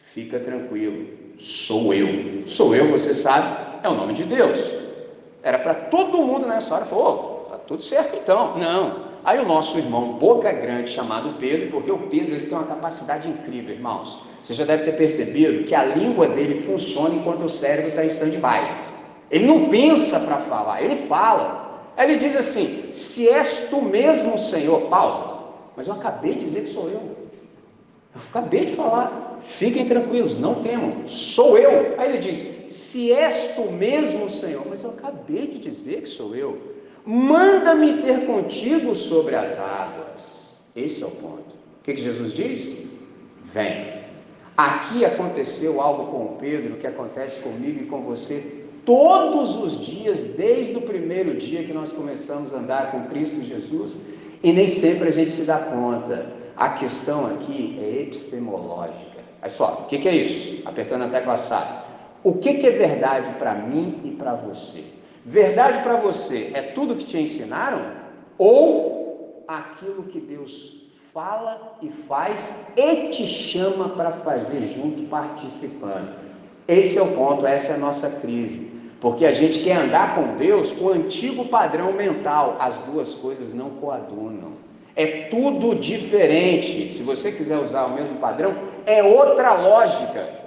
fica 0.00 0.38
tranquilo, 0.38 1.08
sou 1.36 1.92
eu. 1.92 2.46
Sou 2.46 2.74
eu, 2.74 2.90
você 2.90 3.12
sabe, 3.12 3.80
é 3.82 3.88
o 3.88 3.94
nome 3.94 4.14
de 4.14 4.22
Deus. 4.22 4.87
Era 5.48 5.58
para 5.58 5.74
todo 5.74 6.18
mundo 6.18 6.46
nessa 6.46 6.74
hora, 6.74 6.84
falou, 6.84 7.48
oh, 7.52 7.56
tudo 7.58 7.82
certo 7.82 8.16
então. 8.16 8.56
Não, 8.58 9.08
Aí 9.24 9.38
o 9.40 9.46
nosso 9.46 9.76
irmão 9.76 10.14
Boca 10.14 10.50
Grande, 10.52 10.88
chamado 10.88 11.34
Pedro, 11.38 11.68
porque 11.70 11.90
o 11.90 11.98
Pedro 11.98 12.34
ele 12.34 12.46
tem 12.46 12.56
uma 12.56 12.66
capacidade 12.66 13.28
incrível, 13.28 13.74
irmãos. 13.74 14.20
Você 14.42 14.54
já 14.54 14.64
deve 14.64 14.84
ter 14.84 14.92
percebido 14.92 15.64
que 15.64 15.74
a 15.74 15.84
língua 15.84 16.28
dele 16.28 16.62
funciona 16.62 17.14
enquanto 17.14 17.44
o 17.44 17.48
cérebro 17.48 17.90
está 17.90 18.02
em 18.02 18.06
stand-by. 18.06 18.88
Ele 19.30 19.46
não 19.46 19.68
pensa 19.68 20.20
para 20.20 20.38
falar, 20.38 20.82
ele 20.82 20.96
fala. 20.96 21.82
Aí 21.94 22.08
ele 22.08 22.16
diz 22.16 22.36
assim: 22.36 22.88
Se 22.92 23.28
és 23.28 23.66
tu 23.68 23.82
mesmo, 23.82 24.38
Senhor, 24.38 24.82
pausa. 24.82 25.22
Mas 25.76 25.86
eu 25.88 25.94
acabei 25.94 26.34
de 26.34 26.46
dizer 26.46 26.62
que 26.62 26.68
sou 26.68 26.84
eu. 26.84 27.02
Eu 28.14 28.20
acabei 28.30 28.64
de 28.64 28.76
falar. 28.76 29.40
Fiquem 29.42 29.84
tranquilos, 29.84 30.38
não 30.38 30.56
temam, 30.56 31.04
sou 31.04 31.58
eu. 31.58 31.96
Aí 31.98 32.08
ele 32.08 32.18
diz: 32.18 32.44
Se 32.68 33.12
és 33.12 33.54
tu 33.56 33.72
mesmo, 33.72 34.28
Senhor, 34.28 34.64
mas 34.68 34.82
eu 34.82 34.90
acabei 34.90 35.46
de 35.46 35.58
dizer 35.58 36.02
que 36.02 36.08
sou 36.08 36.36
eu. 36.36 36.58
Manda-me 37.04 38.02
ter 38.02 38.26
contigo 38.26 38.94
sobre 38.94 39.34
as 39.34 39.58
águas. 39.58 40.56
Esse 40.76 41.02
é 41.02 41.06
o 41.06 41.10
ponto. 41.10 41.56
O 41.80 41.82
que, 41.82 41.94
que 41.94 42.02
Jesus 42.02 42.32
diz? 42.32 42.86
Vem. 43.42 43.98
Aqui 44.56 45.04
aconteceu 45.04 45.80
algo 45.80 46.10
com 46.10 46.36
Pedro 46.36 46.76
que 46.76 46.86
acontece 46.86 47.40
comigo 47.40 47.82
e 47.82 47.86
com 47.86 48.02
você 48.02 48.64
todos 48.84 49.56
os 49.56 49.84
dias, 49.86 50.34
desde 50.36 50.76
o 50.76 50.80
primeiro 50.80 51.36
dia 51.36 51.62
que 51.62 51.72
nós 51.72 51.92
começamos 51.92 52.54
a 52.54 52.58
andar 52.58 52.90
com 52.90 53.04
Cristo 53.04 53.42
Jesus, 53.42 53.98
e 54.42 54.52
nem 54.52 54.66
sempre 54.66 55.08
a 55.08 55.12
gente 55.12 55.30
se 55.30 55.42
dá 55.42 55.58
conta. 55.58 56.32
A 56.56 56.70
questão 56.70 57.26
aqui 57.26 57.78
é 57.80 58.02
epistemológica. 58.02 59.18
Olha 59.40 59.48
só, 59.48 59.82
o 59.82 59.86
que, 59.86 59.98
que 59.98 60.08
é 60.08 60.16
isso? 60.16 60.62
Apertando 60.64 61.02
a 61.04 61.08
tecla 61.08 61.36
SAP. 61.36 61.77
O 62.22 62.34
que, 62.34 62.54
que 62.54 62.66
é 62.66 62.70
verdade 62.70 63.32
para 63.38 63.54
mim 63.54 64.00
e 64.04 64.10
para 64.10 64.34
você? 64.34 64.84
Verdade 65.24 65.80
para 65.80 65.96
você 65.96 66.50
é 66.54 66.62
tudo 66.62 66.96
que 66.96 67.04
te 67.04 67.18
ensinaram? 67.18 67.80
Ou 68.36 69.44
aquilo 69.46 70.04
que 70.04 70.20
Deus 70.20 70.76
fala 71.12 71.76
e 71.82 71.88
faz 71.88 72.68
e 72.76 73.08
te 73.08 73.26
chama 73.26 73.90
para 73.90 74.12
fazer 74.12 74.62
junto, 74.62 75.02
participando. 75.04 76.14
Esse 76.66 76.98
é 76.98 77.02
o 77.02 77.08
ponto, 77.08 77.46
essa 77.46 77.72
é 77.72 77.74
a 77.76 77.78
nossa 77.78 78.20
crise. 78.20 78.78
Porque 79.00 79.24
a 79.24 79.32
gente 79.32 79.60
quer 79.60 79.76
andar 79.76 80.14
com 80.14 80.34
Deus 80.34 80.72
com 80.72 80.86
o 80.86 80.92
antigo 80.92 81.46
padrão 81.46 81.92
mental. 81.92 82.56
As 82.58 82.80
duas 82.80 83.14
coisas 83.14 83.52
não 83.52 83.70
coadunam. 83.70 84.52
É 84.94 85.28
tudo 85.28 85.76
diferente. 85.76 86.88
Se 86.88 87.02
você 87.02 87.30
quiser 87.30 87.58
usar 87.58 87.86
o 87.86 87.94
mesmo 87.94 88.16
padrão, 88.16 88.56
é 88.84 89.02
outra 89.02 89.54
lógica. 89.54 90.37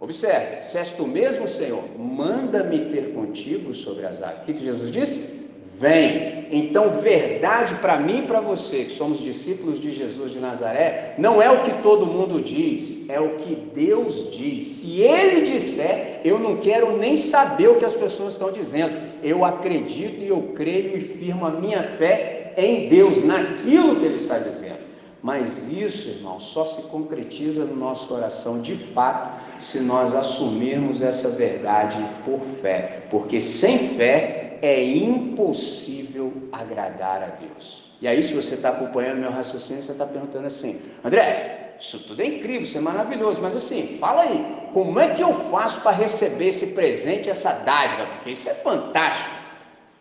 Observe, 0.00 0.60
se 0.60 0.94
tu 0.94 1.06
mesmo, 1.06 1.48
Senhor, 1.48 1.82
manda-me 1.98 2.86
ter 2.86 3.12
contigo 3.12 3.74
sobre 3.74 4.06
as 4.06 4.22
águas. 4.22 4.42
O 4.42 4.44
que, 4.44 4.52
que 4.54 4.64
Jesus 4.64 4.90
disse? 4.90 5.38
Vem. 5.76 6.46
Então, 6.50 7.00
verdade 7.00 7.74
para 7.76 7.98
mim 7.98 8.20
e 8.20 8.26
para 8.26 8.40
você, 8.40 8.84
que 8.84 8.92
somos 8.92 9.18
discípulos 9.18 9.80
de 9.80 9.90
Jesus 9.90 10.32
de 10.32 10.38
Nazaré, 10.38 11.14
não 11.18 11.42
é 11.42 11.50
o 11.50 11.60
que 11.62 11.82
todo 11.82 12.06
mundo 12.06 12.40
diz, 12.40 13.08
é 13.08 13.20
o 13.20 13.36
que 13.36 13.54
Deus 13.74 14.30
diz. 14.30 14.64
Se 14.64 15.00
Ele 15.00 15.42
disser, 15.42 16.20
eu 16.24 16.38
não 16.38 16.56
quero 16.56 16.96
nem 16.96 17.16
saber 17.16 17.68
o 17.68 17.76
que 17.76 17.84
as 17.84 17.94
pessoas 17.94 18.34
estão 18.34 18.52
dizendo. 18.52 18.96
Eu 19.22 19.44
acredito 19.44 20.22
e 20.22 20.28
eu 20.28 20.52
creio 20.54 20.96
e 20.96 21.00
firmo 21.00 21.44
a 21.44 21.50
minha 21.50 21.82
fé 21.82 22.54
em 22.56 22.88
Deus, 22.88 23.24
naquilo 23.24 23.96
que 23.96 24.04
Ele 24.04 24.16
está 24.16 24.38
dizendo. 24.38 24.87
Mas 25.22 25.68
isso, 25.68 26.08
irmão, 26.08 26.38
só 26.38 26.64
se 26.64 26.82
concretiza 26.82 27.64
no 27.64 27.74
nosso 27.74 28.06
coração 28.06 28.60
de 28.60 28.76
fato 28.76 29.42
se 29.58 29.80
nós 29.80 30.14
assumirmos 30.14 31.02
essa 31.02 31.28
verdade 31.28 31.98
por 32.24 32.40
fé. 32.60 33.06
Porque 33.10 33.40
sem 33.40 33.96
fé 33.96 34.58
é 34.62 34.82
impossível 34.84 36.32
agradar 36.52 37.22
a 37.22 37.26
Deus. 37.28 37.88
E 38.00 38.06
aí, 38.06 38.22
se 38.22 38.32
você 38.32 38.54
está 38.54 38.70
acompanhando 38.70 39.18
meu 39.18 39.30
raciocínio, 39.30 39.82
você 39.82 39.92
está 39.92 40.06
perguntando 40.06 40.46
assim: 40.46 40.80
André, 41.04 41.74
isso 41.80 41.98
tudo 42.00 42.22
é 42.22 42.26
incrível, 42.26 42.62
isso 42.62 42.78
é 42.78 42.80
maravilhoso, 42.80 43.40
mas 43.40 43.56
assim, 43.56 43.98
fala 43.98 44.22
aí, 44.22 44.68
como 44.72 44.98
é 44.98 45.14
que 45.14 45.22
eu 45.22 45.32
faço 45.32 45.80
para 45.80 45.96
receber 45.96 46.48
esse 46.48 46.68
presente, 46.68 47.30
essa 47.30 47.52
dádiva? 47.52 48.06
Porque 48.06 48.30
isso 48.30 48.48
é 48.48 48.54
fantástico. 48.54 49.30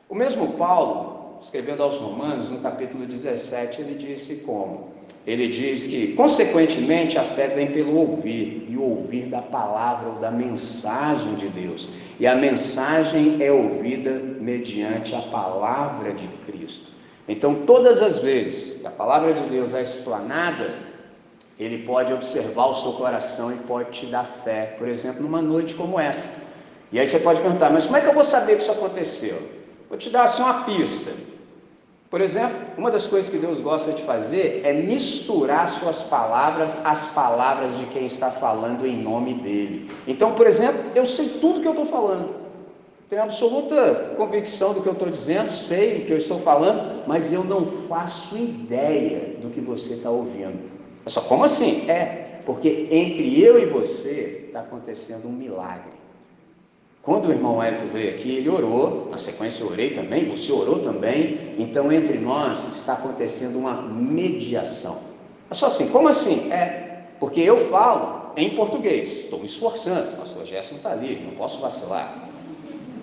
O 0.09 0.15
mesmo 0.15 0.53
Paulo, 0.53 1.37
escrevendo 1.41 1.83
aos 1.83 1.97
Romanos, 1.97 2.49
no 2.49 2.59
capítulo 2.59 3.05
17, 3.05 3.81
ele 3.81 3.95
disse 3.95 4.37
como? 4.37 4.96
Ele 5.27 5.49
diz 5.49 5.87
que, 5.87 6.13
consequentemente, 6.13 7.17
a 7.17 7.23
fé 7.23 7.49
vem 7.49 7.69
pelo 7.69 7.97
ouvir, 7.97 8.65
e 8.69 8.77
o 8.77 8.81
ouvir 8.81 9.25
da 9.25 9.41
palavra 9.41 10.11
ou 10.11 10.15
da 10.15 10.31
mensagem 10.31 11.35
de 11.35 11.49
Deus. 11.49 11.89
E 12.17 12.25
a 12.25 12.33
mensagem 12.33 13.43
é 13.43 13.51
ouvida 13.51 14.13
mediante 14.13 15.13
a 15.13 15.19
palavra 15.19 16.13
de 16.13 16.29
Cristo. 16.45 16.93
Então, 17.27 17.53
todas 17.65 18.01
as 18.01 18.19
vezes 18.19 18.77
que 18.77 18.87
a 18.87 18.89
palavra 18.89 19.33
de 19.33 19.41
Deus 19.49 19.73
é 19.73 19.81
explanada, 19.81 20.75
ele 21.59 21.79
pode 21.79 22.13
observar 22.13 22.67
o 22.67 22.73
seu 22.73 22.93
coração 22.93 23.51
e 23.51 23.57
pode 23.57 23.91
te 23.91 24.05
dar 24.05 24.23
fé, 24.23 24.75
por 24.77 24.87
exemplo, 24.87 25.21
numa 25.21 25.41
noite 25.41 25.75
como 25.75 25.99
essa. 25.99 26.31
E 26.89 26.97
aí 26.97 27.05
você 27.05 27.19
pode 27.19 27.41
perguntar, 27.41 27.69
mas 27.69 27.85
como 27.85 27.97
é 27.97 28.01
que 28.01 28.07
eu 28.07 28.13
vou 28.13 28.23
saber 28.23 28.55
que 28.55 28.61
isso 28.61 28.71
aconteceu? 28.71 29.37
Vou 29.89 29.97
te 29.97 30.09
dar 30.09 30.23
assim 30.23 30.41
uma 30.41 30.63
pista. 30.63 31.11
Por 32.09 32.21
exemplo, 32.21 32.55
uma 32.77 32.89
das 32.89 33.05
coisas 33.05 33.29
que 33.29 33.37
Deus 33.37 33.59
gosta 33.59 33.91
de 33.91 34.01
fazer 34.03 34.61
é 34.63 34.71
misturar 34.71 35.67
suas 35.67 36.03
palavras 36.03 36.85
às 36.85 37.07
palavras 37.07 37.77
de 37.77 37.85
quem 37.87 38.05
está 38.05 38.31
falando 38.31 38.85
em 38.85 39.01
nome 39.01 39.33
dele. 39.33 39.91
Então, 40.07 40.33
por 40.33 40.47
exemplo, 40.47 40.79
eu 40.95 41.05
sei 41.05 41.27
tudo 41.41 41.59
que 41.59 41.67
eu 41.67 41.71
estou 41.71 41.85
falando, 41.85 42.33
tenho 43.09 43.23
absoluta 43.23 44.13
convicção 44.17 44.73
do 44.73 44.81
que 44.81 44.87
eu 44.87 44.93
estou 44.93 45.09
dizendo, 45.09 45.51
sei 45.51 45.99
o 45.99 46.05
que 46.05 46.11
eu 46.11 46.17
estou 46.17 46.39
falando, 46.39 47.03
mas 47.07 47.33
eu 47.33 47.43
não 47.43 47.65
faço 47.65 48.37
ideia 48.37 49.37
do 49.41 49.49
que 49.49 49.59
você 49.59 49.93
está 49.93 50.09
ouvindo. 50.09 50.59
É 51.05 51.09
só 51.09 51.21
como 51.21 51.43
assim? 51.43 51.89
É, 51.89 52.41
porque 52.45 52.87
entre 52.89 53.41
eu 53.41 53.61
e 53.61 53.65
você 53.65 54.45
está 54.47 54.59
acontecendo 54.61 55.27
um 55.27 55.31
milagre. 55.31 55.96
Quando 57.07 57.29
o 57.29 57.31
irmão 57.31 57.63
Hélio 57.63 57.87
veio 57.87 58.09
aqui, 58.09 58.35
ele 58.35 58.49
orou, 58.49 59.07
na 59.09 59.17
sequência 59.17 59.63
eu 59.63 59.69
orei 59.69 59.91
também, 59.91 60.25
você 60.25 60.51
orou 60.51 60.79
também, 60.79 61.55
então 61.57 61.89
entre 61.89 62.17
nós 62.17 62.67
está 62.69 62.95
acontecendo 62.95 63.57
uma 63.57 63.81
mediação. 63.81 64.97
É 65.49 65.53
só 65.53 65.67
assim, 65.67 65.87
como 65.87 66.09
assim? 66.09 66.51
É, 66.51 67.03
porque 67.17 67.39
eu 67.39 67.59
falo 67.59 68.33
em 68.35 68.53
português, 68.53 69.19
estou 69.19 69.39
me 69.39 69.45
esforçando, 69.45 70.17
pastor 70.17 70.45
Gerson 70.45 70.75
está 70.75 70.91
ali, 70.91 71.23
não 71.25 71.31
posso 71.35 71.61
vacilar. 71.61 72.27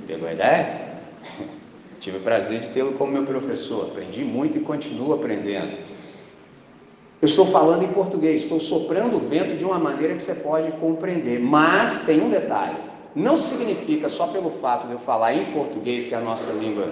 Pegou 0.06 0.28
a 0.28 0.34
ideia? 0.34 0.98
Tive 1.98 2.18
o 2.18 2.20
prazer 2.20 2.60
de 2.60 2.70
tê-lo 2.70 2.92
como 2.98 3.10
meu 3.10 3.24
professor, 3.24 3.86
aprendi 3.86 4.22
muito 4.22 4.58
e 4.58 4.60
continuo 4.60 5.14
aprendendo. 5.14 5.78
Eu 7.22 7.26
estou 7.26 7.46
falando 7.46 7.82
em 7.82 7.88
português, 7.88 8.42
estou 8.42 8.60
soprando 8.60 9.16
o 9.16 9.20
vento 9.20 9.56
de 9.56 9.64
uma 9.64 9.78
maneira 9.78 10.14
que 10.14 10.22
você 10.22 10.34
pode 10.34 10.70
compreender, 10.72 11.40
mas 11.40 12.00
tem 12.00 12.20
um 12.20 12.28
detalhe 12.28 12.92
não 13.14 13.36
significa 13.36 14.08
só 14.08 14.26
pelo 14.26 14.50
fato 14.50 14.86
de 14.86 14.92
eu 14.92 14.98
falar 14.98 15.34
em 15.34 15.52
português, 15.52 16.06
que 16.06 16.14
é 16.14 16.18
a 16.18 16.20
nossa 16.20 16.50
língua 16.52 16.88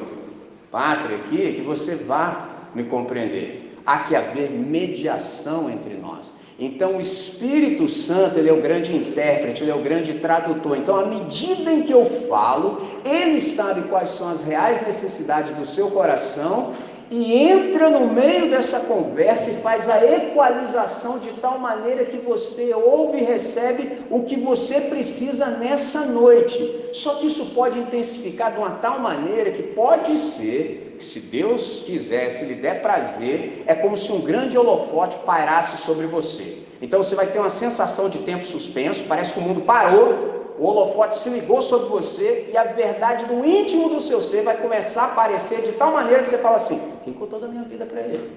pátria 0.71 1.17
aqui, 1.17 1.53
que 1.53 1.61
você 1.61 1.97
vá 1.97 2.49
me 2.75 2.85
compreender. 2.85 3.81
Há 3.85 3.99
que 3.99 4.15
haver 4.15 4.51
mediação 4.51 5.69
entre 5.69 5.95
nós. 5.95 6.33
Então, 6.59 6.99
o 6.99 7.01
Espírito 7.01 7.89
Santo, 7.89 8.39
ele 8.39 8.49
é 8.49 8.53
o 8.53 8.61
grande 8.61 8.95
intérprete, 8.95 9.65
ele 9.65 9.73
é 9.73 9.75
o 9.75 9.83
grande 9.83 10.15
tradutor. 10.15 10.77
Então, 10.77 10.97
à 10.97 11.07
medida 11.07 11.73
em 11.73 11.83
que 11.83 11.93
eu 11.93 12.07
falo, 12.07 12.81
ele 13.05 13.41
sabe 13.41 13.89
quais 13.89 14.11
são 14.11 14.31
as 14.31 14.45
reais 14.45 14.87
necessidades 14.87 15.53
do 15.55 15.65
seu 15.65 15.91
coração 15.91 16.73
e 17.11 17.35
entra 17.35 17.91
no 17.91 18.09
meio 18.09 18.51
dessa 18.51 18.81
conversa 18.81 19.51
e 19.51 19.55
faz 19.57 19.89
a 19.89 20.05
equalização 20.05 21.19
de 21.19 21.31
tal 21.33 21.59
maneira 21.59 22.05
que 22.05 22.17
você 22.17 22.73
ouve 22.75 23.19
e 23.19 23.25
recebe 23.25 23.99
o 24.11 24.23
que 24.23 24.37
você 24.37 24.81
precisa 24.83 25.47
nessa 25.47 26.07
noite. 26.07 26.91
Só 26.93 27.15
que 27.15 27.27
isso 27.27 27.47
pode 27.47 27.79
intensificar 27.79 28.53
de 28.53 28.59
uma 28.59 28.71
tal 28.71 28.99
maneira 28.99 29.51
que 29.51 29.63
pode 29.63 30.17
ser, 30.17 30.97
se 30.99 31.21
Deus 31.21 31.83
quiser, 31.85 32.31
se 32.31 32.45
lhe 32.45 32.55
der 32.55 32.81
prazer, 32.81 33.65
é 33.67 33.75
como 33.75 33.97
se 33.97 34.11
um 34.13 34.21
grande 34.21 34.57
holofote 34.57 35.19
pairasse 35.19 35.77
sobre 35.79 36.07
você. 36.07 36.59
Então 36.81 37.03
você 37.03 37.15
vai 37.15 37.27
ter 37.27 37.39
uma 37.39 37.51
sensação 37.51 38.09
de 38.09 38.19
tempo 38.19 38.45
suspenso, 38.45 39.05
parece 39.05 39.33
que 39.33 39.39
o 39.39 39.43
mundo 39.43 39.61
parou 39.61 40.32
o 40.63 40.65
holofote 40.65 41.19
se 41.19 41.29
ligou 41.29 41.61
sobre 41.61 41.89
você 41.89 42.49
e 42.53 42.57
a 42.57 42.63
verdade 42.63 43.27
do 43.27 43.45
íntimo 43.45 43.89
do 43.89 44.01
seu 44.01 44.21
ser 44.23 44.43
vai 44.45 44.57
começar 44.57 45.03
a 45.03 45.07
aparecer 45.07 45.61
de 45.63 45.73
tal 45.73 45.91
maneira 45.91 46.23
que 46.23 46.29
você 46.29 46.39
fala 46.39 46.55
assim: 46.55 46.81
quem 47.03 47.13
contou 47.13 47.41
da 47.41 47.49
minha 47.49 47.65
vida 47.65 47.85
para 47.85 48.01
ele? 48.01 48.31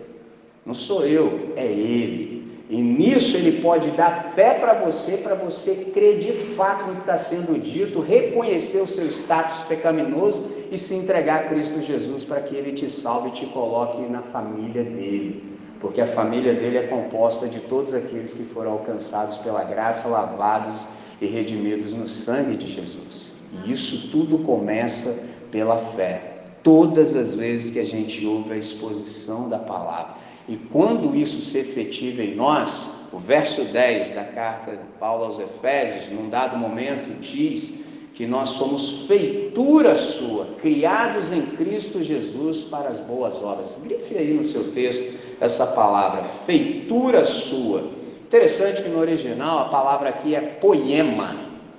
Não 0.66 0.74
sou 0.74 1.06
eu, 1.06 1.52
é 1.56 1.68
ele. 1.68 2.64
E 2.68 2.82
nisso 2.82 3.38
ele 3.38 3.62
pode 3.62 3.92
dar 3.92 4.32
fé 4.34 4.56
para 4.56 4.74
você, 4.74 5.18
para 5.18 5.36
você 5.36 5.92
crer 5.94 6.18
de 6.18 6.34
fato 6.56 6.88
no 6.88 6.96
que 6.96 7.02
está 7.02 7.16
sendo 7.16 7.62
dito, 7.62 8.00
reconhecer 8.00 8.82
o 8.82 8.88
seu 8.88 9.06
status 9.06 9.62
pecaminoso 9.62 10.42
e 10.72 10.80
se 10.80 10.96
entregar 10.96 11.42
a 11.42 11.44
Cristo 11.44 11.80
Jesus 11.80 12.26
para 12.26 12.42
que 12.42 12.56
ele 12.56 12.72
te 12.72 12.90
salve 12.90 13.30
e 13.30 13.34
te 13.34 13.46
coloque 13.46 14.02
na 14.02 14.24
família 14.24 14.84
dele. 14.84 15.44
Porque 15.80 16.02
a 16.02 16.08
família 16.08 16.56
dele 16.56 16.80
é 16.80 16.88
composta 16.88 17.48
de 17.48 17.60
todos 17.60 17.94
aqueles 17.94 18.34
que 18.34 18.46
foram 18.46 18.72
alcançados 18.72 19.38
pela 19.38 19.64
graça, 19.64 20.08
lavados 20.08 20.88
e 21.22 21.26
redimidos 21.26 21.94
no 21.94 22.08
sangue 22.08 22.58
de 22.58 22.68
Jesus. 22.68 23.34
E 23.64 23.72
isso 23.72 24.10
tudo 24.10 24.40
começa 24.40 25.18
pela 25.52 25.78
fé. 25.78 26.44
Todas 26.62 27.16
as 27.16 27.34
vezes 27.34 27.72
que 27.72 27.80
a 27.80 27.86
gente 27.86 28.26
ouve 28.26 28.54
a 28.54 28.58
exposição 28.58 29.48
da 29.48 29.60
palavra. 29.60 30.16
E 30.48 30.56
quando 30.56 31.16
isso 31.16 31.42
se 31.42 31.60
efetiva 31.60 32.24
em 32.24 32.36
nós, 32.36 32.90
o 33.12 33.20
verso 33.20 33.64
10 33.66 34.12
da 34.12 34.24
carta 34.24 34.72
de 34.72 34.84
Paulo 35.00 35.26
aos 35.26 35.40
Efésios, 35.40 36.12
num 36.12 36.30
dado 36.30 36.58
momento, 36.58 37.20
diz 37.22 37.86
que 38.14 38.26
nós 38.26 38.50
somos 38.50 39.06
feitura 39.08 39.96
sua, 39.96 40.46
criados 40.58 41.32
em 41.32 41.42
Cristo 41.42 42.02
Jesus 42.02 42.64
para 42.64 42.90
as 42.90 43.02
boas 43.02 43.42
obras. 43.42 43.78
Grife 43.84 44.18
aí 44.18 44.34
no 44.34 44.44
seu 44.44 44.72
texto 44.72 45.14
essa 45.40 45.68
palavra, 45.68 46.24
feitura 46.46 47.26
sua 47.26 47.90
Interessante 48.26 48.82
que 48.82 48.90
no 48.90 49.00
original 49.00 49.60
a 49.60 49.66
palavra 49.66 50.10
aqui 50.10 50.34
é 50.34 50.42
poema. 50.42 51.36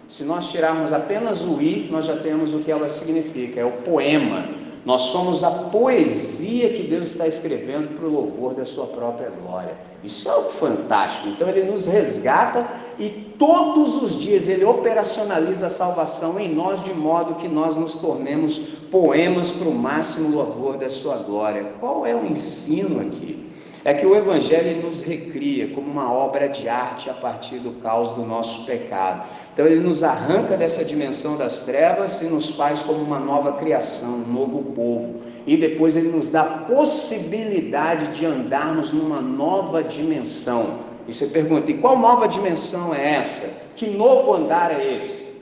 Se 0.07 0.23
nós 0.23 0.49
tirarmos 0.49 0.93
apenas 0.93 1.43
o 1.43 1.61
i, 1.61 1.89
nós 1.91 2.05
já 2.05 2.17
temos 2.17 2.55
o 2.55 2.61
que 2.61 2.71
ela 2.71 2.89
significa, 2.89 3.61
é 3.61 3.65
o 3.65 3.73
poema. 3.73 4.47
Nós 4.85 5.03
somos 5.03 5.43
a 5.43 5.51
poesia 5.51 6.71
que 6.71 6.85
Deus 6.85 7.09
está 7.09 7.27
escrevendo 7.27 7.97
para 7.97 8.07
o 8.07 8.13
louvor 8.13 8.55
da 8.55 8.65
sua 8.65 8.87
própria 8.87 9.29
glória. 9.31 9.77
Isso 10.05 10.29
é 10.29 10.31
algo 10.31 10.51
fantástico. 10.51 11.27
Então 11.27 11.49
ele 11.49 11.65
nos 11.69 11.89
resgata 11.89 12.65
e 12.97 13.11
todos 13.11 14.01
os 14.01 14.17
dias 14.17 14.49
ele 14.49 14.65
operacionaliza 14.65 15.67
a 15.67 15.71
salvação 15.71 16.39
em 16.39 16.55
nós 16.55 16.81
de 16.81 16.95
modo 16.95 17.35
que 17.35 17.49
nós 17.49 17.75
nos 17.75 17.97
tornemos 17.97 18.59
poemas 18.89 19.51
para 19.51 19.69
o 19.69 19.75
máximo 19.75 20.37
louvor 20.37 20.77
da 20.77 20.89
sua 20.89 21.17
glória. 21.17 21.73
Qual 21.81 22.07
é 22.07 22.15
o 22.15 22.25
ensino 22.25 23.01
aqui? 23.01 23.45
É 23.87 23.95
que 23.95 24.05
o 24.05 24.17
Evangelho 24.17 24.83
nos 24.83 25.03
recria 25.03 25.69
como 25.69 25.89
uma 25.89 26.13
obra 26.13 26.49
de 26.49 26.69
arte 26.69 27.09
a 27.09 27.15
partir 27.15 27.61
do 27.61 27.71
caos 27.75 28.11
do 28.15 28.23
nosso 28.23 28.67
pecado. 28.67 29.25
Então 29.55 29.65
ele 29.65 29.79
nos 29.79 30.03
arranca 30.03 30.57
dessa 30.57 30.85
dimensão 30.85 31.37
das 31.37 31.61
trevas 31.61 32.21
e 32.21 32.25
nos 32.25 32.51
faz 32.51 32.83
como 32.83 32.99
uma 32.99 33.21
nova 33.21 33.53
criação, 33.53 34.25
um 34.27 34.33
novo 34.33 34.73
povo. 34.73 35.23
E 35.47 35.57
depois 35.57 35.95
ele 35.95 36.09
nos 36.09 36.27
dá 36.29 36.43
a 36.43 36.59
possibilidade 36.65 38.09
de 38.09 38.27
andarmos 38.27 38.91
numa 38.91 39.21
nova 39.21 39.85
dimensão. 39.85 40.81
E 41.07 41.13
você 41.13 41.29
pergunta: 41.29 41.71
e 41.71 41.75
qual 41.75 41.97
nova 41.97 42.27
dimensão 42.27 42.93
é 42.93 43.15
essa? 43.15 43.49
Que 43.77 43.87
novo 43.87 44.35
andar 44.35 44.73
é 44.73 44.97
esse? 44.97 45.33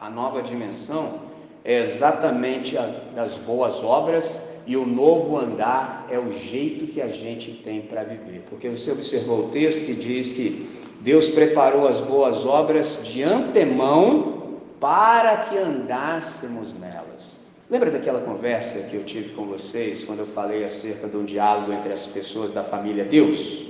A 0.00 0.08
nova 0.08 0.40
dimensão 0.40 1.16
é 1.62 1.80
exatamente 1.80 2.78
a, 2.78 2.86
das 3.14 3.36
boas 3.36 3.84
obras 3.84 4.53
e 4.66 4.76
o 4.76 4.86
novo 4.86 5.38
andar 5.38 6.06
é 6.10 6.18
o 6.18 6.30
jeito 6.30 6.86
que 6.86 7.00
a 7.00 7.08
gente 7.08 7.52
tem 7.52 7.82
para 7.82 8.02
viver. 8.02 8.44
Porque 8.48 8.68
você 8.68 8.90
observou 8.92 9.46
o 9.46 9.48
texto 9.48 9.84
que 9.84 9.94
diz 9.94 10.32
que 10.32 10.66
Deus 11.00 11.28
preparou 11.28 11.86
as 11.86 12.00
boas 12.00 12.46
obras 12.46 13.00
de 13.04 13.22
antemão 13.22 14.58
para 14.80 15.36
que 15.38 15.56
andássemos 15.56 16.74
nelas. 16.74 17.36
Lembra 17.70 17.90
daquela 17.90 18.20
conversa 18.20 18.78
que 18.80 18.94
eu 18.94 19.04
tive 19.04 19.30
com 19.30 19.46
vocês 19.46 20.04
quando 20.04 20.20
eu 20.20 20.26
falei 20.26 20.64
acerca 20.64 21.08
de 21.08 21.16
um 21.16 21.24
diálogo 21.24 21.72
entre 21.72 21.92
as 21.92 22.06
pessoas 22.06 22.50
da 22.50 22.62
família 22.62 23.04
Deus? 23.04 23.64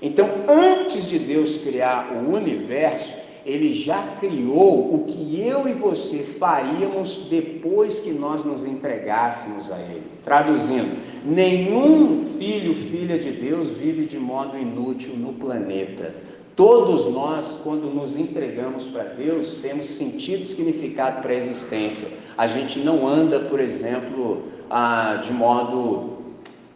Então, 0.00 0.28
antes 0.48 1.06
de 1.06 1.18
Deus 1.18 1.56
criar 1.56 2.12
o 2.12 2.34
universo, 2.34 3.14
ele 3.44 3.72
já 3.72 4.16
criou 4.20 4.94
o 4.94 5.04
que 5.04 5.40
eu 5.40 5.68
e 5.68 5.72
você 5.72 6.18
faríamos 6.18 7.26
depois 7.28 8.00
que 8.00 8.10
nós 8.10 8.44
nos 8.44 8.64
entregássemos 8.64 9.70
a 9.70 9.78
Ele. 9.78 10.04
Traduzindo, 10.22 10.96
nenhum 11.24 12.24
filho, 12.38 12.74
filha 12.74 13.18
de 13.18 13.32
Deus 13.32 13.68
vive 13.70 14.06
de 14.06 14.18
modo 14.18 14.56
inútil 14.56 15.14
no 15.16 15.32
planeta. 15.32 16.14
Todos 16.54 17.06
nós, 17.06 17.60
quando 17.64 17.92
nos 17.92 18.16
entregamos 18.16 18.86
para 18.86 19.04
Deus, 19.04 19.56
temos 19.56 19.86
sentido 19.86 20.42
e 20.42 20.44
significado 20.44 21.22
para 21.22 21.32
a 21.32 21.36
existência. 21.36 22.08
A 22.36 22.46
gente 22.46 22.78
não 22.78 23.08
anda, 23.08 23.40
por 23.40 23.58
exemplo, 23.58 24.42
ah, 24.70 25.20
de 25.22 25.32
modo, 25.32 26.18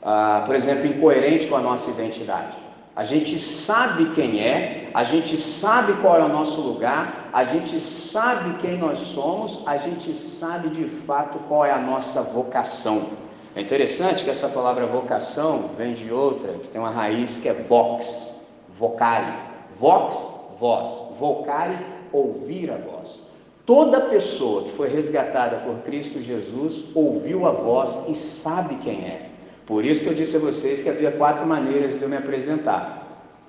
ah, 0.02 0.42
por 0.44 0.54
exemplo, 0.56 0.86
incoerente 0.86 1.46
com 1.46 1.56
a 1.56 1.60
nossa 1.60 1.90
identidade. 1.90 2.65
A 2.96 3.04
gente 3.04 3.38
sabe 3.38 4.06
quem 4.14 4.40
é, 4.40 4.90
a 4.94 5.02
gente 5.02 5.36
sabe 5.36 5.92
qual 6.00 6.18
é 6.18 6.24
o 6.24 6.30
nosso 6.30 6.62
lugar, 6.62 7.28
a 7.30 7.44
gente 7.44 7.78
sabe 7.78 8.56
quem 8.58 8.78
nós 8.78 8.96
somos, 8.96 9.62
a 9.66 9.76
gente 9.76 10.14
sabe 10.14 10.70
de 10.70 10.86
fato 10.86 11.38
qual 11.40 11.66
é 11.66 11.70
a 11.70 11.78
nossa 11.78 12.22
vocação. 12.22 13.10
É 13.54 13.60
interessante 13.60 14.24
que 14.24 14.30
essa 14.30 14.48
palavra 14.48 14.86
vocação 14.86 15.72
vem 15.76 15.92
de 15.92 16.10
outra, 16.10 16.54
que 16.54 16.70
tem 16.70 16.80
uma 16.80 16.90
raiz 16.90 17.38
que 17.38 17.50
é 17.50 17.52
vox, 17.52 18.34
vocare. 18.78 19.30
Vox, 19.78 20.30
voz, 20.58 21.02
vocare, 21.18 21.76
ouvir 22.10 22.70
a 22.70 22.78
voz. 22.78 23.20
Toda 23.66 24.00
pessoa 24.00 24.62
que 24.62 24.72
foi 24.72 24.88
resgatada 24.88 25.56
por 25.58 25.82
Cristo 25.82 26.22
Jesus 26.22 26.84
ouviu 26.94 27.46
a 27.46 27.50
voz 27.50 28.04
e 28.08 28.14
sabe 28.14 28.76
quem 28.76 29.04
é. 29.04 29.25
Por 29.66 29.84
isso 29.84 30.04
que 30.04 30.08
eu 30.08 30.14
disse 30.14 30.36
a 30.36 30.38
vocês 30.38 30.80
que 30.80 30.88
havia 30.88 31.10
quatro 31.10 31.44
maneiras 31.44 31.98
de 31.98 32.02
eu 32.02 32.08
me 32.08 32.16
apresentar. 32.16 33.02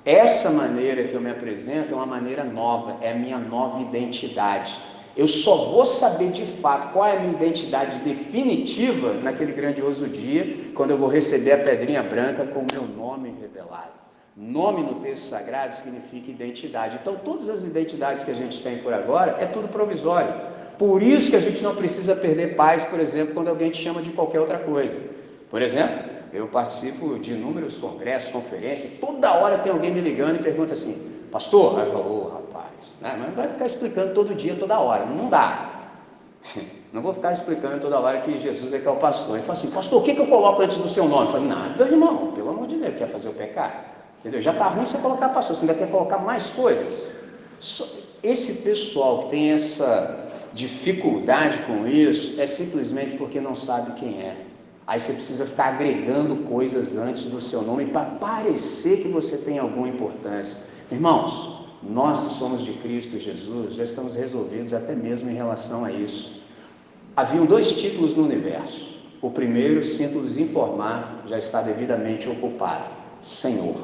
Essa 0.04 0.50
maneira 0.50 1.04
que 1.04 1.14
eu 1.14 1.22
me 1.22 1.30
apresento 1.30 1.94
é 1.94 1.98
uma 1.98 2.06
maneira 2.06 2.44
nova, 2.44 2.98
é 3.02 3.12
a 3.12 3.16
minha 3.16 3.38
nova 3.38 3.82
identidade. 3.82 4.82
Eu 5.16 5.28
só 5.28 5.72
vou 5.72 5.86
saber 5.86 6.32
de 6.32 6.46
fato 6.46 6.94
qual 6.94 7.06
é 7.06 7.18
a 7.18 7.20
minha 7.20 7.34
identidade 7.34 8.00
definitiva 8.00 9.14
naquele 9.14 9.52
grandioso 9.52 10.08
dia, 10.08 10.72
quando 10.74 10.92
eu 10.92 10.98
vou 10.98 11.08
receber 11.10 11.52
a 11.52 11.58
pedrinha 11.58 12.02
branca 12.02 12.46
com 12.46 12.62
o 12.62 12.68
meu 12.72 12.84
nome 12.84 13.34
revelado. 13.42 13.94
Nome 14.36 14.84
no 14.84 14.96
texto 14.96 15.26
sagrado 15.26 15.74
significa 15.74 16.32
identidade. 16.32 17.00
Então, 17.02 17.16
todas 17.16 17.50
as 17.50 17.66
identidades 17.66 18.24
que 18.24 18.32
a 18.32 18.36
gente 18.36 18.62
tem 18.62 18.78
por 18.78 18.94
agora 18.94 19.36
é 19.40 19.48
tudo 19.48 19.68
provisório. 19.68 20.34
Por 20.78 21.02
isso 21.02 21.32
que 21.32 21.36
a 21.36 21.42
gente 21.42 21.64
não 21.64 21.76
precisa 21.76 22.16
perder 22.16 22.56
paz, 22.56 22.86
por 22.86 23.00
exemplo, 23.00 23.34
quando 23.34 23.48
alguém 23.48 23.72
te 23.72 23.82
chama 23.82 24.02
de 24.02 24.12
qualquer 24.12 24.40
outra 24.40 24.60
coisa. 24.60 24.98
Por 25.50 25.62
exemplo, 25.62 26.18
eu 26.34 26.48
participo 26.48 27.18
de 27.20 27.34
inúmeros 27.34 27.78
congressos, 27.78 28.30
conferências, 28.30 29.00
toda 29.00 29.32
hora 29.34 29.58
tem 29.58 29.72
alguém 29.72 29.92
me 29.92 30.02
ligando 30.02 30.36
e 30.36 30.40
pergunta 30.40 30.74
assim, 30.74 31.26
pastor, 31.32 31.80
aí 31.80 31.86
eu 31.86 31.92
falo, 31.92 32.22
oh, 32.22 32.34
rapaz, 32.34 32.96
né? 33.02 33.16
mas 33.20 33.36
vai 33.36 33.48
ficar 33.48 33.66
explicando 33.66 34.14
todo 34.14 34.36
dia, 34.36 34.56
toda 34.56 34.80
hora, 34.80 35.06
não 35.06 35.30
dá. 35.30 35.74
Não 36.94 37.02
vou 37.02 37.14
ficar 37.14 37.34
explicando 37.34 37.82
toda 37.82 38.00
hora 38.00 38.22
que 38.22 38.38
Jesus 38.38 38.74
é 38.74 38.80
que 38.80 38.88
é 38.88 38.90
o 38.90 38.96
pastor. 38.96 39.36
Ele 39.36 39.44
fala 39.44 39.54
assim, 39.60 39.70
pastor, 39.70 40.02
o 40.02 40.04
que, 40.04 40.16
que 40.16 40.22
eu 40.22 40.28
coloco 40.28 40.62
antes 40.62 40.78
do 40.78 40.88
seu 40.88 41.06
nome? 41.06 41.26
Eu 41.26 41.32
falo, 41.34 41.46
nada, 41.46 41.84
irmão, 41.84 42.32
pelo 42.32 42.50
amor 42.50 42.66
de 42.66 42.78
Deus, 42.78 42.98
quer 42.98 43.10
fazer 43.10 43.28
o 43.28 43.34
pecado? 43.34 43.74
Entendeu? 44.20 44.40
Já 44.40 44.54
está 44.54 44.70
ruim 44.70 44.86
você 44.86 44.98
colocar 45.00 45.30
pastor, 45.30 45.54
você 45.54 45.66
ainda 45.66 45.74
quer 45.74 45.92
colocar 45.92 46.18
mais 46.18 46.50
coisas. 46.50 47.10
Esse 48.24 48.64
pessoal 48.64 49.20
que 49.20 49.30
tem 49.30 49.52
essa 49.52 50.28
dificuldade 50.54 51.62
com 51.64 51.86
isso 51.86 52.40
é 52.40 52.46
simplesmente 52.46 53.16
porque 53.16 53.42
não 53.42 53.54
sabe 53.54 53.92
quem 53.92 54.22
é. 54.22 54.47
Aí 54.88 55.00
você 55.02 55.12
precisa 55.12 55.46
ficar 55.46 55.66
agregando 55.66 56.38
coisas 56.38 56.98
antes 56.98 57.24
do 57.24 57.42
seu 57.42 57.62
nome 57.62 57.88
para 57.88 58.06
parecer 58.06 59.02
que 59.02 59.10
você 59.10 59.36
tem 59.36 59.60
alguma 59.60 59.90
importância. 59.90 60.60
Irmãos, 60.90 61.66
nós 61.84 62.22
que 62.22 62.34
somos 62.34 62.64
de 62.64 62.72
Cristo 62.72 63.20
Jesus 63.20 63.76
já 63.76 63.84
estamos 63.84 64.16
resolvidos 64.16 64.74
até 64.74 64.96
mesmo 64.96 65.30
em 65.30 65.34
relação 65.34 65.84
a 65.84 65.92
isso. 65.92 66.42
Haviam 67.18 67.46
dois 67.46 67.70
títulos 67.72 68.16
no 68.16 68.24
universo. 68.24 68.96
O 69.22 69.30
primeiro, 69.30 69.84
sinto-lhes 69.84 70.38
informar, 70.38 71.24
já 71.28 71.38
está 71.38 71.62
devidamente 71.62 72.30
ocupado: 72.30 72.86
Senhor. 73.20 73.76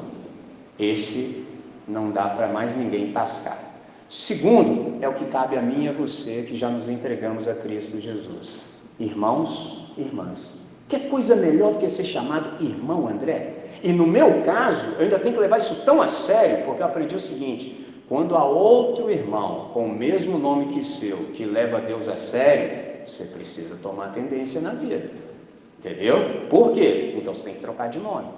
Esse 0.78 1.44
não 1.86 2.10
dá 2.10 2.30
para 2.30 2.48
mais 2.48 2.74
ninguém 2.74 3.12
tascar. 3.12 3.58
Segundo, 4.08 4.96
é 5.02 5.08
o 5.08 5.12
que 5.12 5.26
cabe 5.26 5.56
a 5.56 5.62
mim 5.62 5.84
e 5.84 5.88
a 5.88 5.92
você 5.92 6.44
que 6.48 6.56
já 6.56 6.70
nos 6.70 6.88
entregamos 6.88 7.46
a 7.46 7.54
Cristo 7.54 8.00
Jesus. 8.00 8.58
Irmãos, 8.98 9.92
irmãs, 9.96 10.63
que 11.00 11.08
coisa 11.08 11.36
melhor 11.36 11.72
do 11.72 11.78
que 11.78 11.88
ser 11.88 12.04
chamado 12.04 12.62
irmão 12.62 13.08
André? 13.08 13.64
E 13.82 13.92
no 13.92 14.06
meu 14.06 14.42
caso, 14.42 14.94
eu 14.96 15.02
ainda 15.02 15.18
tenho 15.18 15.34
que 15.34 15.40
levar 15.40 15.58
isso 15.58 15.84
tão 15.84 16.00
a 16.00 16.08
sério, 16.08 16.64
porque 16.64 16.82
eu 16.82 16.86
aprendi 16.86 17.14
o 17.14 17.20
seguinte: 17.20 17.86
quando 18.08 18.36
há 18.36 18.44
outro 18.44 19.10
irmão 19.10 19.70
com 19.72 19.86
o 19.86 19.92
mesmo 19.92 20.38
nome 20.38 20.66
que 20.66 20.84
seu, 20.84 21.16
que 21.32 21.44
leva 21.44 21.80
Deus 21.80 22.08
a 22.08 22.16
sério, 22.16 23.04
você 23.04 23.24
precisa 23.24 23.76
tomar 23.76 24.08
tendência 24.08 24.60
na 24.60 24.70
vida. 24.70 25.10
Entendeu? 25.78 26.46
Por 26.48 26.72
quê? 26.72 27.14
Então 27.18 27.34
você 27.34 27.44
tem 27.44 27.54
que 27.54 27.60
trocar 27.60 27.88
de 27.88 27.98
nome. 27.98 28.28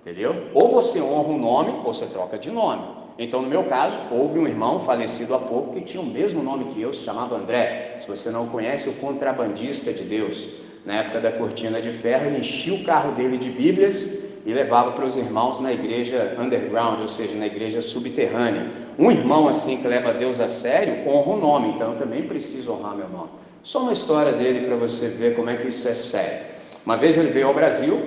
Entendeu? 0.00 0.48
Ou 0.54 0.68
você 0.68 1.00
honra 1.00 1.28
o 1.28 1.38
nome, 1.38 1.70
ou 1.84 1.92
você 1.92 2.06
troca 2.06 2.38
de 2.38 2.50
nome. 2.50 2.82
Então, 3.18 3.40
no 3.40 3.48
meu 3.48 3.64
caso, 3.64 3.98
houve 4.10 4.38
um 4.38 4.46
irmão 4.46 4.80
falecido 4.80 5.34
há 5.34 5.38
pouco 5.38 5.72
que 5.72 5.80
tinha 5.80 6.02
o 6.02 6.06
mesmo 6.06 6.42
nome 6.42 6.64
que 6.66 6.80
eu, 6.80 6.92
se 6.92 7.04
chamava 7.04 7.36
André. 7.36 7.94
Se 7.96 8.08
você 8.08 8.28
não 8.30 8.48
conhece, 8.48 8.88
o 8.88 8.94
contrabandista 8.94 9.92
de 9.92 10.02
Deus 10.02 10.48
na 10.84 10.96
época 10.96 11.20
da 11.20 11.32
cortina 11.32 11.80
de 11.80 11.90
ferro, 11.90 12.36
enchia 12.36 12.74
o 12.74 12.84
carro 12.84 13.12
dele 13.12 13.38
de 13.38 13.50
Bíblias 13.50 14.24
e 14.44 14.52
levava 14.52 14.92
para 14.92 15.04
os 15.04 15.16
irmãos 15.16 15.58
na 15.60 15.72
igreja 15.72 16.36
underground, 16.38 17.00
ou 17.00 17.08
seja, 17.08 17.34
na 17.36 17.46
igreja 17.46 17.80
subterrânea. 17.80 18.70
Um 18.98 19.10
irmão 19.10 19.48
assim 19.48 19.78
que 19.78 19.88
leva 19.88 20.12
Deus 20.12 20.40
a 20.40 20.48
sério 20.48 21.08
honra 21.08 21.32
o 21.32 21.40
nome, 21.40 21.68
então 21.70 21.92
eu 21.92 21.96
também 21.96 22.24
preciso 22.24 22.72
honrar 22.72 22.94
meu 22.94 23.08
nome. 23.08 23.30
Só 23.62 23.80
uma 23.80 23.92
história 23.92 24.32
dele 24.32 24.66
para 24.66 24.76
você 24.76 25.08
ver 25.08 25.34
como 25.34 25.48
é 25.48 25.56
que 25.56 25.68
isso 25.68 25.88
é 25.88 25.94
sério. 25.94 26.44
Uma 26.84 26.98
vez 26.98 27.16
ele 27.16 27.30
veio 27.30 27.46
ao 27.46 27.54
Brasil 27.54 27.98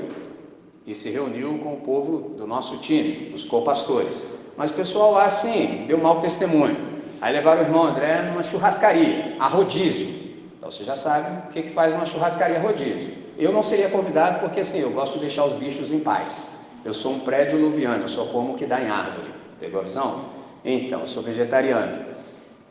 e 0.86 0.93
se 0.93 1.09
reuniu 1.09 1.57
com 1.57 1.73
o 1.73 1.78
povo 1.78 2.36
do 2.38 2.45
nosso 2.45 2.78
time, 2.78 3.32
os 3.34 3.43
co-pastores. 3.43 4.23
Mas 4.55 4.69
o 4.69 4.75
pessoal 4.75 5.13
lá 5.13 5.25
assim 5.25 5.86
deu 5.88 5.97
mau 5.97 6.19
testemunho. 6.19 6.78
Aí 7.19 7.34
levaram 7.34 7.61
o 7.61 7.65
irmão 7.65 7.84
André 7.84 8.21
numa 8.21 8.43
churrascaria, 8.43 9.36
a 9.39 9.47
rodízio. 9.47 10.26
Então 10.68 10.78
você 10.78 10.84
já 10.84 10.97
sabe 10.97 11.47
o 11.47 11.51
que, 11.53 11.61
que 11.61 11.70
faz 11.70 11.93
uma 11.93 12.05
churrascaria 12.05 12.59
rodízio. 12.59 13.13
Eu 13.38 13.53
não 13.53 13.63
seria 13.63 13.88
convidado 13.88 14.41
porque 14.41 14.59
assim, 14.59 14.80
eu 14.80 14.91
gosto 14.91 15.13
de 15.13 15.20
deixar 15.20 15.45
os 15.45 15.53
bichos 15.53 15.93
em 15.93 16.01
paz. 16.01 16.45
Eu 16.84 16.93
sou 16.93 17.13
um 17.13 17.20
prédio 17.22 17.57
luviano, 17.57 18.03
eu 18.03 18.07
sou 18.09 18.28
como 18.28 18.53
que 18.53 18.65
dá 18.65 18.82
em 18.82 18.89
árvore. 18.89 19.30
Pegou 19.61 19.80
a 19.80 19.84
visão? 19.84 20.26
Então, 20.65 20.99
eu 20.99 21.07
sou 21.07 21.24
vegetariano. 21.24 22.07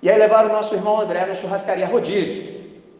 E 0.02 0.10
aí 0.10 0.18
levaram 0.18 0.50
o 0.50 0.52
nosso 0.52 0.74
irmão 0.74 1.00
André 1.00 1.24
na 1.24 1.32
churrascaria 1.32 1.86
rodízio. 1.86 2.44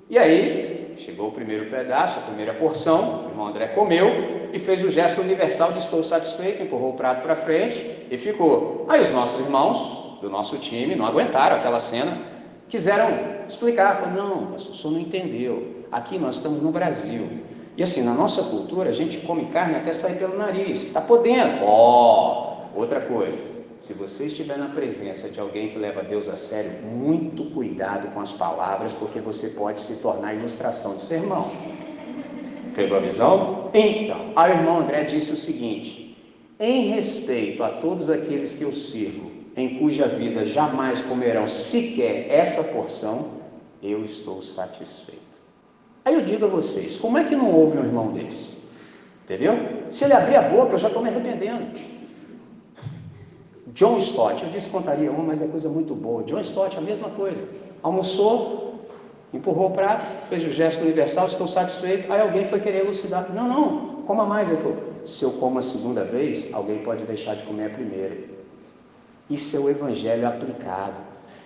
E 0.09 0.19
aí, 0.19 0.95
chegou 0.97 1.29
o 1.29 1.33
primeiro 1.33 1.67
pedaço, 1.67 2.19
a 2.19 2.23
primeira 2.23 2.55
porção, 2.55 3.27
o 3.27 3.29
irmão 3.29 3.49
André 3.49 3.67
comeu 3.67 4.49
e 4.51 4.59
fez 4.59 4.83
o 4.83 4.91
gesto 4.91 5.21
universal 5.21 5.73
de 5.73 5.81
estou 5.81 6.03
satisfeito, 6.03 6.63
empurrou 6.63 6.93
o 6.93 6.97
prato 6.97 7.21
para 7.21 7.37
frente 7.37 7.85
e 8.11 8.17
ficou. 8.17 8.87
Aí 8.89 9.03
os 9.03 9.13
nossos 9.13 9.41
irmãos 9.41 10.17
do 10.23 10.31
nosso 10.31 10.57
time 10.57 10.95
não 10.95 11.05
aguentaram 11.05 11.57
aquela 11.57 11.79
cena, 11.79 12.17
quiseram 12.69 13.09
explicar, 13.49 13.97
falaram, 13.97 14.17
não, 14.17 14.57
o 14.57 14.61
senhor 14.61 14.93
não 14.93 15.01
entendeu, 15.01 15.85
aqui 15.91 16.19
nós 16.19 16.37
estamos 16.37 16.61
no 16.61 16.71
Brasil, 16.71 17.29
e 17.77 17.83
assim, 17.83 18.03
na 18.03 18.15
nossa 18.15 18.43
cultura, 18.43 18.89
a 18.89 18.93
gente 18.93 19.19
come 19.19 19.47
carne 19.47 19.77
até 19.77 19.93
sair 19.93 20.19
pelo 20.19 20.37
nariz, 20.37 20.87
está 20.87 21.01
podendo, 21.01 21.63
ó, 21.63 22.69
oh, 22.75 22.81
outra 22.81 23.01
coisa, 23.01 23.43
se 23.79 23.93
você 23.93 24.27
estiver 24.27 24.57
na 24.57 24.69
presença 24.69 25.29
de 25.29 25.39
alguém 25.39 25.69
que 25.69 25.79
leva 25.79 26.03
Deus 26.03 26.29
a 26.29 26.37
sério, 26.37 26.71
muito 26.83 27.45
cuidado 27.51 28.09
com 28.15 28.21
as 28.21 28.33
palavras, 28.33 28.95
porque 28.95 29.21
você 29.21 29.49
pode 29.49 29.81
se 29.81 29.97
tornar 29.97 30.35
ilustração 30.35 30.97
de 30.97 31.03
sermão. 31.03 31.51
Pegou 32.75 32.97
a 32.97 33.01
visão? 33.01 33.71
Então, 33.75 34.33
o 34.35 34.47
irmão 34.47 34.79
André 34.79 35.05
disse 35.05 35.33
o 35.33 35.37
seguinte: 35.37 36.17
em 36.59 36.89
respeito 36.89 37.63
a 37.63 37.69
todos 37.69 38.09
aqueles 38.09 38.55
que 38.55 38.63
eu 38.63 38.73
sirvo, 38.73 39.31
em 39.57 39.79
cuja 39.79 40.07
vida 40.07 40.45
jamais 40.45 41.01
comerão 41.01 41.47
sequer 41.47 42.27
essa 42.31 42.63
porção, 42.63 43.29
eu 43.83 44.05
estou 44.05 44.43
satisfeito. 44.43 45.23
Aí 46.05 46.15
eu 46.15 46.23
digo 46.23 46.45
a 46.45 46.49
vocês, 46.49 46.97
como 46.97 47.17
é 47.19 47.25
que 47.25 47.35
não 47.35 47.53
houve 47.53 47.79
um 47.79 47.85
irmão 47.85 48.13
desse? 48.13 48.57
Entendeu? 49.25 49.55
Se 49.91 50.05
ele 50.05 50.13
abrir 50.13 50.37
a 50.37 50.43
boca, 50.43 50.75
eu 50.75 50.79
já 50.79 50.89
estou 50.89 51.03
me 51.03 51.09
arrependendo. 51.09 51.67
John 53.69 53.99
Stott, 53.99 54.45
eu 54.45 54.51
disse 54.51 54.67
que 54.67 54.73
contaria 54.73 55.11
uma, 55.11 55.25
mas 55.25 55.43
é 55.43 55.47
coisa 55.47 55.69
muito 55.69 55.95
boa. 55.95 56.23
John 56.23 56.41
Stott, 56.41 56.79
a 56.79 56.81
mesma 56.81 57.11
coisa. 57.11 57.45
Almoçou, 57.83 58.87
empurrou 59.33 59.67
o 59.67 59.71
prato, 59.71 60.07
fez 60.29 60.45
o 60.45 60.51
gesto 60.51 60.83
universal, 60.83 61.27
estou 61.27 61.49
satisfeito. 61.49 62.11
Aí 62.13 62.21
alguém 62.21 62.45
foi 62.45 62.61
querer 62.61 62.85
elucidar. 62.85 63.33
Não, 63.35 63.49
não, 63.49 64.03
coma 64.03 64.25
mais. 64.25 64.49
Ele 64.49 64.59
falou: 64.59 64.79
se 65.05 65.25
eu 65.25 65.33
como 65.33 65.59
a 65.59 65.63
segunda 65.63 66.05
vez, 66.05 66.55
alguém 66.55 66.79
pode 66.79 67.05
deixar 67.05 67.35
de 67.35 67.43
comer 67.43 67.67
a 67.67 67.71
primeira. 67.71 68.36
Isso 69.29 69.57
é 69.57 69.61
o 69.61 69.69
evangelho 69.69 70.27
aplicado. 70.27 71.01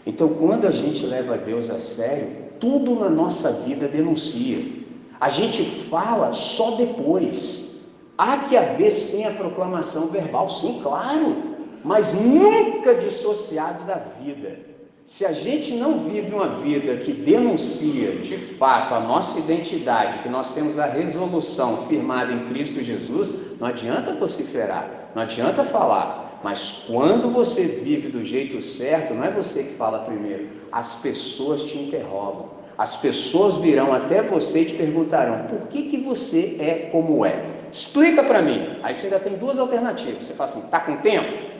Então, 0.06 0.28
quando 0.28 0.66
a 0.66 0.70
gente 0.70 1.04
leva 1.04 1.36
Deus 1.36 1.70
a 1.70 1.78
sério, 1.78 2.50
tudo 2.58 2.94
na 2.94 3.08
nossa 3.08 3.52
vida 3.52 3.88
denuncia. 3.88 4.80
A 5.18 5.28
gente 5.28 5.64
fala 5.88 6.32
só 6.32 6.72
depois. 6.72 7.68
Há 8.16 8.38
que 8.38 8.56
haver 8.56 8.90
sim 8.90 9.24
a 9.24 9.30
proclamação 9.30 10.08
verbal, 10.08 10.48
sim, 10.48 10.80
claro, 10.82 11.36
mas 11.82 12.12
nunca 12.12 12.94
dissociado 12.94 13.84
da 13.84 13.96
vida. 13.96 14.69
Se 15.10 15.26
a 15.26 15.32
gente 15.32 15.72
não 15.72 16.04
vive 16.04 16.32
uma 16.32 16.60
vida 16.60 16.96
que 16.96 17.12
denuncia 17.12 18.12
de 18.18 18.36
fato 18.38 18.94
a 18.94 19.00
nossa 19.00 19.40
identidade, 19.40 20.22
que 20.22 20.28
nós 20.28 20.54
temos 20.54 20.78
a 20.78 20.86
resolução 20.86 21.88
firmada 21.88 22.32
em 22.32 22.44
Cristo 22.44 22.80
Jesus, 22.80 23.58
não 23.58 23.66
adianta 23.66 24.14
vociferar, 24.14 25.10
não 25.12 25.22
adianta 25.22 25.64
falar. 25.64 26.40
Mas 26.44 26.84
quando 26.86 27.28
você 27.28 27.64
vive 27.64 28.08
do 28.08 28.24
jeito 28.24 28.62
certo, 28.62 29.12
não 29.12 29.24
é 29.24 29.32
você 29.32 29.64
que 29.64 29.74
fala 29.74 29.98
primeiro, 29.98 30.48
as 30.70 30.94
pessoas 30.94 31.64
te 31.64 31.76
interrogam. 31.76 32.50
As 32.78 32.94
pessoas 32.94 33.56
virão 33.56 33.92
até 33.92 34.22
você 34.22 34.60
e 34.60 34.66
te 34.66 34.74
perguntarão: 34.74 35.48
por 35.48 35.66
que, 35.66 35.88
que 35.88 35.98
você 35.98 36.56
é 36.60 36.88
como 36.92 37.26
é? 37.26 37.46
Explica 37.70 38.22
para 38.22 38.40
mim. 38.40 38.78
Aí 38.80 38.94
você 38.94 39.06
ainda 39.06 39.18
tem 39.18 39.36
duas 39.36 39.58
alternativas. 39.58 40.24
Você 40.24 40.34
fala 40.34 40.48
assim: 40.48 40.68
tá 40.68 40.78
com 40.78 40.98
tempo? 40.98 41.50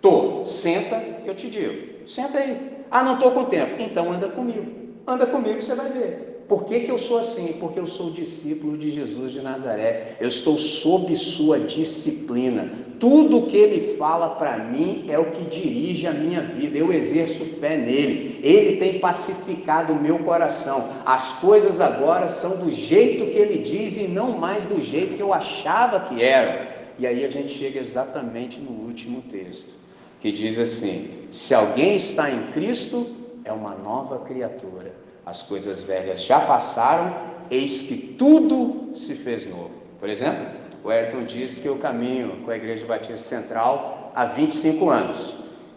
Tô. 0.00 0.42
Senta 0.42 0.98
que 1.22 1.30
eu 1.30 1.34
te 1.36 1.48
digo. 1.48 2.04
Senta 2.04 2.38
aí. 2.38 2.77
Ah, 2.90 3.02
não 3.02 3.14
estou 3.14 3.32
com 3.32 3.44
tempo. 3.44 3.80
Então 3.80 4.12
anda 4.12 4.28
comigo. 4.28 4.66
Anda 5.06 5.26
comigo, 5.26 5.60
você 5.60 5.74
vai 5.74 5.90
ver. 5.90 6.28
Por 6.48 6.64
que, 6.64 6.80
que 6.80 6.90
eu 6.90 6.96
sou 6.96 7.18
assim? 7.18 7.56
Porque 7.60 7.78
eu 7.78 7.86
sou 7.86 8.10
discípulo 8.10 8.78
de 8.78 8.88
Jesus 8.88 9.32
de 9.32 9.42
Nazaré. 9.42 10.16
Eu 10.18 10.28
estou 10.28 10.56
sob 10.56 11.14
sua 11.14 11.60
disciplina. 11.60 12.70
Tudo 12.98 13.46
que 13.46 13.56
ele 13.56 13.96
fala 13.96 14.30
para 14.30 14.56
mim 14.56 15.04
é 15.08 15.18
o 15.18 15.26
que 15.26 15.44
dirige 15.44 16.06
a 16.06 16.12
minha 16.12 16.40
vida. 16.40 16.78
Eu 16.78 16.90
exerço 16.90 17.44
fé 17.44 17.76
nele. 17.76 18.40
Ele 18.42 18.78
tem 18.78 18.98
pacificado 18.98 19.92
o 19.92 20.00
meu 20.00 20.20
coração. 20.20 20.88
As 21.04 21.34
coisas 21.34 21.82
agora 21.82 22.26
são 22.28 22.56
do 22.56 22.70
jeito 22.70 23.26
que 23.26 23.38
ele 23.38 23.58
diz 23.58 23.98
e 23.98 24.08
não 24.08 24.38
mais 24.38 24.64
do 24.64 24.80
jeito 24.80 25.16
que 25.16 25.22
eu 25.22 25.34
achava 25.34 26.00
que 26.00 26.22
era. 26.22 26.76
E 26.98 27.06
aí 27.06 27.26
a 27.26 27.28
gente 27.28 27.52
chega 27.52 27.78
exatamente 27.78 28.58
no 28.58 28.70
último 28.70 29.20
texto 29.20 29.87
que 30.20 30.32
diz 30.32 30.58
assim: 30.58 31.26
Se 31.30 31.54
alguém 31.54 31.94
está 31.94 32.30
em 32.30 32.50
Cristo, 32.50 33.06
é 33.44 33.52
uma 33.52 33.74
nova 33.74 34.18
criatura. 34.20 34.92
As 35.24 35.42
coisas 35.42 35.82
velhas 35.82 36.22
já 36.22 36.40
passaram, 36.40 37.14
eis 37.50 37.82
que 37.82 37.96
tudo 37.96 38.96
se 38.96 39.14
fez 39.14 39.46
novo. 39.46 39.70
Por 40.00 40.08
exemplo, 40.08 40.46
o 40.82 40.90
Ayrton 40.90 41.24
disse 41.24 41.60
que 41.60 41.68
eu 41.68 41.76
caminho 41.76 42.42
com 42.44 42.50
a 42.50 42.56
Igreja 42.56 42.86
Batista 42.86 43.16
Central 43.16 44.12
há 44.14 44.24
25 44.24 44.88
anos. 44.88 45.34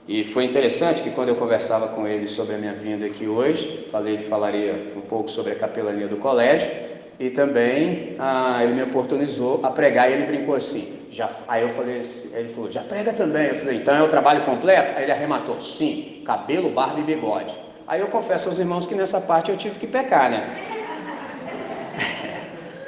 E 0.08 0.24
foi 0.24 0.46
interessante 0.46 1.02
que 1.02 1.12
quando 1.12 1.30
eu 1.30 1.36
conversava 1.36 1.88
com 1.90 2.08
ele 2.08 2.28
sobre 2.28 2.56
a 2.56 2.58
minha 2.58 2.74
vinda 2.74 3.06
aqui 3.06 3.28
hoje, 3.28 3.88
falei 3.92 4.18
que 4.18 4.24
falaria 4.24 4.94
um 4.96 5.02
pouco 5.02 5.30
sobre 5.30 5.54
a 5.54 5.56
capelania 5.56 6.08
do 6.08 6.18
colégio, 6.18 6.70
e 7.22 7.30
também 7.30 8.16
ah, 8.18 8.64
ele 8.64 8.74
me 8.74 8.82
oportunizou 8.82 9.60
a 9.62 9.70
pregar 9.70 10.10
e 10.10 10.14
ele 10.14 10.26
brincou 10.26 10.56
assim, 10.56 10.92
já, 11.12 11.30
aí 11.48 11.62
eu 11.62 11.70
falei, 11.70 12.00
assim, 12.00 12.36
ele 12.36 12.50
falou, 12.50 12.72
já 12.72 12.82
prega 12.82 13.14
também. 13.14 13.50
Eu 13.50 13.58
falei, 13.58 13.78
então 13.78 13.94
é 13.94 14.02
o 14.02 14.08
trabalho 14.08 14.44
completo? 14.44 14.98
Aí 14.98 15.04
ele 15.04 15.12
arrematou, 15.12 15.62
sim, 15.62 16.24
cabelo, 16.26 16.72
barba 16.72 17.00
e 17.00 17.04
bigode. 17.04 17.56
Aí 17.88 18.02
eu 18.02 18.08
confesso 18.08 18.50
aos 18.50 18.58
irmãos 18.58 18.88
que 18.88 18.96
nessa 18.96 19.22
parte 19.22 19.52
eu 19.52 19.58
tive 19.58 19.78
que 19.78 19.86
pecar, 19.86 20.32
né? 20.32 20.56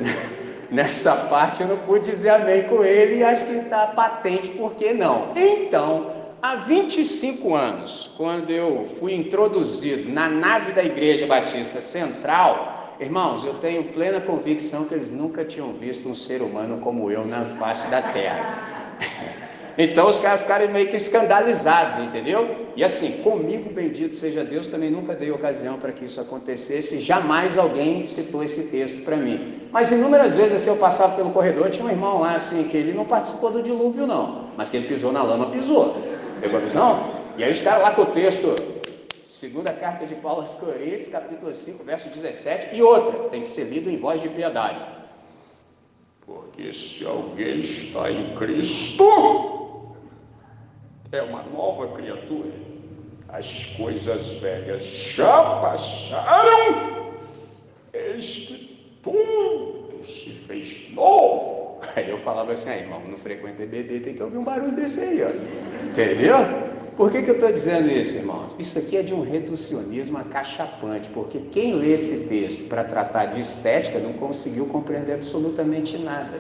nessa 0.72 1.16
parte 1.16 1.62
eu 1.62 1.68
não 1.68 1.78
pude 1.78 2.10
dizer 2.10 2.30
amém 2.30 2.64
com 2.64 2.84
ele 2.84 3.18
e 3.18 3.24
acho 3.24 3.46
que 3.46 3.54
está 3.54 3.86
patente, 3.86 4.48
por 4.50 4.74
que 4.74 4.94
não? 4.94 5.32
Então, 5.36 6.12
há 6.42 6.56
25 6.56 7.54
anos, 7.54 8.10
quando 8.18 8.50
eu 8.50 8.88
fui 9.00 9.14
introduzido 9.14 10.12
na 10.12 10.28
nave 10.28 10.72
da 10.72 10.84
Igreja 10.84 11.28
Batista 11.28 11.80
Central, 11.80 12.83
Irmãos, 13.00 13.44
eu 13.44 13.56
tenho 13.56 13.84
plena 13.86 14.22
convicção 14.22 14.86
que 14.86 14.94
eles 14.94 15.12
nunca 15.12 15.44
tinham 15.44 15.74
visto 15.74 16.08
um 16.08 16.16
ser 16.16 16.42
humano 16.42 16.80
como 16.80 17.12
eu 17.12 17.26
na 17.26 17.44
face 17.58 17.90
da 17.90 18.02
terra. 18.02 18.94
Então 19.76 20.08
os 20.08 20.20
caras 20.20 20.42
ficaram 20.42 20.70
meio 20.70 20.88
que 20.88 20.96
escandalizados, 20.96 21.98
entendeu? 21.98 22.68
E 22.76 22.84
assim, 22.84 23.24
comigo, 23.24 23.72
bendito 23.72 24.16
seja 24.16 24.44
Deus, 24.44 24.68
também 24.68 24.92
nunca 24.92 25.16
dei 25.16 25.32
ocasião 25.32 25.80
para 25.80 25.92
que 25.92 26.06
isso 26.06 26.22
acontecesse, 26.22 27.00
jamais 27.00 27.58
alguém 27.58 28.06
citou 28.06 28.44
esse 28.44 28.70
texto 28.70 29.04
para 29.04 29.16
mim. 29.16 29.54
Mas 29.72 29.92
inúmeras 29.92 30.36
vezes, 30.36 30.62
assim, 30.62 30.70
eu 30.70 30.76
passava 30.76 31.16
pelo 31.16 31.32
corredor, 31.32 31.72
tinha 31.72 31.88
um 31.88 31.90
irmão 31.90 32.20
lá, 32.20 32.36
assim, 32.36 32.66
que 32.66 32.78
ele 32.78 32.94
não 32.94 33.06
participou 33.06 33.50
do 33.50 33.64
dilúvio, 33.64 34.06
não, 34.06 34.50
mas 34.56 34.70
que 34.70 34.78
ele 34.78 34.88
pisou 34.88 35.12
na 35.12 35.24
lama, 35.24 35.48
pisou. 35.48 35.98
Pegou 36.40 36.60
a 36.60 36.62
visão? 36.62 37.24
E 37.36 37.44
aí 37.44 37.52
os 37.52 37.62
caras 37.64 37.82
lá 37.82 37.92
com 37.92 38.04
o 38.04 38.06
texto, 38.06 38.54
Segunda 39.44 39.74
carta 39.74 40.06
de 40.06 40.16
Paulo 40.16 40.40
aos 40.40 40.56
Coríntios, 40.56 41.10
capítulo 41.10 41.54
5, 41.54 41.84
verso 41.84 42.08
17. 42.08 42.78
E 42.78 42.82
outra, 42.82 43.28
tem 43.28 43.42
que 43.42 43.50
ser 43.50 43.66
lido 43.66 43.90
em 43.90 43.98
voz 43.98 44.22
de 44.22 44.30
piedade. 44.30 44.86
Porque 46.26 46.72
se 46.72 47.06
alguém 47.06 47.60
está 47.60 48.10
em 48.10 48.34
Cristo, 48.36 49.98
é 51.12 51.22
uma 51.22 51.44
nova 51.44 51.90
criatura. 51.90 52.54
As 53.28 53.66
coisas 53.76 54.28
velhas 54.38 54.86
já 54.86 55.60
passaram, 55.60 57.12
eis 57.92 58.38
que 58.48 58.98
tudo 59.04 60.02
se 60.06 60.30
fez 60.48 60.90
novo. 60.94 61.82
Aí 61.98 62.10
eu 62.10 62.18
falava 62.18 62.54
assim, 62.54 62.70
ah, 62.70 62.78
irmão, 62.78 63.02
não 63.06 63.18
frequenta 63.18 63.64
EBD, 63.64 64.00
tem 64.00 64.14
que 64.14 64.24
ouvir 64.24 64.38
um 64.38 64.44
barulho 64.46 64.72
desse 64.72 65.02
aí, 65.02 65.22
ó. 65.22 65.90
Entendeu? 65.90 66.73
Por 66.96 67.12
que, 67.12 67.24
que 67.24 67.30
eu 67.32 67.36
estou 67.36 67.52
dizendo 67.52 67.90
isso, 67.90 68.18
irmãos? 68.18 68.56
Isso 68.60 68.78
aqui 68.78 68.98
é 68.98 69.02
de 69.02 69.16
um 69.16 69.24
reducionismo 69.24 70.18
acachapante, 70.20 71.10
porque 71.10 71.40
quem 71.40 71.74
lê 71.74 71.94
esse 71.94 72.28
texto 72.28 72.68
para 72.68 72.84
tratar 72.84 73.26
de 73.26 73.42
estética 73.42 73.98
não 73.98 74.14
conseguiu 74.14 74.68
compreender 74.68 75.14
absolutamente 75.14 75.98
nada. 75.98 76.40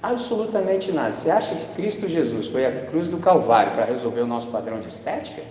Absolutamente 0.00 0.92
nada. 0.92 1.12
Você 1.12 1.30
acha 1.30 1.52
que 1.54 1.74
Cristo 1.74 2.08
Jesus 2.08 2.46
foi 2.46 2.64
a 2.64 2.86
cruz 2.86 3.08
do 3.08 3.16
Calvário 3.16 3.72
para 3.72 3.84
resolver 3.84 4.20
o 4.20 4.26
nosso 4.26 4.48
padrão 4.50 4.78
de 4.78 4.86
estética? 4.86 5.42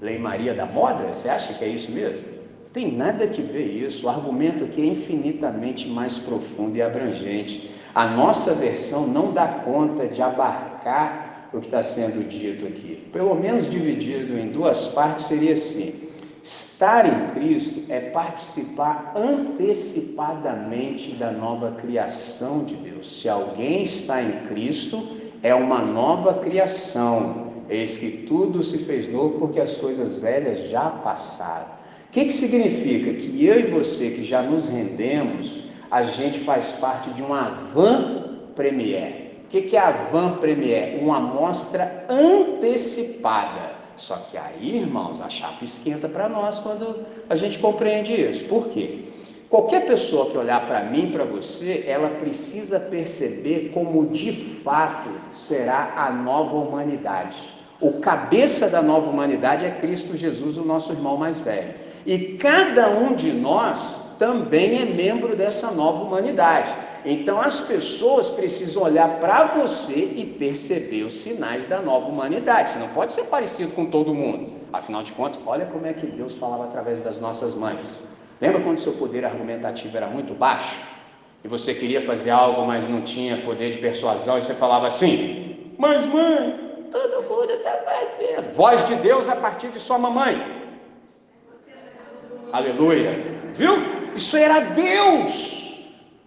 Lei 0.00 0.16
Maria 0.16 0.54
da 0.54 0.64
moda? 0.64 1.12
Você 1.12 1.28
acha 1.28 1.54
que 1.54 1.64
é 1.64 1.68
isso 1.68 1.90
mesmo? 1.90 2.24
Tem 2.72 2.92
nada 2.92 3.26
que 3.26 3.42
ver 3.42 3.64
isso. 3.64 4.06
O 4.06 4.08
argumento 4.08 4.62
aqui 4.62 4.80
é 4.80 4.86
infinitamente 4.86 5.88
mais 5.88 6.16
profundo 6.16 6.76
e 6.76 6.82
abrangente. 6.82 7.68
A 7.92 8.06
nossa 8.06 8.54
versão 8.54 9.08
não 9.08 9.32
dá 9.32 9.48
conta 9.48 10.06
de 10.06 10.22
abarcar 10.22 11.27
o 11.52 11.58
que 11.60 11.66
está 11.66 11.82
sendo 11.82 12.26
dito 12.28 12.66
aqui. 12.66 13.08
Pelo 13.12 13.34
menos 13.34 13.70
dividido 13.70 14.38
em 14.38 14.50
duas 14.50 14.86
partes 14.88 15.26
seria 15.26 15.52
assim: 15.52 15.94
estar 16.42 17.06
em 17.06 17.28
Cristo 17.34 17.84
é 17.88 18.00
participar 18.00 19.12
antecipadamente 19.16 21.12
da 21.12 21.30
nova 21.30 21.72
criação 21.72 22.64
de 22.64 22.74
Deus. 22.76 23.20
Se 23.20 23.28
alguém 23.28 23.82
está 23.82 24.22
em 24.22 24.46
Cristo, 24.46 25.06
é 25.42 25.54
uma 25.54 25.80
nova 25.80 26.34
criação. 26.34 27.48
Eis 27.68 27.96
que 27.98 28.24
tudo 28.26 28.62
se 28.62 28.78
fez 28.78 29.12
novo 29.12 29.38
porque 29.38 29.60
as 29.60 29.76
coisas 29.76 30.14
velhas 30.16 30.70
já 30.70 30.88
passaram. 30.88 31.78
O 32.08 32.10
que, 32.10 32.24
que 32.24 32.32
significa? 32.32 33.12
Que 33.12 33.44
eu 33.44 33.60
e 33.60 33.64
você 33.64 34.10
que 34.10 34.24
já 34.24 34.42
nos 34.42 34.68
rendemos, 34.68 35.58
a 35.90 36.02
gente 36.02 36.40
faz 36.40 36.72
parte 36.72 37.10
de 37.10 37.22
uma 37.22 37.50
van 37.74 38.38
premier. 38.54 39.17
O 39.48 39.50
que, 39.50 39.62
que 39.62 39.76
é 39.78 39.80
a 39.80 39.90
Van 39.90 40.32
Premier? 40.36 41.02
Uma 41.02 41.16
amostra 41.16 42.04
antecipada. 42.06 43.78
Só 43.96 44.16
que 44.30 44.36
aí, 44.36 44.76
irmãos, 44.76 45.22
a 45.22 45.30
chapa 45.30 45.64
esquenta 45.64 46.06
para 46.06 46.28
nós 46.28 46.58
quando 46.58 47.06
a 47.30 47.34
gente 47.34 47.58
compreende 47.58 48.12
isso. 48.12 48.44
Por 48.44 48.68
quê? 48.68 49.06
Qualquer 49.48 49.86
pessoa 49.86 50.26
que 50.26 50.36
olhar 50.36 50.66
para 50.66 50.84
mim, 50.84 51.10
para 51.10 51.24
você, 51.24 51.82
ela 51.86 52.10
precisa 52.10 52.78
perceber 52.78 53.70
como 53.72 54.08
de 54.08 54.32
fato 54.62 55.08
será 55.32 55.94
a 55.96 56.10
nova 56.10 56.54
humanidade. 56.54 57.38
O 57.80 57.92
cabeça 58.00 58.68
da 58.68 58.82
nova 58.82 59.08
humanidade 59.08 59.64
é 59.64 59.70
Cristo 59.70 60.14
Jesus, 60.14 60.58
o 60.58 60.64
nosso 60.66 60.92
irmão 60.92 61.16
mais 61.16 61.38
velho. 61.38 61.72
E 62.04 62.34
cada 62.36 62.90
um 62.90 63.14
de 63.14 63.32
nós 63.32 63.98
também 64.18 64.82
é 64.82 64.84
membro 64.84 65.36
dessa 65.36 65.70
nova 65.70 66.02
humanidade. 66.02 66.74
Então 67.04 67.40
as 67.40 67.60
pessoas 67.60 68.28
precisam 68.28 68.82
olhar 68.82 69.20
para 69.20 69.44
você 69.44 70.12
e 70.16 70.36
perceber 70.38 71.04
os 71.04 71.14
sinais 71.14 71.66
da 71.66 71.80
nova 71.80 72.08
humanidade. 72.08 72.70
Você 72.70 72.78
não 72.78 72.88
pode 72.88 73.12
ser 73.12 73.24
parecido 73.24 73.72
com 73.72 73.86
todo 73.86 74.12
mundo. 74.12 74.50
Afinal 74.72 75.02
de 75.02 75.12
contas, 75.12 75.38
olha 75.46 75.64
como 75.66 75.86
é 75.86 75.92
que 75.92 76.06
Deus 76.06 76.34
falava 76.34 76.64
através 76.64 77.00
das 77.00 77.20
nossas 77.20 77.54
mães. 77.54 78.06
Lembra 78.40 78.60
quando 78.60 78.78
seu 78.78 78.92
poder 78.92 79.24
argumentativo 79.24 79.96
era 79.96 80.06
muito 80.06 80.34
baixo? 80.34 80.80
E 81.42 81.48
você 81.48 81.72
queria 81.72 82.02
fazer 82.02 82.30
algo, 82.30 82.66
mas 82.66 82.88
não 82.88 83.00
tinha 83.00 83.38
poder 83.42 83.70
de 83.70 83.78
persuasão, 83.78 84.38
e 84.38 84.42
você 84.42 84.54
falava 84.54 84.86
assim: 84.86 85.72
Mas 85.78 86.04
mãe, 86.04 86.86
todo 86.90 87.22
mundo 87.22 87.52
está 87.52 87.78
fazendo. 87.84 88.52
Voz 88.52 88.84
de 88.84 88.96
Deus 88.96 89.28
a 89.28 89.36
partir 89.36 89.68
de 89.68 89.78
sua 89.78 89.98
mamãe. 89.98 90.58
Aleluia. 92.52 93.12
Viu? 93.52 93.97
Isso 94.18 94.36
era 94.36 94.58
Deus. 94.60 95.84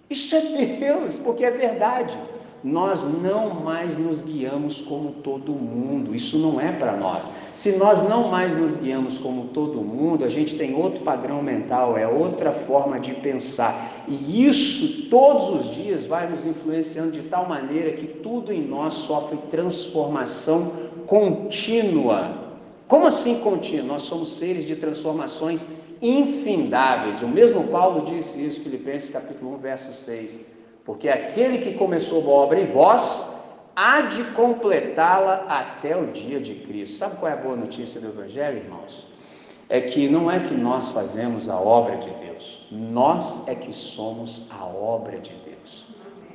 Isso 0.10 0.34
é 0.36 0.42
Deus, 0.42 1.18
porque 1.18 1.44
é 1.44 1.52
verdade 1.52 2.18
nós 2.64 3.04
não 3.04 3.62
mais 3.62 3.98
nos 3.98 4.24
guiamos 4.24 4.82
como 4.82 5.14
todo 5.24 5.52
mundo, 5.52 6.14
isso 6.14 6.38
não 6.38 6.62
é 6.62 6.72
para 6.72 6.96
nós. 6.96 7.30
Se 7.52 7.72
nós 7.78 8.08
não 8.08 8.30
mais 8.30 8.56
nos 8.56 8.78
guiamos 8.78 9.18
como 9.18 9.46
todo 9.46 9.82
mundo, 9.82 10.24
a 10.24 10.30
gente 10.30 10.56
tem 10.56 10.76
outro 10.76 11.04
padrão 11.04 11.42
mental, 11.42 11.98
é 11.98 12.08
outra 12.08 12.52
forma 12.52 13.00
de 13.00 13.16
pensar, 13.16 14.04
e 14.08 14.46
isso 14.48 15.10
todos 15.10 15.50
os 15.50 15.76
dias 15.76 16.06
vai 16.06 16.30
nos 16.30 16.46
influenciando 16.46 17.12
de 17.12 17.24
tal 17.24 17.50
maneira 17.50 17.94
que 17.94 18.06
tudo 18.06 18.54
em 18.54 18.62
nós 18.62 18.94
sofre 18.94 19.38
transformação 19.50 20.72
contínua. 21.08 22.40
Como 22.88 23.08
assim 23.08 23.40
contínua? 23.40 23.88
Nós 23.88 24.04
somos 24.04 24.38
seres 24.38 24.68
de 24.68 24.76
transformações 24.76 25.66
infindáveis. 26.02 27.22
O 27.22 27.28
mesmo 27.28 27.66
Paulo 27.66 28.04
disse 28.04 28.46
isso, 28.46 28.62
Filipenses 28.62 29.12
capítulo 29.12 29.56
1, 29.56 29.58
verso 29.60 29.94
6 29.94 30.62
porque 30.86 31.10
aquele 31.10 31.60
que 31.60 31.74
começou 31.74 32.24
a 32.24 32.30
obra 32.30 32.60
em 32.60 32.66
vós 32.66 33.38
há 33.76 34.02
de 34.02 34.24
completá-la 34.32 35.46
até 35.48 35.96
o 35.96 36.08
dia 36.08 36.40
de 36.40 36.56
Cristo. 36.56 36.98
Sabe 36.98 37.18
qual 37.18 37.32
é 37.32 37.34
a 37.34 37.38
boa 37.38 37.56
notícia 37.56 38.02
do 38.02 38.08
Evangelho, 38.08 38.58
irmãos? 38.58 39.08
É 39.70 39.80
que 39.80 40.10
não 40.10 40.30
é 40.30 40.40
que 40.40 40.54
nós 40.54 40.90
fazemos 40.90 41.48
a 41.48 41.58
obra 41.58 41.98
de 41.98 42.10
Deus, 42.10 42.68
nós 42.70 43.48
é 43.48 43.56
que 43.56 43.72
somos 43.72 44.44
a 44.50 44.66
obra 44.66 45.18
de 45.20 45.34
Deus. 45.46 45.88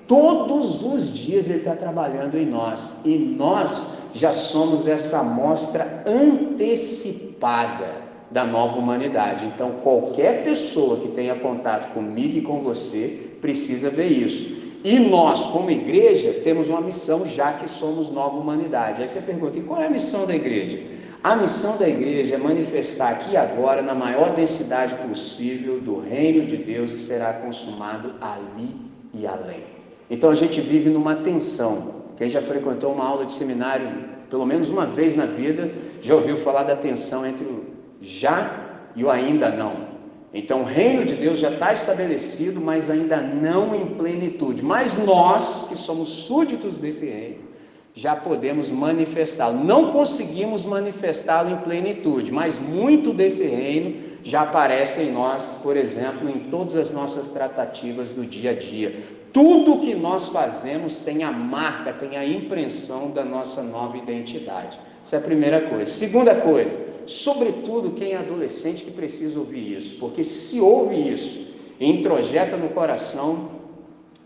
Todos 0.08 0.82
os 0.82 1.12
dias 1.12 1.50
Ele 1.50 1.58
está 1.58 1.74
trabalhando 1.74 2.38
em 2.38 2.46
nós 2.46 2.96
e 3.04 3.18
nós 3.18 3.82
já 4.14 4.32
somos 4.32 4.86
essa 4.86 5.18
amostra 5.18 6.04
antecipada 6.06 8.05
da 8.30 8.44
nova 8.44 8.78
humanidade. 8.78 9.46
Então, 9.46 9.72
qualquer 9.82 10.42
pessoa 10.42 10.98
que 10.98 11.08
tenha 11.08 11.34
contato 11.36 11.92
comigo 11.92 12.36
e 12.36 12.42
com 12.42 12.60
você 12.60 13.36
precisa 13.40 13.90
ver 13.90 14.08
isso. 14.08 14.56
E 14.84 14.98
nós, 14.98 15.46
como 15.46 15.70
igreja, 15.70 16.32
temos 16.44 16.68
uma 16.68 16.80
missão, 16.80 17.26
já 17.26 17.52
que 17.52 17.68
somos 17.68 18.10
nova 18.10 18.36
humanidade. 18.36 19.02
Aí 19.02 19.08
você 19.08 19.20
pergunta: 19.20 19.58
e 19.58 19.62
qual 19.62 19.80
é 19.80 19.86
a 19.86 19.90
missão 19.90 20.26
da 20.26 20.34
igreja? 20.34 20.80
A 21.24 21.34
missão 21.34 21.76
da 21.76 21.88
igreja 21.88 22.36
é 22.36 22.38
manifestar 22.38 23.10
aqui 23.10 23.32
e 23.32 23.36
agora, 23.36 23.82
na 23.82 23.94
maior 23.94 24.32
densidade 24.32 24.94
possível, 25.08 25.80
do 25.80 25.98
reino 25.98 26.46
de 26.46 26.56
Deus 26.56 26.92
que 26.92 27.00
será 27.00 27.32
consumado 27.32 28.14
ali 28.20 28.76
e 29.12 29.26
além. 29.26 29.64
Então 30.08 30.30
a 30.30 30.34
gente 30.34 30.60
vive 30.60 30.88
numa 30.88 31.16
tensão. 31.16 31.96
Quem 32.16 32.28
já 32.28 32.40
frequentou 32.40 32.92
uma 32.92 33.04
aula 33.04 33.26
de 33.26 33.32
seminário, 33.32 33.88
pelo 34.30 34.46
menos 34.46 34.70
uma 34.70 34.86
vez 34.86 35.16
na 35.16 35.26
vida, 35.26 35.70
já 36.00 36.14
ouviu 36.14 36.36
falar 36.36 36.62
da 36.62 36.76
tensão 36.76 37.26
entre 37.26 37.44
o 37.44 37.75
já 38.06 38.90
e 38.94 39.04
o 39.04 39.10
ainda 39.10 39.50
não. 39.50 39.96
Então, 40.32 40.60
o 40.60 40.64
reino 40.64 41.04
de 41.04 41.14
Deus 41.14 41.38
já 41.38 41.50
está 41.50 41.72
estabelecido, 41.72 42.60
mas 42.60 42.90
ainda 42.90 43.20
não 43.20 43.74
em 43.74 43.86
plenitude. 43.94 44.62
Mas 44.62 44.96
nós, 44.98 45.66
que 45.68 45.76
somos 45.76 46.08
súditos 46.08 46.78
desse 46.78 47.06
reino, 47.06 47.46
já 47.94 48.14
podemos 48.14 48.70
manifestá-lo. 48.70 49.64
Não 49.64 49.90
conseguimos 49.90 50.66
manifestá-lo 50.66 51.50
em 51.50 51.56
plenitude, 51.56 52.30
mas 52.30 52.58
muito 52.58 53.14
desse 53.14 53.46
reino 53.46 53.96
já 54.22 54.42
aparece 54.42 55.00
em 55.00 55.12
nós, 55.12 55.54
por 55.62 55.76
exemplo, 55.76 56.28
em 56.28 56.50
todas 56.50 56.76
as 56.76 56.92
nossas 56.92 57.30
tratativas 57.30 58.12
do 58.12 58.26
dia 58.26 58.50
a 58.50 58.54
dia. 58.54 58.94
Tudo 59.32 59.80
que 59.80 59.94
nós 59.94 60.28
fazemos 60.28 60.98
tem 60.98 61.24
a 61.24 61.32
marca, 61.32 61.92
tem 61.94 62.18
a 62.18 62.24
impressão 62.26 63.10
da 63.10 63.24
nossa 63.24 63.62
nova 63.62 63.96
identidade. 63.96 64.78
Essa 65.06 65.14
é 65.14 65.18
a 65.20 65.22
primeira 65.22 65.60
coisa. 65.60 65.88
Segunda 65.88 66.34
coisa, 66.34 66.76
sobretudo 67.06 67.92
quem 67.92 68.14
é 68.14 68.16
adolescente 68.16 68.82
que 68.82 68.90
precisa 68.90 69.38
ouvir 69.38 69.76
isso, 69.76 69.98
porque 70.00 70.24
se 70.24 70.60
ouve 70.60 70.96
isso 70.96 71.46
e 71.78 71.88
introjeta 71.88 72.56
no 72.56 72.70
coração, 72.70 73.50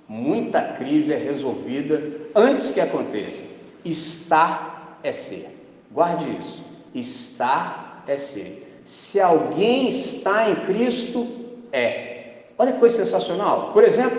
muita 0.09 0.63
crise 0.63 1.13
é 1.13 1.19
resolvida 1.19 2.03
antes 2.35 2.73
que 2.73 2.81
aconteça. 2.81 3.43
Estar 3.85 4.99
é 5.03 5.13
ser. 5.13 5.55
Guarde 5.93 6.35
isso. 6.41 6.63
Estar 6.95 8.03
é 8.07 8.17
ser. 8.17 8.81
Se 8.83 9.21
alguém 9.21 9.87
está 9.87 10.49
em 10.49 10.65
Cristo, 10.65 11.29
é. 11.71 12.45
Olha 12.57 12.73
que 12.73 12.79
coisa 12.79 13.05
sensacional. 13.05 13.75
Por 13.75 13.85
exemplo, 13.85 14.19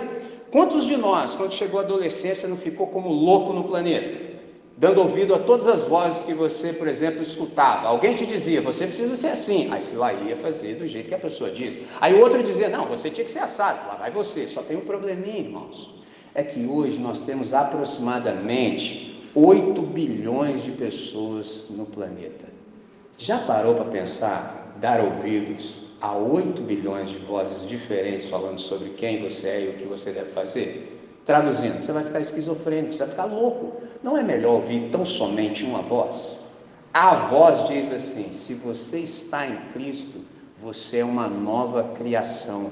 quantos 0.52 0.84
de 0.84 0.96
nós, 0.96 1.34
quando 1.34 1.54
chegou 1.54 1.80
a 1.80 1.82
adolescência, 1.82 2.48
não 2.48 2.56
ficou 2.56 2.86
como 2.86 3.08
louco 3.08 3.52
no 3.52 3.64
planeta? 3.64 4.31
Dando 4.82 5.00
ouvido 5.00 5.32
a 5.32 5.38
todas 5.38 5.68
as 5.68 5.84
vozes 5.84 6.24
que 6.24 6.34
você, 6.34 6.72
por 6.72 6.88
exemplo, 6.88 7.22
escutava. 7.22 7.86
Alguém 7.86 8.16
te 8.16 8.26
dizia, 8.26 8.60
você 8.60 8.84
precisa 8.84 9.14
ser 9.14 9.28
assim. 9.28 9.68
Aí 9.70 9.80
você 9.80 9.94
lá 9.94 10.12
ia 10.12 10.34
fazer 10.34 10.74
do 10.74 10.88
jeito 10.88 11.08
que 11.08 11.14
a 11.14 11.20
pessoa 11.20 11.52
diz. 11.52 11.78
Aí 12.00 12.12
o 12.14 12.20
outro 12.20 12.42
dizia, 12.42 12.68
não, 12.68 12.86
você 12.86 13.08
tinha 13.08 13.24
que 13.24 13.30
ser 13.30 13.38
assado. 13.38 13.86
Lá 13.86 13.94
vai 13.94 14.10
você. 14.10 14.48
Só 14.48 14.60
tem 14.60 14.76
um 14.76 14.80
probleminha, 14.80 15.38
irmãos. 15.38 15.88
É 16.34 16.42
que 16.42 16.66
hoje 16.66 16.98
nós 16.98 17.20
temos 17.20 17.54
aproximadamente 17.54 19.30
8 19.36 19.80
bilhões 19.82 20.64
de 20.64 20.72
pessoas 20.72 21.68
no 21.70 21.86
planeta. 21.86 22.48
Já 23.16 23.38
parou 23.38 23.76
para 23.76 23.84
pensar, 23.84 24.76
dar 24.80 25.00
ouvidos 25.00 25.76
a 26.00 26.16
8 26.16 26.60
bilhões 26.60 27.08
de 27.08 27.18
vozes 27.18 27.68
diferentes 27.68 28.26
falando 28.26 28.58
sobre 28.58 28.88
quem 28.88 29.22
você 29.22 29.46
é 29.46 29.64
e 29.64 29.68
o 29.68 29.72
que 29.74 29.84
você 29.84 30.10
deve 30.10 30.32
fazer? 30.32 31.01
Traduzindo, 31.24 31.80
você 31.80 31.92
vai 31.92 32.02
ficar 32.02 32.20
esquizofrênico, 32.20 32.92
você 32.92 33.00
vai 33.00 33.08
ficar 33.08 33.24
louco. 33.26 33.80
Não 34.02 34.18
é 34.18 34.22
melhor 34.22 34.54
ouvir 34.54 34.90
tão 34.90 35.06
somente 35.06 35.64
uma 35.64 35.80
voz? 35.80 36.40
A 36.92 37.14
voz 37.14 37.68
diz 37.68 37.92
assim: 37.92 38.32
se 38.32 38.54
você 38.54 38.98
está 38.98 39.46
em 39.46 39.56
Cristo, 39.72 40.18
você 40.60 40.98
é 40.98 41.04
uma 41.04 41.28
nova 41.28 41.84
criação. 41.94 42.70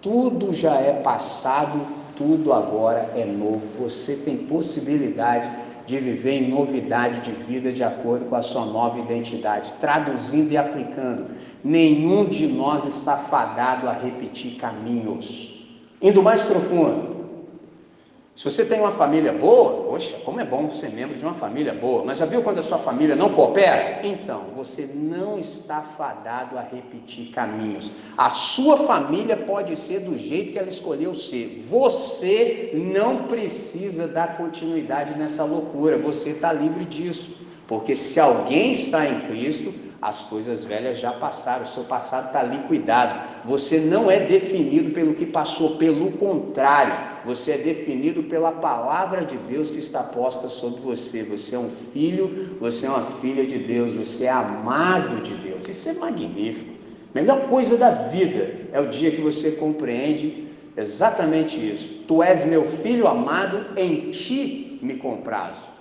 Tudo 0.00 0.52
já 0.52 0.74
é 0.74 0.92
passado, 0.94 1.80
tudo 2.16 2.52
agora 2.52 3.12
é 3.14 3.24
novo. 3.24 3.62
Você 3.78 4.16
tem 4.16 4.36
possibilidade 4.36 5.48
de 5.86 5.98
viver 5.98 6.42
em 6.42 6.50
novidade 6.50 7.20
de 7.20 7.32
vida 7.32 7.72
de 7.72 7.82
acordo 7.82 8.24
com 8.26 8.34
a 8.34 8.42
sua 8.42 8.64
nova 8.64 8.98
identidade. 8.98 9.72
Traduzindo 9.80 10.52
e 10.52 10.56
aplicando, 10.56 11.26
nenhum 11.62 12.24
de 12.24 12.46
nós 12.46 12.84
está 12.84 13.16
fadado 13.16 13.88
a 13.88 13.92
repetir 13.92 14.56
caminhos. 14.56 15.64
Indo 16.00 16.22
mais 16.22 16.42
profundo, 16.42 17.21
se 18.34 18.44
você 18.44 18.64
tem 18.64 18.80
uma 18.80 18.90
família 18.90 19.30
boa, 19.30 19.84
poxa, 19.84 20.16
como 20.24 20.40
é 20.40 20.44
bom 20.44 20.66
ser 20.70 20.90
membro 20.90 21.18
de 21.18 21.24
uma 21.24 21.34
família 21.34 21.74
boa, 21.74 22.02
mas 22.02 22.16
já 22.16 22.24
viu 22.24 22.40
quando 22.40 22.58
a 22.58 22.62
sua 22.62 22.78
família 22.78 23.14
não 23.14 23.28
coopera? 23.28 24.00
Então, 24.06 24.44
você 24.56 24.88
não 24.94 25.38
está 25.38 25.82
fadado 25.82 26.56
a 26.56 26.62
repetir 26.62 27.30
caminhos. 27.30 27.92
A 28.16 28.30
sua 28.30 28.78
família 28.78 29.36
pode 29.36 29.76
ser 29.76 30.00
do 30.00 30.16
jeito 30.16 30.50
que 30.50 30.58
ela 30.58 30.70
escolheu 30.70 31.12
ser. 31.12 31.62
Você 31.68 32.70
não 32.74 33.24
precisa 33.24 34.08
dar 34.08 34.38
continuidade 34.38 35.18
nessa 35.18 35.44
loucura, 35.44 35.98
você 35.98 36.30
está 36.30 36.54
livre 36.54 36.86
disso. 36.86 37.36
Porque 37.68 37.94
se 37.94 38.18
alguém 38.18 38.70
está 38.70 39.06
em 39.06 39.20
Cristo, 39.28 39.74
as 40.02 40.24
coisas 40.24 40.64
velhas 40.64 40.98
já 40.98 41.12
passaram, 41.12 41.62
o 41.62 41.66
seu 41.66 41.84
passado 41.84 42.26
está 42.26 42.42
liquidado. 42.42 43.20
Você 43.44 43.78
não 43.78 44.10
é 44.10 44.18
definido 44.18 44.90
pelo 44.90 45.14
que 45.14 45.24
passou, 45.24 45.76
pelo 45.76 46.10
contrário, 46.12 47.12
você 47.24 47.52
é 47.52 47.58
definido 47.58 48.24
pela 48.24 48.50
palavra 48.50 49.24
de 49.24 49.36
Deus 49.36 49.70
que 49.70 49.78
está 49.78 50.02
posta 50.02 50.48
sobre 50.48 50.80
você. 50.80 51.22
Você 51.22 51.54
é 51.54 51.58
um 51.58 51.70
filho, 51.92 52.56
você 52.58 52.86
é 52.86 52.88
uma 52.88 53.04
filha 53.04 53.46
de 53.46 53.58
Deus, 53.58 53.92
você 53.92 54.24
é 54.24 54.30
amado 54.30 55.22
de 55.22 55.34
Deus. 55.34 55.68
Isso 55.68 55.88
é 55.88 55.92
magnífico. 55.92 56.72
Melhor 57.14 57.48
coisa 57.48 57.76
da 57.76 57.90
vida 57.90 58.56
é 58.72 58.80
o 58.80 58.88
dia 58.88 59.12
que 59.12 59.20
você 59.20 59.52
compreende 59.52 60.48
exatamente 60.76 61.56
isso. 61.56 62.02
Tu 62.08 62.22
és 62.24 62.44
meu 62.44 62.64
filho 62.64 63.06
amado, 63.06 63.66
em 63.76 64.10
ti 64.10 64.80
me 64.82 64.96
comprazo. 64.96 65.71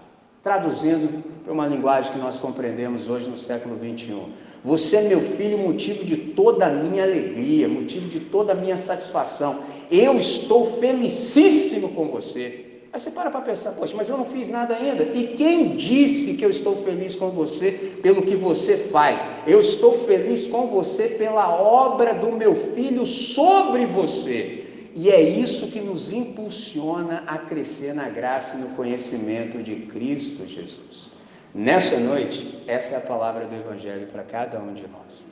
Traduzindo 0.44 1.24
para 1.44 1.54
uma 1.54 1.68
linguagem 1.68 2.12
que 2.12 2.18
nós 2.18 2.39
compreendemos 2.39 3.08
hoje 3.08 3.30
no 3.30 3.38
século 3.38 3.76
21. 3.76 4.30
Você 4.66 4.98
é 4.98 5.02
meu 5.04 5.22
filho, 5.22 5.58
motivo 5.60 6.04
de 6.04 6.18
toda 6.18 6.66
a 6.66 6.70
minha 6.70 7.04
alegria, 7.04 7.68
motivo 7.68 8.08
de 8.08 8.20
toda 8.20 8.54
a 8.54 8.56
minha 8.56 8.76
satisfação. 8.76 9.60
Eu 9.89 10.18
estou 10.18 10.80
felicíssimo 10.80 11.89
com 11.89 12.08
você. 12.08 12.66
Aí 12.92 13.00
você 13.00 13.12
para 13.12 13.30
para 13.30 13.42
pensar, 13.42 13.72
poxa, 13.74 13.96
mas 13.96 14.10
eu 14.10 14.18
não 14.18 14.26
fiz 14.26 14.50
nada 14.50 14.76
ainda. 14.76 15.04
E 15.04 15.36
quem 15.36 15.76
disse 15.76 16.34
que 16.34 16.44
eu 16.44 16.50
estou 16.50 16.76
feliz 16.78 17.16
com 17.16 17.30
você 17.30 17.72
pelo 18.02 18.24
que 18.24 18.36
você 18.36 18.78
faz? 18.78 19.24
Eu 19.46 19.60
estou 19.60 20.06
feliz 20.06 20.48
com 20.48 20.68
você 20.68 21.08
pela 21.08 21.56
obra 21.56 22.16
do 22.16 22.32
meu 22.32 22.56
filho 22.56 23.06
sobre 23.06 23.86
você. 23.86 24.66
E 24.94 25.10
é 25.10 25.22
isso 25.22 25.68
que 25.68 25.80
nos 25.80 26.12
impulsiona 26.12 27.24
a 27.26 27.38
crescer 27.38 27.94
na 27.94 28.10
graça 28.10 28.58
e 28.58 28.60
no 28.60 28.70
conhecimento 28.70 29.64
de 29.64 29.76
Cristo 29.88 30.48
Jesus. 30.48 31.12
Nessa 31.54 31.98
noite, 31.98 32.64
essa 32.68 32.96
é 32.96 32.98
a 32.98 33.02
palavra 33.02 33.46
do 33.46 33.56
Evangelho 33.56 34.08
para 34.08 34.24
cada 34.24 34.60
um 34.60 34.74
de 34.74 34.86
nós. 34.88 35.28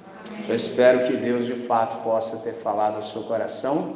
Eu 0.48 0.56
espero 0.56 1.08
que 1.08 1.16
Deus 1.16 1.46
de 1.46 1.56
fato 1.56 2.04
possa 2.04 2.38
ter 2.38 2.54
falado 2.54 2.96
ao 2.96 3.04
seu 3.04 3.24
coração. 3.24 3.96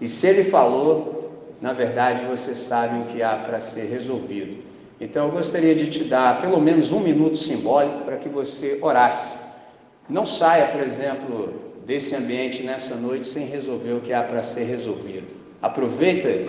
E 0.00 0.08
se 0.08 0.26
Ele 0.26 0.44
falou, 0.44 1.32
na 1.60 1.72
verdade 1.72 2.24
você 2.26 2.54
sabe 2.54 3.00
o 3.00 3.04
que 3.04 3.22
há 3.22 3.36
para 3.36 3.60
ser 3.60 3.86
resolvido. 3.86 4.62
Então 5.00 5.26
eu 5.26 5.32
gostaria 5.32 5.74
de 5.74 5.86
te 5.88 6.04
dar 6.04 6.40
pelo 6.40 6.60
menos 6.60 6.92
um 6.92 7.00
minuto 7.00 7.36
simbólico 7.36 8.04
para 8.04 8.16
que 8.16 8.28
você 8.28 8.78
orasse. 8.82 9.38
Não 10.08 10.26
saia, 10.26 10.68
por 10.68 10.80
exemplo, 10.80 11.69
desse 11.90 12.14
ambiente 12.14 12.62
nessa 12.62 12.94
noite 12.94 13.26
sem 13.26 13.46
resolver 13.46 13.94
o 13.94 14.00
que 14.00 14.12
há 14.12 14.22
para 14.22 14.44
ser 14.44 14.62
resolvido. 14.62 15.26
Aproveita 15.60 16.48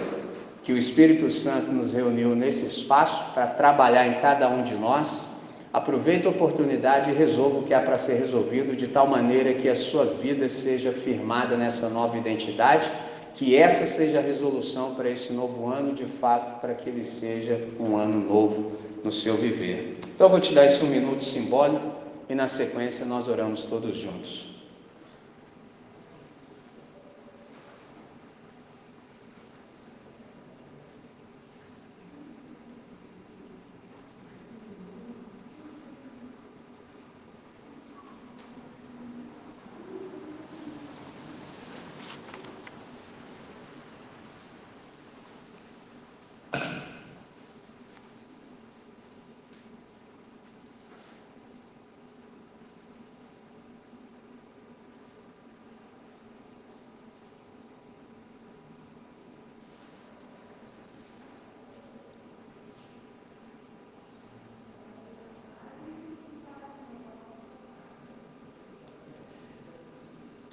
que 0.61 0.71
o 0.71 0.77
Espírito 0.77 1.31
Santo 1.31 1.71
nos 1.71 1.93
reuniu 1.93 2.35
nesse 2.35 2.67
espaço 2.67 3.33
para 3.33 3.47
trabalhar 3.47 4.05
em 4.05 4.19
cada 4.19 4.47
um 4.47 4.61
de 4.61 4.75
nós. 4.75 5.31
Aproveita 5.73 6.27
a 6.27 6.31
oportunidade 6.31 7.09
e 7.09 7.13
resolva 7.15 7.57
o 7.57 7.63
que 7.63 7.73
há 7.73 7.81
para 7.81 7.97
ser 7.97 8.19
resolvido 8.19 8.75
de 8.75 8.87
tal 8.87 9.07
maneira 9.07 9.55
que 9.55 9.67
a 9.67 9.73
sua 9.73 10.05
vida 10.05 10.47
seja 10.47 10.91
firmada 10.91 11.57
nessa 11.57 11.89
nova 11.89 12.15
identidade, 12.15 12.91
que 13.33 13.55
essa 13.55 13.87
seja 13.87 14.19
a 14.19 14.21
resolução 14.21 14.93
para 14.93 15.09
esse 15.09 15.33
novo 15.33 15.67
ano, 15.67 15.91
de 15.91 16.05
fato, 16.05 16.61
para 16.61 16.75
que 16.75 16.87
ele 16.87 17.03
seja 17.03 17.67
um 17.79 17.97
ano 17.97 18.19
novo 18.19 18.73
no 19.03 19.11
seu 19.11 19.37
viver. 19.37 19.97
Então 20.13 20.27
eu 20.27 20.31
vou 20.31 20.39
te 20.39 20.53
dar 20.53 20.65
esse 20.65 20.83
um 20.83 20.87
minuto 20.87 21.23
simbólico 21.23 21.93
e 22.29 22.35
na 22.35 22.45
sequência 22.45 23.07
nós 23.07 23.27
oramos 23.27 23.65
todos 23.65 23.97
juntos. 23.97 24.50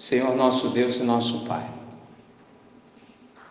Senhor 0.09 0.35
nosso 0.35 0.69
Deus 0.71 0.97
e 1.01 1.03
nosso 1.03 1.45
Pai, 1.45 1.69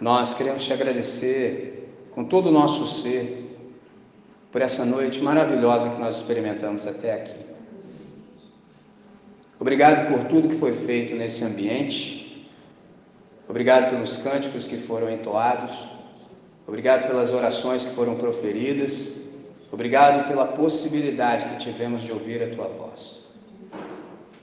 nós 0.01 0.33
queremos 0.33 0.65
te 0.65 0.73
agradecer 0.73 1.87
com 2.15 2.23
todo 2.23 2.47
o 2.47 2.51
nosso 2.51 2.87
ser 2.87 3.55
por 4.51 4.63
essa 4.63 4.83
noite 4.83 5.21
maravilhosa 5.21 5.91
que 5.91 5.99
nós 5.99 6.15
experimentamos 6.15 6.87
até 6.87 7.13
aqui. 7.13 7.45
Obrigado 9.59 10.11
por 10.11 10.23
tudo 10.23 10.47
que 10.47 10.55
foi 10.55 10.73
feito 10.73 11.13
nesse 11.13 11.43
ambiente, 11.43 12.49
obrigado 13.47 13.91
pelos 13.91 14.17
cânticos 14.17 14.65
que 14.65 14.77
foram 14.77 15.11
entoados, 15.11 15.87
obrigado 16.65 17.05
pelas 17.05 17.33
orações 17.33 17.85
que 17.85 17.93
foram 17.93 18.15
proferidas, 18.15 19.07
obrigado 19.71 20.27
pela 20.27 20.47
possibilidade 20.47 21.49
que 21.49 21.57
tivemos 21.57 22.01
de 22.01 22.11
ouvir 22.11 22.41
a 22.41 22.49
tua 22.49 22.67
voz. 22.67 23.17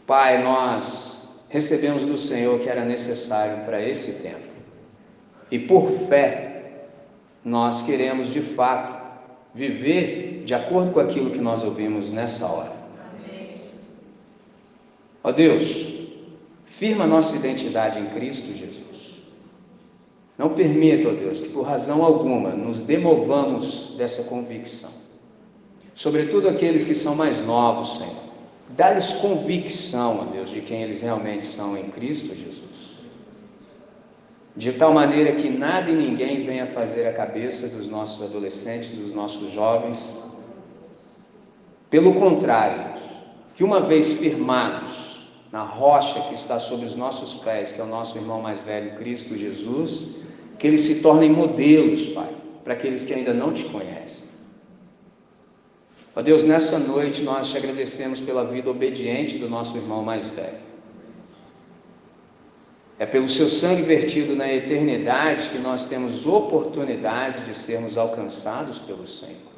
Pai, 0.06 0.40
nós 0.40 1.13
recebemos 1.54 2.04
do 2.04 2.18
Senhor 2.18 2.58
que 2.58 2.68
era 2.68 2.84
necessário 2.84 3.64
para 3.64 3.80
esse 3.80 4.14
tempo. 4.14 4.48
E 5.52 5.56
por 5.56 5.88
fé, 5.88 6.88
nós 7.44 7.80
queremos 7.80 8.28
de 8.28 8.40
fato 8.40 9.00
viver 9.54 10.42
de 10.44 10.52
acordo 10.52 10.90
com 10.90 10.98
aquilo 10.98 11.30
que 11.30 11.38
nós 11.38 11.62
ouvimos 11.62 12.10
nessa 12.10 12.44
hora. 12.44 12.72
Ó 15.22 15.30
Deus, 15.30 15.92
firma 16.64 17.06
nossa 17.06 17.36
identidade 17.36 18.00
em 18.00 18.06
Cristo 18.06 18.52
Jesus. 18.52 19.20
Não 20.36 20.48
permita, 20.48 21.08
ó 21.08 21.12
Deus, 21.12 21.40
que 21.40 21.50
por 21.50 21.62
razão 21.62 22.02
alguma 22.02 22.50
nos 22.50 22.80
demovamos 22.80 23.94
dessa 23.96 24.24
convicção. 24.24 24.90
Sobretudo 25.94 26.48
aqueles 26.48 26.84
que 26.84 26.96
são 26.96 27.14
mais 27.14 27.40
novos, 27.40 27.98
Senhor 27.98 28.33
Dá-lhes 28.70 29.12
convicção, 29.14 30.20
ó 30.20 30.24
Deus, 30.32 30.50
de 30.50 30.60
quem 30.60 30.82
eles 30.82 31.02
realmente 31.02 31.46
são 31.46 31.76
em 31.76 31.88
Cristo 31.90 32.34
Jesus. 32.34 32.94
De 34.56 34.72
tal 34.72 34.94
maneira 34.94 35.32
que 35.32 35.48
nada 35.48 35.90
e 35.90 35.94
ninguém 35.94 36.44
venha 36.44 36.66
fazer 36.66 37.06
a 37.06 37.12
cabeça 37.12 37.68
dos 37.68 37.88
nossos 37.88 38.22
adolescentes, 38.22 38.88
dos 38.90 39.12
nossos 39.12 39.52
jovens. 39.52 40.10
Pelo 41.90 42.14
contrário, 42.14 42.92
que 43.54 43.62
uma 43.62 43.80
vez 43.80 44.12
firmados 44.12 45.28
na 45.52 45.62
rocha 45.62 46.20
que 46.22 46.34
está 46.34 46.58
sobre 46.58 46.86
os 46.86 46.96
nossos 46.96 47.36
pés, 47.36 47.72
que 47.72 47.80
é 47.80 47.84
o 47.84 47.88
nosso 47.88 48.18
irmão 48.18 48.40
mais 48.40 48.60
velho, 48.60 48.96
Cristo 48.96 49.36
Jesus, 49.36 50.04
que 50.58 50.66
eles 50.66 50.80
se 50.80 51.00
tornem 51.00 51.30
modelos, 51.30 52.08
Pai, 52.08 52.30
para 52.64 52.74
aqueles 52.74 53.04
que 53.04 53.12
ainda 53.12 53.32
não 53.32 53.52
te 53.52 53.64
conhecem. 53.66 54.33
Ó 56.16 56.22
Deus, 56.22 56.44
nessa 56.44 56.78
noite 56.78 57.22
nós 57.22 57.50
te 57.50 57.56
agradecemos 57.56 58.20
pela 58.20 58.44
vida 58.44 58.70
obediente 58.70 59.36
do 59.36 59.48
nosso 59.48 59.76
irmão 59.76 60.02
mais 60.02 60.28
velho. 60.28 60.62
É 62.96 63.04
pelo 63.04 63.26
seu 63.26 63.48
sangue 63.48 63.82
vertido 63.82 64.36
na 64.36 64.52
eternidade 64.52 65.50
que 65.50 65.58
nós 65.58 65.84
temos 65.84 66.24
oportunidade 66.24 67.44
de 67.44 67.56
sermos 67.56 67.98
alcançados 67.98 68.78
pelo 68.78 69.04
Senhor. 69.06 69.54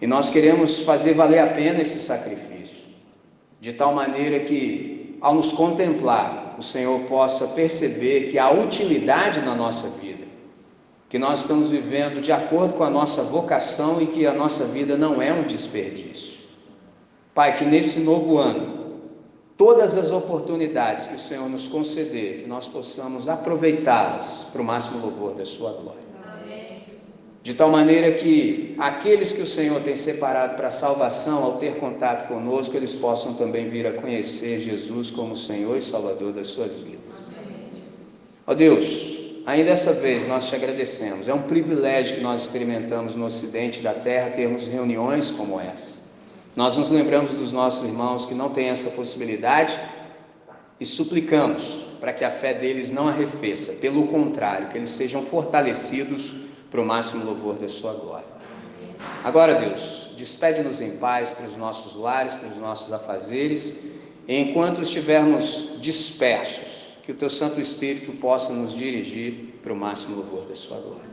E 0.00 0.06
nós 0.06 0.30
queremos 0.30 0.80
fazer 0.80 1.12
valer 1.12 1.40
a 1.40 1.48
pena 1.48 1.82
esse 1.82 1.98
sacrifício, 1.98 2.84
de 3.60 3.74
tal 3.74 3.94
maneira 3.94 4.40
que, 4.40 5.18
ao 5.20 5.34
nos 5.34 5.52
contemplar, 5.52 6.56
o 6.58 6.62
Senhor 6.62 7.00
possa 7.00 7.48
perceber 7.48 8.30
que 8.30 8.38
há 8.38 8.50
utilidade 8.50 9.40
na 9.40 9.54
nossa 9.54 9.88
vida 9.88 10.27
que 11.08 11.18
nós 11.18 11.40
estamos 11.40 11.70
vivendo 11.70 12.20
de 12.20 12.30
acordo 12.30 12.74
com 12.74 12.84
a 12.84 12.90
nossa 12.90 13.22
vocação 13.22 14.00
e 14.00 14.06
que 14.06 14.26
a 14.26 14.32
nossa 14.32 14.64
vida 14.66 14.96
não 14.96 15.22
é 15.22 15.32
um 15.32 15.44
desperdício. 15.44 16.38
Pai, 17.34 17.56
que 17.56 17.64
nesse 17.64 18.00
novo 18.00 18.36
ano, 18.36 19.00
todas 19.56 19.96
as 19.96 20.10
oportunidades 20.10 21.06
que 21.06 21.14
o 21.14 21.18
Senhor 21.18 21.48
nos 21.48 21.66
conceder, 21.66 22.42
que 22.42 22.48
nós 22.48 22.68
possamos 22.68 23.28
aproveitá-las 23.28 24.46
para 24.52 24.60
o 24.60 24.64
máximo 24.64 25.00
louvor 25.00 25.34
da 25.34 25.44
Sua 25.46 25.72
glória. 25.72 26.08
De 27.42 27.54
tal 27.54 27.70
maneira 27.70 28.12
que 28.12 28.74
aqueles 28.76 29.32
que 29.32 29.40
o 29.40 29.46
Senhor 29.46 29.80
tem 29.80 29.94
separado 29.94 30.54
para 30.54 30.66
a 30.66 30.70
salvação, 30.70 31.42
ao 31.42 31.56
ter 31.56 31.76
contato 31.76 32.28
conosco, 32.28 32.76
eles 32.76 32.92
possam 32.92 33.32
também 33.32 33.68
vir 33.68 33.86
a 33.86 33.92
conhecer 33.92 34.60
Jesus 34.60 35.10
como 35.10 35.34
Senhor 35.34 35.78
e 35.78 35.80
Salvador 35.80 36.32
das 36.32 36.48
suas 36.48 36.80
vidas. 36.80 37.28
Ó 38.46 38.52
Deus, 38.52 39.17
Ainda 39.48 39.70
dessa 39.70 39.94
vez 39.94 40.26
nós 40.26 40.46
te 40.46 40.54
agradecemos. 40.54 41.26
É 41.26 41.32
um 41.32 41.40
privilégio 41.40 42.16
que 42.16 42.20
nós 42.20 42.42
experimentamos 42.42 43.14
no 43.14 43.24
ocidente 43.24 43.80
da 43.80 43.94
terra 43.94 44.28
termos 44.28 44.68
reuniões 44.68 45.30
como 45.30 45.58
essa. 45.58 45.94
Nós 46.54 46.76
nos 46.76 46.90
lembramos 46.90 47.32
dos 47.32 47.50
nossos 47.50 47.82
irmãos 47.82 48.26
que 48.26 48.34
não 48.34 48.50
têm 48.50 48.68
essa 48.68 48.90
possibilidade 48.90 49.80
e 50.78 50.84
suplicamos 50.84 51.86
para 51.98 52.12
que 52.12 52.26
a 52.26 52.30
fé 52.30 52.52
deles 52.52 52.90
não 52.90 53.08
arrefeça, 53.08 53.72
pelo 53.72 54.06
contrário, 54.06 54.68
que 54.68 54.76
eles 54.76 54.90
sejam 54.90 55.22
fortalecidos 55.22 56.34
para 56.70 56.82
o 56.82 56.84
máximo 56.84 57.24
louvor 57.24 57.54
da 57.54 57.70
sua 57.70 57.94
glória. 57.94 58.28
Agora, 59.24 59.54
Deus, 59.54 60.10
despede-nos 60.14 60.82
em 60.82 60.98
paz 60.98 61.30
para 61.30 61.46
os 61.46 61.56
nossos 61.56 61.96
lares, 61.96 62.34
para 62.34 62.50
os 62.50 62.58
nossos 62.58 62.92
afazeres, 62.92 63.78
enquanto 64.28 64.82
estivermos 64.82 65.70
dispersos, 65.80 66.77
que 67.08 67.12
o 67.12 67.14
teu 67.14 67.30
Santo 67.30 67.58
Espírito 67.58 68.12
possa 68.12 68.52
nos 68.52 68.76
dirigir 68.76 69.54
para 69.62 69.72
o 69.72 69.76
máximo 69.76 70.16
louvor 70.16 70.44
da 70.44 70.54
sua 70.54 70.76
glória. 70.76 71.08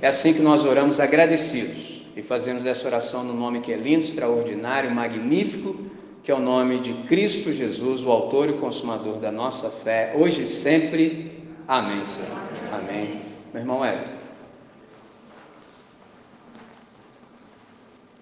É 0.00 0.08
assim 0.08 0.32
que 0.32 0.40
nós 0.40 0.64
oramos 0.64 1.00
agradecidos 1.00 2.02
e 2.16 2.22
fazemos 2.22 2.64
essa 2.64 2.88
oração 2.88 3.22
no 3.22 3.34
nome 3.34 3.60
que 3.60 3.70
é 3.70 3.76
lindo, 3.76 4.06
extraordinário, 4.06 4.90
magnífico, 4.90 5.76
que 6.22 6.32
é 6.32 6.34
o 6.34 6.40
nome 6.40 6.80
de 6.80 6.94
Cristo 7.06 7.52
Jesus, 7.52 8.02
o 8.02 8.10
autor 8.10 8.48
e 8.48 8.54
consumador 8.54 9.16
da 9.16 9.30
nossa 9.30 9.68
fé, 9.68 10.14
hoje 10.16 10.44
e 10.44 10.46
sempre. 10.46 11.30
Amém, 11.68 12.02
Senhor. 12.06 12.30
Amém. 12.72 13.20
Meu 13.52 13.60
irmão 13.60 13.84
Everton. 13.84 14.17